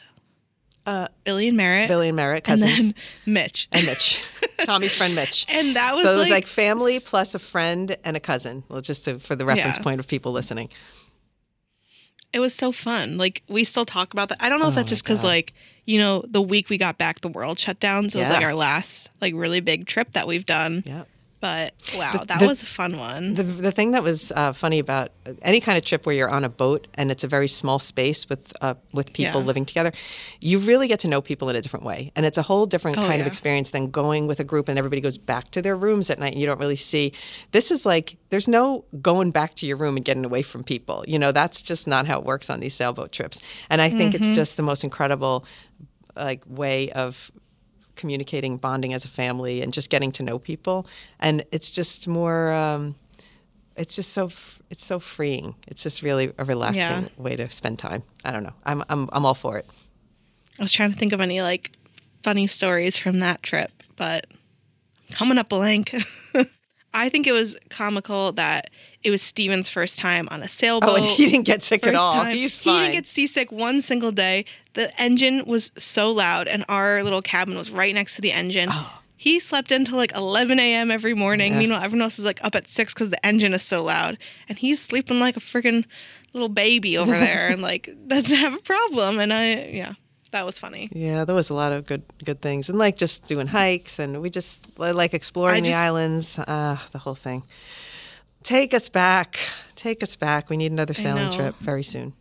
Billy 1.25 1.49
and 1.49 1.57
Merritt, 1.57 1.89
Billy 1.89 2.09
and 2.09 2.17
Merritt, 2.17 2.47
and 2.49 2.61
cousins, 2.61 2.93
then 2.93 3.03
Mitch. 3.35 3.69
and 3.73 3.87
Mitch, 3.87 4.23
Tommy's 4.67 4.95
friend 4.95 5.15
Mitch. 5.15 5.47
And 5.49 5.77
that 5.77 5.95
was 5.95 6.03
so 6.05 6.13
it 6.15 6.17
was 6.19 6.23
like- 6.29 6.45
like 6.45 6.47
family 6.47 7.01
plus 7.01 7.35
a 7.35 7.39
friend 7.39 7.97
and 8.05 8.17
a 8.17 8.21
cousin. 8.21 8.65
Well, 8.69 8.81
just 8.83 9.05
to, 9.07 9.19
for 9.19 9.35
the 9.35 9.45
reference 9.47 9.77
Yeah. 9.79 9.83
point 9.83 10.01
of 10.01 10.09
people 10.09 10.33
listening. 10.33 10.69
It 12.35 12.41
was 12.41 12.55
so 12.55 12.73
fun. 12.73 13.17
Like 13.17 13.43
we 13.49 13.65
still 13.65 13.87
talk 13.87 14.13
about 14.13 14.29
that. 14.29 14.39
I 14.43 14.49
don't 14.51 14.59
know 14.59 14.67
if 14.67 14.73
Oh 14.73 14.77
that's 14.77 14.89
just 14.91 15.05
because 15.05 15.23
like 15.25 15.55
you 15.87 15.99
know 15.99 16.25
the 16.29 16.43
week 16.43 16.69
we 16.69 16.77
got 16.77 16.99
back, 16.99 17.21
the 17.21 17.29
world 17.29 17.59
shut 17.59 17.81
down, 17.81 18.11
so 18.11 18.19
it 18.19 18.23
was 18.23 18.31
like 18.31 18.43
our 18.45 18.55
last 18.55 19.09
like 19.21 19.33
really 19.35 19.61
big 19.61 19.87
trip 19.87 20.11
that 20.13 20.27
we've 20.27 20.45
done. 20.45 20.83
Yeah. 20.85 21.05
But 21.45 21.75
wow, 21.95 22.13
that 22.27 22.41
the- 22.41 22.47
was 22.49 22.63
a 22.63 22.67
fun 22.81 22.97
one. 22.97 23.35
The, 23.35 23.43
the 23.43 23.71
thing 23.71 23.91
that 23.93 24.03
was 24.03 24.33
uh, 24.35 24.55
funny 24.55 24.79
about 24.79 25.11
any 25.43 25.61
kind 25.61 25.77
of 25.77 25.85
trip 25.85 26.07
where 26.07 26.15
you're 26.19 26.31
on 26.31 26.43
a 26.43 26.49
boat 26.49 26.89
and 26.95 27.11
it's 27.11 27.23
a 27.23 27.29
very 27.29 27.49
small 27.49 27.79
space 27.79 28.27
with 28.31 28.53
uh, 28.63 28.75
with 28.95 29.13
people 29.13 29.41
Yeah. 29.43 29.47
living 29.47 29.67
together, 29.67 29.93
you 30.41 30.59
really 30.59 30.89
get 30.89 31.01
to 31.01 31.09
know 31.09 31.21
people 31.21 31.51
in 31.51 31.57
a 31.57 31.61
different 31.61 31.85
way, 31.85 32.13
and 32.17 32.25
it's 32.25 32.39
a 32.39 32.43
whole 32.51 32.65
different 32.65 32.97
Oh, 32.97 33.03
kind 33.03 33.21
of 33.21 33.27
experience 33.27 33.71
than 33.73 33.89
going 33.91 34.27
with 34.27 34.41
a 34.41 34.45
group 34.45 34.69
and 34.71 34.79
everybody 34.79 35.03
goes 35.03 35.19
back 35.19 35.51
to 35.51 35.61
their 35.61 35.77
rooms 35.77 36.09
at 36.09 36.19
night 36.19 36.33
and 36.33 36.41
you 36.41 36.47
don't 36.47 36.61
really 36.61 36.77
see. 36.93 37.13
This 37.51 37.71
is 37.71 37.85
like 37.85 38.17
there's 38.31 38.49
no 38.49 38.87
going 39.03 39.31
back 39.31 39.55
to 39.57 39.67
your 39.67 39.77
room 39.77 39.97
and 39.97 40.05
getting 40.05 40.25
away 40.25 40.41
from 40.43 40.65
people. 40.65 41.05
You 41.07 41.19
know 41.19 41.31
that's 41.31 41.61
just 41.61 41.87
not 41.87 42.07
how 42.07 42.19
it 42.21 42.25
works 42.25 42.49
on 42.49 42.61
these 42.61 42.73
sailboat 42.75 43.13
trips, 43.13 43.43
and 43.69 43.83
I 43.83 43.91
think 43.91 44.15
it's 44.15 44.31
just 44.31 44.57
the 44.57 44.63
most 44.63 44.83
incredible 44.83 45.45
like 46.17 46.43
way 46.47 46.91
of 46.93 47.31
communicating, 47.97 48.57
bonding 48.57 48.93
as 48.95 49.05
a 49.05 49.09
family, 49.09 49.63
and 49.63 49.73
just 49.73 49.91
getting 49.91 50.13
to 50.13 50.23
know 50.23 50.39
people. 50.39 50.87
And 51.21 51.45
it's 51.53 51.71
just 51.71 52.09
more. 52.09 52.53
Um, 52.53 52.95
it's 53.77 53.97
just 53.97 54.13
so. 54.13 54.31
It's 54.71 54.85
so 54.85 54.99
freeing. 54.99 55.55
It's 55.67 55.83
just 55.83 56.03
really 56.03 56.33
a 56.39 56.45
relaxing 56.45 56.81
Yeah. 57.05 57.09
way 57.23 57.37
to 57.37 57.49
spend 57.51 57.79
time. 57.79 58.03
I 58.25 58.31
don't 58.31 58.43
know. 58.45 58.55
I'm. 58.65 58.83
I'm. 58.89 59.09
I'm 59.13 59.25
all 59.27 59.35
for 59.35 59.59
it. 59.59 59.67
I 60.59 60.63
was 60.63 60.73
trying 60.73 60.93
to 60.93 60.99
think 60.99 61.13
of 61.13 61.21
any 61.21 61.43
like 61.43 61.73
funny 62.23 62.47
stories 62.47 62.97
from 62.97 63.21
that 63.21 63.43
trip, 63.43 63.71
but 63.97 64.27
coming 65.11 65.39
up 65.39 65.49
blank. 65.49 65.95
I 66.97 67.09
think 67.09 67.27
it 67.27 67.33
was 67.33 67.57
comical 67.71 68.31
that 68.33 68.71
it 69.03 69.11
was 69.11 69.21
Steven's 69.21 69.69
first 69.69 69.99
time 69.99 70.29
on 70.31 70.45
a 70.45 70.49
sailboat. 70.49 70.91
Oh, 70.91 70.95
and 70.95 71.05
he 71.05 71.27
didn't 71.29 71.45
get 71.45 71.61
sick 71.61 71.85
at 71.85 71.97
all. 71.97 72.13
time. 72.13 72.37
He's 72.37 72.63
He 72.63 72.71
didn't 72.71 72.93
get 72.93 73.07
seasick 73.09 73.51
one 73.51 73.81
single 73.81 74.13
day. 74.13 74.45
The 74.75 75.01
engine 75.01 75.45
was 75.47 75.73
so 75.79 76.13
loud, 76.13 76.49
and 76.49 76.65
our 76.69 77.03
little 77.03 77.23
cabin 77.23 77.57
was 77.57 77.71
right 77.71 77.95
next 77.95 78.17
to 78.17 78.21
the 78.21 78.33
engine. 78.33 78.69
He 79.17 79.41
slept 79.41 79.73
until 79.73 79.97
like 79.97 80.13
11 80.15 80.59
a.m. 80.61 80.91
every 80.91 81.15
morning. 81.15 81.53
Oh. 81.53 81.55
Yeah. 81.55 81.61
Meanwhile, 81.61 81.83
everyone 81.83 82.03
else 82.03 82.19
is 82.19 82.25
like 82.25 82.45
up 82.45 82.55
at 82.55 82.69
six 82.69 82.93
because 82.93 83.11
the 83.11 83.25
engine 83.25 83.55
is 83.55 83.63
so 83.63 83.83
loud, 83.83 84.19
and 84.49 84.59
he's 84.59 84.83
sleeping 84.83 85.19
like 85.21 85.37
a 85.37 85.41
freaking 85.41 85.85
little 86.33 86.49
baby 86.51 86.99
over 86.99 87.13
there, 87.13 87.49
and 87.53 87.63
like 87.63 87.89
doesn't 88.07 88.37
have 88.37 88.55
a 88.55 88.61
problem. 88.61 89.19
And 89.21 89.33
I, 89.33 89.71
yeah, 89.73 89.95
that 90.33 90.45
was 90.45 90.59
funny. 90.59 90.91
yeah, 90.93 91.25
there 91.25 91.35
was 91.35 91.49
a 91.49 91.55
lot 91.55 91.73
of 91.73 91.87
good 91.87 92.03
good 92.25 92.43
things, 92.43 92.69
and 92.69 92.77
like 92.79 92.97
just 92.97 93.25
doing 93.25 93.47
hikes, 93.47 93.99
and 93.99 94.21
we 94.21 94.29
just 94.29 94.79
like 94.79 95.15
exploring 95.15 95.65
I 95.65 95.69
the 95.69 95.75
islands. 95.75 96.39
Uh, 96.39 96.77
the 96.91 96.99
whole 96.99 97.15
thing. 97.15 97.45
Take 98.43 98.75
us 98.75 98.91
back. 98.91 99.39
Take 99.75 100.03
us 100.03 100.17
back. 100.17 100.51
We 100.51 100.59
need 100.59 100.71
another 100.71 100.93
sailing 100.93 101.33
trip 101.33 101.55
very 101.61 101.83
soon. 101.83 102.13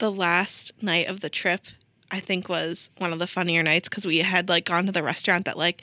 The 0.00 0.10
last 0.10 0.72
night 0.82 1.06
of 1.06 1.20
the 1.20 1.30
trip 1.30 1.66
i 2.10 2.18
think 2.18 2.48
was 2.48 2.90
one 2.98 3.12
of 3.12 3.18
the 3.20 3.26
funnier 3.26 3.62
nights 3.62 3.88
because 3.88 4.04
we 4.04 4.18
had 4.18 4.48
like 4.48 4.64
gone 4.64 4.84
to 4.86 4.92
the 4.92 5.02
restaurant 5.02 5.44
that 5.44 5.56
like 5.56 5.82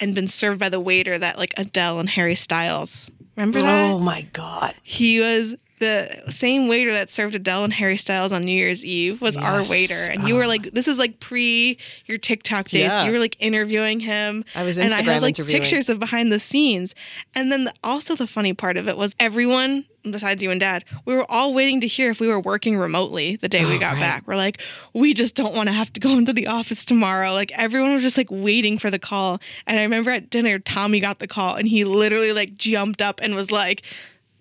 and 0.00 0.14
been 0.14 0.28
served 0.28 0.58
by 0.58 0.68
the 0.68 0.80
waiter 0.80 1.18
that 1.18 1.36
like 1.38 1.52
adele 1.58 1.98
and 2.00 2.08
harry 2.08 2.34
styles 2.34 3.10
remember 3.36 3.60
that 3.60 3.92
Oh 3.92 3.98
my 3.98 4.22
god. 4.32 4.74
he 4.82 5.20
was 5.20 5.54
the 5.78 6.22
same 6.30 6.68
waiter 6.68 6.92
that 6.92 7.10
served 7.10 7.34
adele 7.34 7.64
and 7.64 7.72
harry 7.72 7.96
styles 7.98 8.32
on 8.32 8.42
new 8.44 8.52
year's 8.52 8.84
eve 8.84 9.20
was 9.20 9.36
our 9.36 9.62
waiter. 9.68 9.94
And 10.10 10.26
you 10.26 10.34
were 10.34 10.46
like 10.46 10.70
this 10.72 10.86
was 10.86 10.98
like 10.98 11.20
pre 11.20 11.78
your 12.06 12.18
tiktok 12.18 12.68
days. 12.68 12.82
Yeah. 12.82 13.04
you 13.04 13.12
were 13.12 13.18
like 13.18 13.36
interviewing 13.40 14.00
him. 14.00 14.44
I 14.54 14.62
was 14.62 14.78
Instagram 14.78 14.82
and 15.00 15.10
i 15.10 15.12
had 15.14 15.22
like 15.22 15.36
pictures 15.36 15.88
of 15.88 15.98
behind 15.98 16.32
the 16.32 16.40
scenes. 16.40 16.94
And 17.34 17.52
then 17.52 17.64
the, 17.64 17.74
also 17.84 18.14
the 18.16 18.26
funny 18.26 18.54
part 18.54 18.76
of 18.76 18.88
it 18.88 18.96
was 18.96 19.14
everyone 19.20 19.84
besides 20.08 20.40
you 20.40 20.52
and 20.52 20.60
dad 20.60 20.84
we 21.04 21.16
were 21.16 21.28
all 21.28 21.52
waiting 21.52 21.80
to 21.80 21.86
hear 21.88 22.10
if 22.10 22.20
we 22.20 22.28
were 22.28 22.38
working 22.38 22.76
remotely 22.78 23.34
the 23.34 23.48
day 23.48 23.64
we 23.66 23.74
Oh, 23.74 23.78
got 23.80 23.94
right. 23.94 24.00
back. 24.00 24.22
We're 24.26 24.36
like 24.36 24.60
we 24.94 25.12
just 25.14 25.34
don't 25.34 25.52
want 25.54 25.68
to 25.68 25.72
have 25.72 25.92
to 25.94 26.00
go 26.00 26.16
into 26.16 26.32
the 26.32 26.46
office 26.46 26.84
tomorrow. 26.84 27.32
Like 27.32 27.50
everyone 27.52 27.92
was 27.92 28.02
just 28.02 28.16
like 28.16 28.28
waiting 28.30 28.78
for 28.78 28.88
the 28.90 28.98
call. 29.00 29.40
And 29.66 29.78
i 29.78 29.82
remember 29.82 30.10
at 30.12 30.30
dinner 30.30 30.58
tommy 30.60 31.00
got 31.00 31.18
the 31.18 31.26
call 31.26 31.56
and 31.56 31.66
he 31.68 31.84
literally 31.84 32.32
like 32.32 32.54
jumped 32.54 33.02
up 33.02 33.20
and 33.22 33.34
was 33.34 33.50
like 33.50 33.82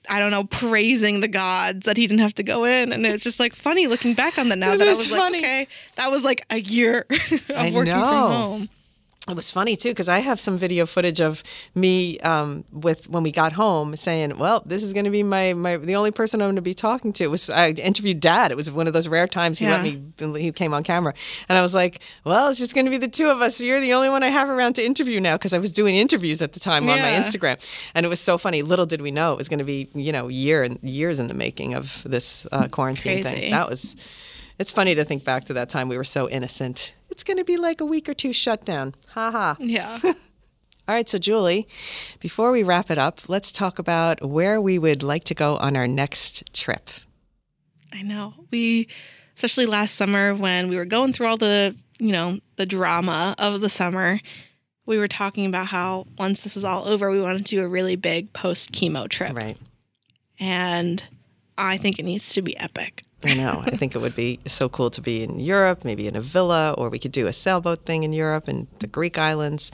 I 0.10 0.20
don't 0.20 0.32
know, 0.32 0.44
praising 0.46 1.20
the 1.22 1.28
gods 1.28 1.86
that 1.86 1.98
he 1.98 2.08
didn't 2.08 2.22
have 2.22 2.36
to 2.36 2.44
go 2.44 2.64
in. 2.66 2.92
And 2.94 3.06
it's 3.06 3.24
just 3.24 3.40
like 3.40 3.56
funny 3.56 3.88
looking 3.88 4.14
back 4.14 4.38
on 4.38 4.50
that 4.50 4.58
now 4.58 4.74
It 4.74 4.78
that 4.80 4.88
I 4.88 4.92
was 4.92 5.08
funny. 5.08 5.38
like, 5.42 5.46
okay, 5.46 5.68
that 5.96 6.12
was 6.12 6.24
like 6.24 6.46
a 6.50 6.60
year 6.60 7.06
of 7.10 7.52
I 7.56 7.72
working 7.72 7.94
know. 7.94 8.02
from 8.02 8.32
home. 8.32 8.70
It 9.28 9.36
was 9.36 9.50
funny 9.50 9.76
too 9.76 9.90
because 9.90 10.08
I 10.08 10.20
have 10.20 10.40
some 10.40 10.56
video 10.56 10.86
footage 10.86 11.20
of 11.20 11.42
me 11.74 12.20
um, 12.20 12.64
with 12.72 13.10
when 13.10 13.24
we 13.24 13.32
got 13.32 13.54
home 13.54 13.96
saying, 13.96 14.38
"Well, 14.38 14.62
this 14.68 14.84
is 14.84 14.94
going 14.94 15.06
to 15.06 15.10
be 15.10 15.24
my, 15.24 15.54
my 15.54 15.78
the 15.78 15.96
only 15.96 16.12
person 16.12 16.42
I'm 16.42 16.46
going 16.46 16.58
to 16.58 16.62
be 16.62 16.76
talking 16.76 17.12
to." 17.14 17.24
It 17.24 17.32
was 17.32 17.50
I 17.50 17.70
interviewed 17.72 18.20
Dad. 18.20 18.52
It 18.52 18.56
was 18.56 18.70
one 18.70 18.86
of 18.86 18.94
those 18.94 19.08
rare 19.08 19.26
times 19.26 19.58
he 19.58 19.68
let 19.68 19.82
me 19.82 20.00
he 20.40 20.52
came 20.52 20.76
on 20.76 20.84
camera, 20.84 21.16
and 21.50 21.58
I 21.58 21.64
was 21.64 21.74
like, 21.74 22.02
"Well, 22.24 22.50
it's 22.50 22.60
just 22.60 22.76
going 22.76 22.86
to 22.86 22.92
be 22.92 23.00
the 23.00 23.08
two 23.08 23.28
of 23.30 23.42
us. 23.42 23.60
You're 23.60 23.82
the 23.82 23.94
only 23.94 24.10
one 24.10 24.22
I 24.22 24.30
have 24.30 24.48
around 24.48 24.74
to 24.74 24.86
interview 24.86 25.20
now 25.20 25.38
because 25.38 25.54
I 25.54 25.58
was 25.58 25.72
doing 25.72 25.96
interviews 25.96 26.44
at 26.44 26.54
the 26.54 26.60
time 26.60 26.88
on 26.88 27.02
my 27.02 27.10
Instagram, 27.10 27.58
and 27.96 28.06
it 28.06 28.10
was 28.10 28.20
so 28.20 28.38
funny. 28.38 28.62
Little 28.62 28.86
did 28.86 29.02
we 29.02 29.10
know 29.10 29.34
it 29.34 29.40
was 29.40 29.50
going 29.50 29.58
to 29.58 29.66
be 29.66 29.90
you 29.96 30.12
know 30.12 30.28
year 30.28 30.62
and 30.62 30.78
years 30.84 31.20
in 31.20 31.30
the 31.30 31.34
making 31.34 31.74
of 31.74 32.04
this 32.06 32.46
uh, 32.52 32.68
quarantine 32.68 33.24
Crazy. 33.24 33.36
thing. 33.36 33.52
That 33.52 33.68
was. 33.68 33.96
It's 34.58 34.72
funny 34.72 34.96
to 34.96 35.04
think 35.04 35.24
back 35.24 35.46
to 35.46 35.54
that 35.54 35.70
time 35.70 35.90
we 35.90 35.98
were 35.98 36.04
so 36.04 36.30
innocent. 36.30 36.96
It's 37.10 37.24
going 37.24 37.38
to 37.38 37.44
be 37.44 37.58
like 37.58 37.82
a 37.82 37.86
week 37.86 38.08
or 38.08 38.14
two 38.14 38.32
shutdown. 38.32 38.96
Ha 39.10 39.32
ha. 39.32 39.58
Yeah. 39.60 40.00
All 40.88 40.94
right, 40.94 41.10
so 41.10 41.18
Julie, 41.18 41.68
before 42.20 42.52
we 42.52 42.62
wrap 42.62 42.92
it 42.92 43.00
up, 43.00 43.28
let's 43.28 43.52
talk 43.52 43.80
about 43.80 44.24
where 44.24 44.62
we 44.62 44.78
would 44.78 45.02
like 45.02 45.24
to 45.26 45.34
go 45.34 45.58
on 45.58 45.76
our 45.76 45.88
next 45.88 46.54
trip. 46.54 46.90
I 47.92 48.04
know. 48.04 48.36
We, 48.52 48.88
especially 49.36 49.66
last 49.66 49.96
summer 49.96 50.36
when 50.36 50.68
we 50.70 50.76
were 50.76 50.86
going 50.86 51.12
through 51.12 51.28
all 51.28 51.38
the, 51.38 51.76
you 51.98 52.12
know, 52.12 52.40
the 52.58 52.68
drama 52.68 53.34
of 53.40 53.62
the 53.62 53.70
summer, 53.70 54.20
we 54.86 54.98
were 54.98 55.08
talking 55.08 55.48
about 55.48 55.66
how 55.68 56.06
once 56.20 56.44
this 56.44 56.54
was 56.54 56.64
all 56.64 56.88
over, 56.88 57.10
we 57.10 57.22
wanted 57.22 57.48
to 57.48 57.56
do 57.56 57.64
a 57.64 57.68
really 57.68 57.96
big 57.96 58.32
post 58.34 58.72
chemo 58.72 59.10
trip. 59.10 59.36
Right. 59.36 59.58
And 60.40 61.04
I 61.58 61.78
think 61.78 61.98
it 61.98 62.04
needs 62.04 62.34
to 62.34 62.44
be 62.44 62.56
epic. 62.60 63.05
I 63.26 63.34
know. 63.34 63.64
I 63.66 63.72
think 63.72 63.96
it 63.96 64.00
would 64.00 64.16
be 64.16 64.40
so 64.46 64.70
cool 64.70 64.90
to 64.92 65.02
be 65.02 65.24
in 65.24 65.40
Europe, 65.40 65.84
maybe 65.84 66.08
in 66.08 66.16
a 66.16 66.22
villa, 66.22 66.74
or 66.78 66.90
we 66.90 67.00
could 67.00 67.12
do 67.12 67.28
a 67.28 67.34
sailboat 67.34 67.86
thing 67.86 68.04
in 68.04 68.14
Europe 68.14 68.48
and 68.48 68.68
the 68.80 68.88
Greek 68.88 69.18
islands. 69.18 69.72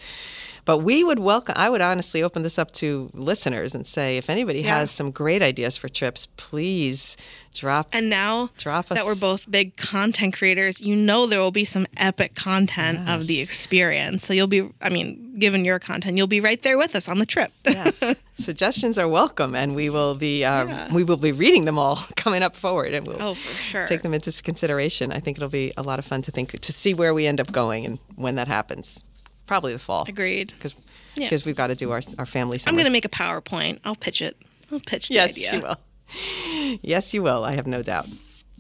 But 0.66 0.80
we 0.80 1.04
would 1.04 1.20
welcome, 1.20 1.56
I 1.58 1.70
would 1.70 1.82
honestly 1.82 2.22
open 2.22 2.44
this 2.44 2.60
up 2.60 2.72
to 2.74 3.10
listeners 3.14 3.74
and 3.74 3.86
say 3.86 4.18
if 4.18 4.30
anybody 4.30 4.60
Yeah. 4.62 4.80
has 4.80 4.92
some 4.92 5.12
great 5.12 5.42
ideas 5.42 5.76
for 5.78 5.90
trips, 5.90 6.28
please 6.38 7.18
drop. 7.56 7.90
And 7.92 8.10
now 8.10 8.52
Drop 8.58 8.88
that 8.88 9.00
us- 9.00 9.06
we're 9.06 9.16
both 9.16 9.50
big 9.50 9.76
content 9.76 10.34
creators, 10.36 10.80
you 10.80 10.96
know 10.96 11.26
there 11.26 11.40
will 11.42 11.52
be 11.52 11.66
some 11.66 11.88
epic 11.98 12.36
content 12.36 13.10
of 13.10 13.28
the 13.28 13.42
experience. 13.42 14.26
So 14.26 14.34
you'll 14.34 14.48
be, 14.48 14.70
I 14.82 14.90
mean, 14.90 15.36
given 15.40 15.66
your 15.66 15.80
content, 15.80 16.18
you'll 16.18 16.28
be 16.28 16.40
right 16.40 16.62
there 16.62 16.78
with 16.78 16.96
us 16.96 17.10
on 17.10 17.18
the 17.18 17.26
trip. 17.26 17.52
yes. 17.66 18.04
Suggestions 18.36 18.98
are 18.98 19.08
welcome, 19.08 19.56
and 19.56 19.76
we 19.76 19.90
will 19.90 20.16
be 20.16 20.46
uh, 20.46 20.66
Yeah. 20.68 20.94
we 20.94 21.04
will 21.04 21.18
be 21.18 21.32
reading 21.32 21.66
them 21.66 21.78
all 21.80 21.96
coming 22.16 22.44
up 22.44 22.56
forward, 22.56 22.94
and 22.94 23.06
we'll 23.08 23.18
oh, 23.22 23.34
for 23.34 23.56
sure. 23.58 23.86
take 23.88 24.02
them 24.04 24.14
into 24.14 24.32
consideration. 24.44 25.12
I 25.12 25.20
think 25.20 25.38
it'll 25.38 25.50
be 25.50 25.74
a 25.76 25.82
lot 25.84 26.00
of 26.00 26.06
fun 26.06 26.22
to 26.24 26.32
think 26.32 26.60
to 26.60 26.72
see 26.72 26.94
where 26.94 27.14
we 27.14 27.26
end 27.28 27.40
up 27.42 27.52
going 27.52 27.86
and 27.86 28.00
when 28.16 28.36
that 28.36 28.48
happens. 28.48 29.04
Probably 29.52 29.74
the 29.74 29.80
fall, 29.80 30.06
Agreed. 30.08 30.54
because 30.56 30.76
Yeah. 31.16 31.30
we've 31.46 31.58
got 31.58 31.68
to 31.68 31.76
do 31.76 31.92
our 31.92 32.02
our 32.18 32.26
family. 32.26 32.58
I'm 32.66 32.76
going 32.76 32.86
to 32.86 32.90
make 32.90 33.04
a 33.04 33.10
PowerPoint. 33.10 33.80
I'll 33.84 33.98
pitch 33.98 34.22
it. 34.22 34.38
I'll 34.72 34.80
pitch 34.80 35.10
the 35.10 35.16
Yes, 35.16 35.32
idea. 35.32 35.52
you 35.54 35.62
will. 35.62 36.80
Yes, 36.82 37.14
you 37.14 37.22
will. 37.22 37.44
I 37.44 37.56
have 37.56 37.68
no 37.68 37.84
doubt. 37.84 38.08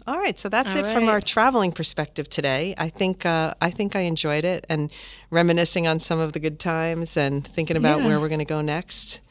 All 0.05 0.17
right, 0.17 0.37
so 0.37 0.49
that's 0.49 0.75
All 0.75 0.81
it 0.83 0.87
from 0.93 1.07
our 1.07 1.21
traveling 1.21 1.71
perspective 1.71 2.27
today. 2.27 2.75
I 2.77 2.89
think 2.89 3.25
uh, 3.25 3.53
I 3.61 3.69
think 3.71 3.95
I 3.95 4.01
enjoyed 4.01 4.43
it 4.43 4.65
and 4.67 4.91
reminiscing 5.29 5.87
on 5.87 5.99
some 5.99 6.19
of 6.19 6.33
the 6.33 6.39
good 6.41 6.59
times 6.59 7.15
and 7.15 7.47
thinking 7.47 7.77
about 7.77 7.99
Yeah. 7.99 8.07
where 8.07 8.19
we're 8.19 8.27
going 8.27 8.39
to 8.47 8.53
go 8.57 8.59
next. 8.59 9.21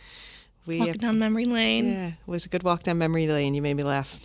We 0.64 0.78
Walking 0.78 0.94
down 0.94 1.18
memory 1.18 1.44
lane. 1.44 1.84
yeah, 1.92 2.06
it 2.06 2.14
was 2.26 2.46
a 2.46 2.48
good 2.48 2.62
walk 2.62 2.84
down 2.84 2.96
memory 2.96 3.26
lane. 3.26 3.54
You 3.54 3.60
made 3.60 3.74
me 3.74 3.82
laugh. 3.82 4.18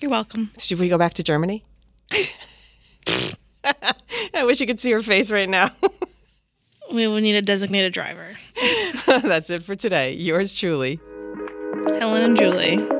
You're 0.00 0.12
welcome. 0.12 0.52
Should 0.56 0.78
we 0.78 0.88
go 0.88 0.98
back 0.98 1.14
to 1.14 1.24
Germany? 1.24 1.64
I 4.34 4.44
wish 4.44 4.60
you 4.60 4.66
could 4.66 4.80
see 4.80 4.92
her 4.92 5.00
face 5.00 5.30
right 5.30 5.48
now. 5.48 5.70
We 6.92 7.06
will 7.06 7.20
need 7.20 7.36
a 7.36 7.42
designated 7.42 7.92
driver. 7.92 8.36
That's 9.06 9.48
it 9.48 9.62
for 9.62 9.76
today. 9.76 10.12
Yours 10.14 10.52
truly. 10.52 10.98
Helen 12.00 12.24
and 12.24 12.36
Juli. 12.36 12.99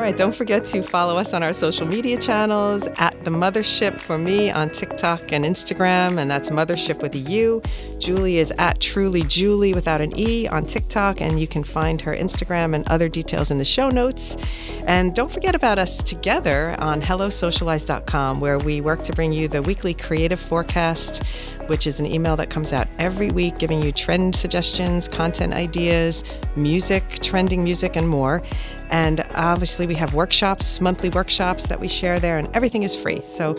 All 0.00 0.06
right, 0.06 0.16
don't 0.16 0.34
forget 0.34 0.64
to 0.64 0.82
follow 0.82 1.18
us 1.18 1.34
on 1.34 1.42
our 1.42 1.52
social 1.52 1.86
media 1.86 2.16
channels 2.16 2.86
at 2.96 3.22
The 3.22 3.30
Muthership 3.30 3.98
for 3.98 4.16
me 4.16 4.50
on 4.50 4.70
TikTok 4.70 5.30
and 5.30 5.44
Instagram, 5.44 6.18
and 6.18 6.30
that's 6.30 6.48
Muthership 6.48 7.02
with 7.02 7.14
a 7.16 7.18
U. 7.18 7.60
Juli 7.98 8.38
is 8.38 8.50
at 8.56 8.80
Truly 8.80 9.24
Juli 9.24 9.74
without 9.74 10.00
an 10.00 10.18
E 10.18 10.48
on 10.48 10.64
TikTok, 10.64 11.20
and 11.20 11.38
you 11.38 11.46
can 11.46 11.62
find 11.62 12.00
her 12.00 12.16
Instagram 12.16 12.74
and 12.74 12.88
other 12.88 13.10
details 13.10 13.50
in 13.50 13.58
the 13.58 13.64
show 13.64 13.90
notes. 13.90 14.38
And 14.86 15.14
don't 15.14 15.30
forget 15.30 15.54
about 15.54 15.78
us 15.78 16.02
together 16.02 16.76
on 16.78 17.02
HelloSocialize.com, 17.02 18.40
where 18.40 18.58
we 18.58 18.80
work 18.80 19.02
to 19.02 19.12
bring 19.12 19.34
you 19.34 19.48
the 19.48 19.60
weekly 19.60 19.92
creative 19.92 20.40
forecast, 20.40 21.22
which 21.66 21.86
is 21.86 22.00
an 22.00 22.06
email 22.06 22.36
that 22.36 22.48
comes 22.48 22.72
out 22.72 22.88
every 22.98 23.30
week 23.30 23.58
giving 23.58 23.82
you 23.82 23.92
trend 23.92 24.34
suggestions, 24.34 25.08
content 25.08 25.52
ideas, 25.52 26.24
music, 26.56 27.06
trending 27.20 27.62
music, 27.62 27.96
and 27.96 28.08
more. 28.08 28.42
And 28.90 29.24
obviously, 29.34 29.86
we 29.86 29.94
have 29.94 30.14
workshops, 30.14 30.80
monthly 30.80 31.10
workshops 31.10 31.66
that 31.68 31.80
we 31.80 31.88
share 31.88 32.20
there, 32.20 32.38
and 32.38 32.54
everything 32.54 32.82
is 32.82 32.96
free. 32.96 33.22
So 33.22 33.56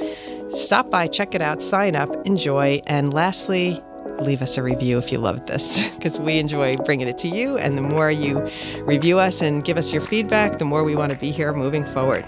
stop 0.49 0.89
by, 0.89 1.07
check 1.07 1.33
it 1.33 1.41
out, 1.41 1.61
sign 1.61 1.95
up, 1.95 2.09
enjoy. 2.25 2.81
And 2.87 3.13
lastly, 3.13 3.81
leave 4.19 4.41
us 4.41 4.57
a 4.57 4.63
review 4.63 4.97
if 4.97 5.11
you 5.11 5.17
loved 5.17 5.47
this, 5.47 5.87
because 5.95 6.19
we 6.19 6.37
enjoy 6.37 6.75
bringing 6.77 7.07
it 7.07 7.17
to 7.19 7.27
you. 7.27 7.57
And 7.57 7.77
the 7.77 7.81
more 7.81 8.11
you 8.11 8.49
review 8.81 9.19
us 9.19 9.41
and 9.41 9.63
give 9.63 9.77
us 9.77 9.93
your 9.93 10.01
feedback, 10.01 10.57
the 10.57 10.65
more 10.65 10.83
we 10.83 10.95
want 10.95 11.11
to 11.11 11.17
be 11.17 11.31
here 11.31 11.53
moving 11.53 11.85
forward. 11.85 12.25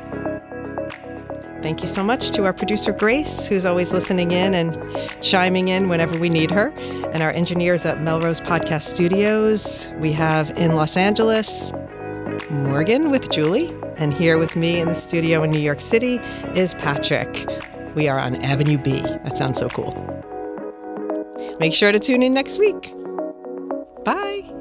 Thank 1.62 1.82
you 1.82 1.88
so 1.88 2.04
much 2.04 2.32
to 2.32 2.44
our 2.44 2.52
producer, 2.52 2.92
Grace, 2.92 3.48
who's 3.48 3.66
always 3.66 3.94
listening 3.94 4.32
in 4.32 4.54
and 4.54 4.78
chiming 5.22 5.70
in 5.70 5.88
whenever 5.88 6.20
we 6.20 6.28
need 6.28 6.52
her, 6.52 6.74
and 7.13 7.24
our 7.24 7.32
engineers 7.32 7.86
at 7.86 8.02
Melrose 8.02 8.42
Podcast 8.42 8.82
Studios. 8.82 9.94
We 9.96 10.12
have 10.12 10.50
in 10.58 10.76
Los 10.76 10.98
Angeles 10.98 11.72
Morgan 12.50 13.12
with 13.12 13.30
Juli, 13.32 13.72
and 13.98 14.13
here 14.13 14.38
with 14.38 14.56
me 14.56 14.80
in 14.80 14.88
the 14.88 14.96
studio 14.96 15.43
in 15.43 15.52
New 15.52 15.60
York 15.60 15.82
City 15.82 16.19
is 16.56 16.74
Patrick. 16.76 17.46
We 17.96 18.08
are 18.08 18.19
on 18.19 18.36
Avenue 18.43 18.78
B. 18.78 19.02
That 19.02 19.38
sounds 19.38 19.60
so 19.60 19.69
cool. 19.69 19.93
Make 21.60 21.74
sure 21.74 21.91
to 21.91 22.00
tune 22.00 22.24
in 22.24 22.34
next 22.34 22.60
week. 22.60 22.93
Bye. 24.04 24.53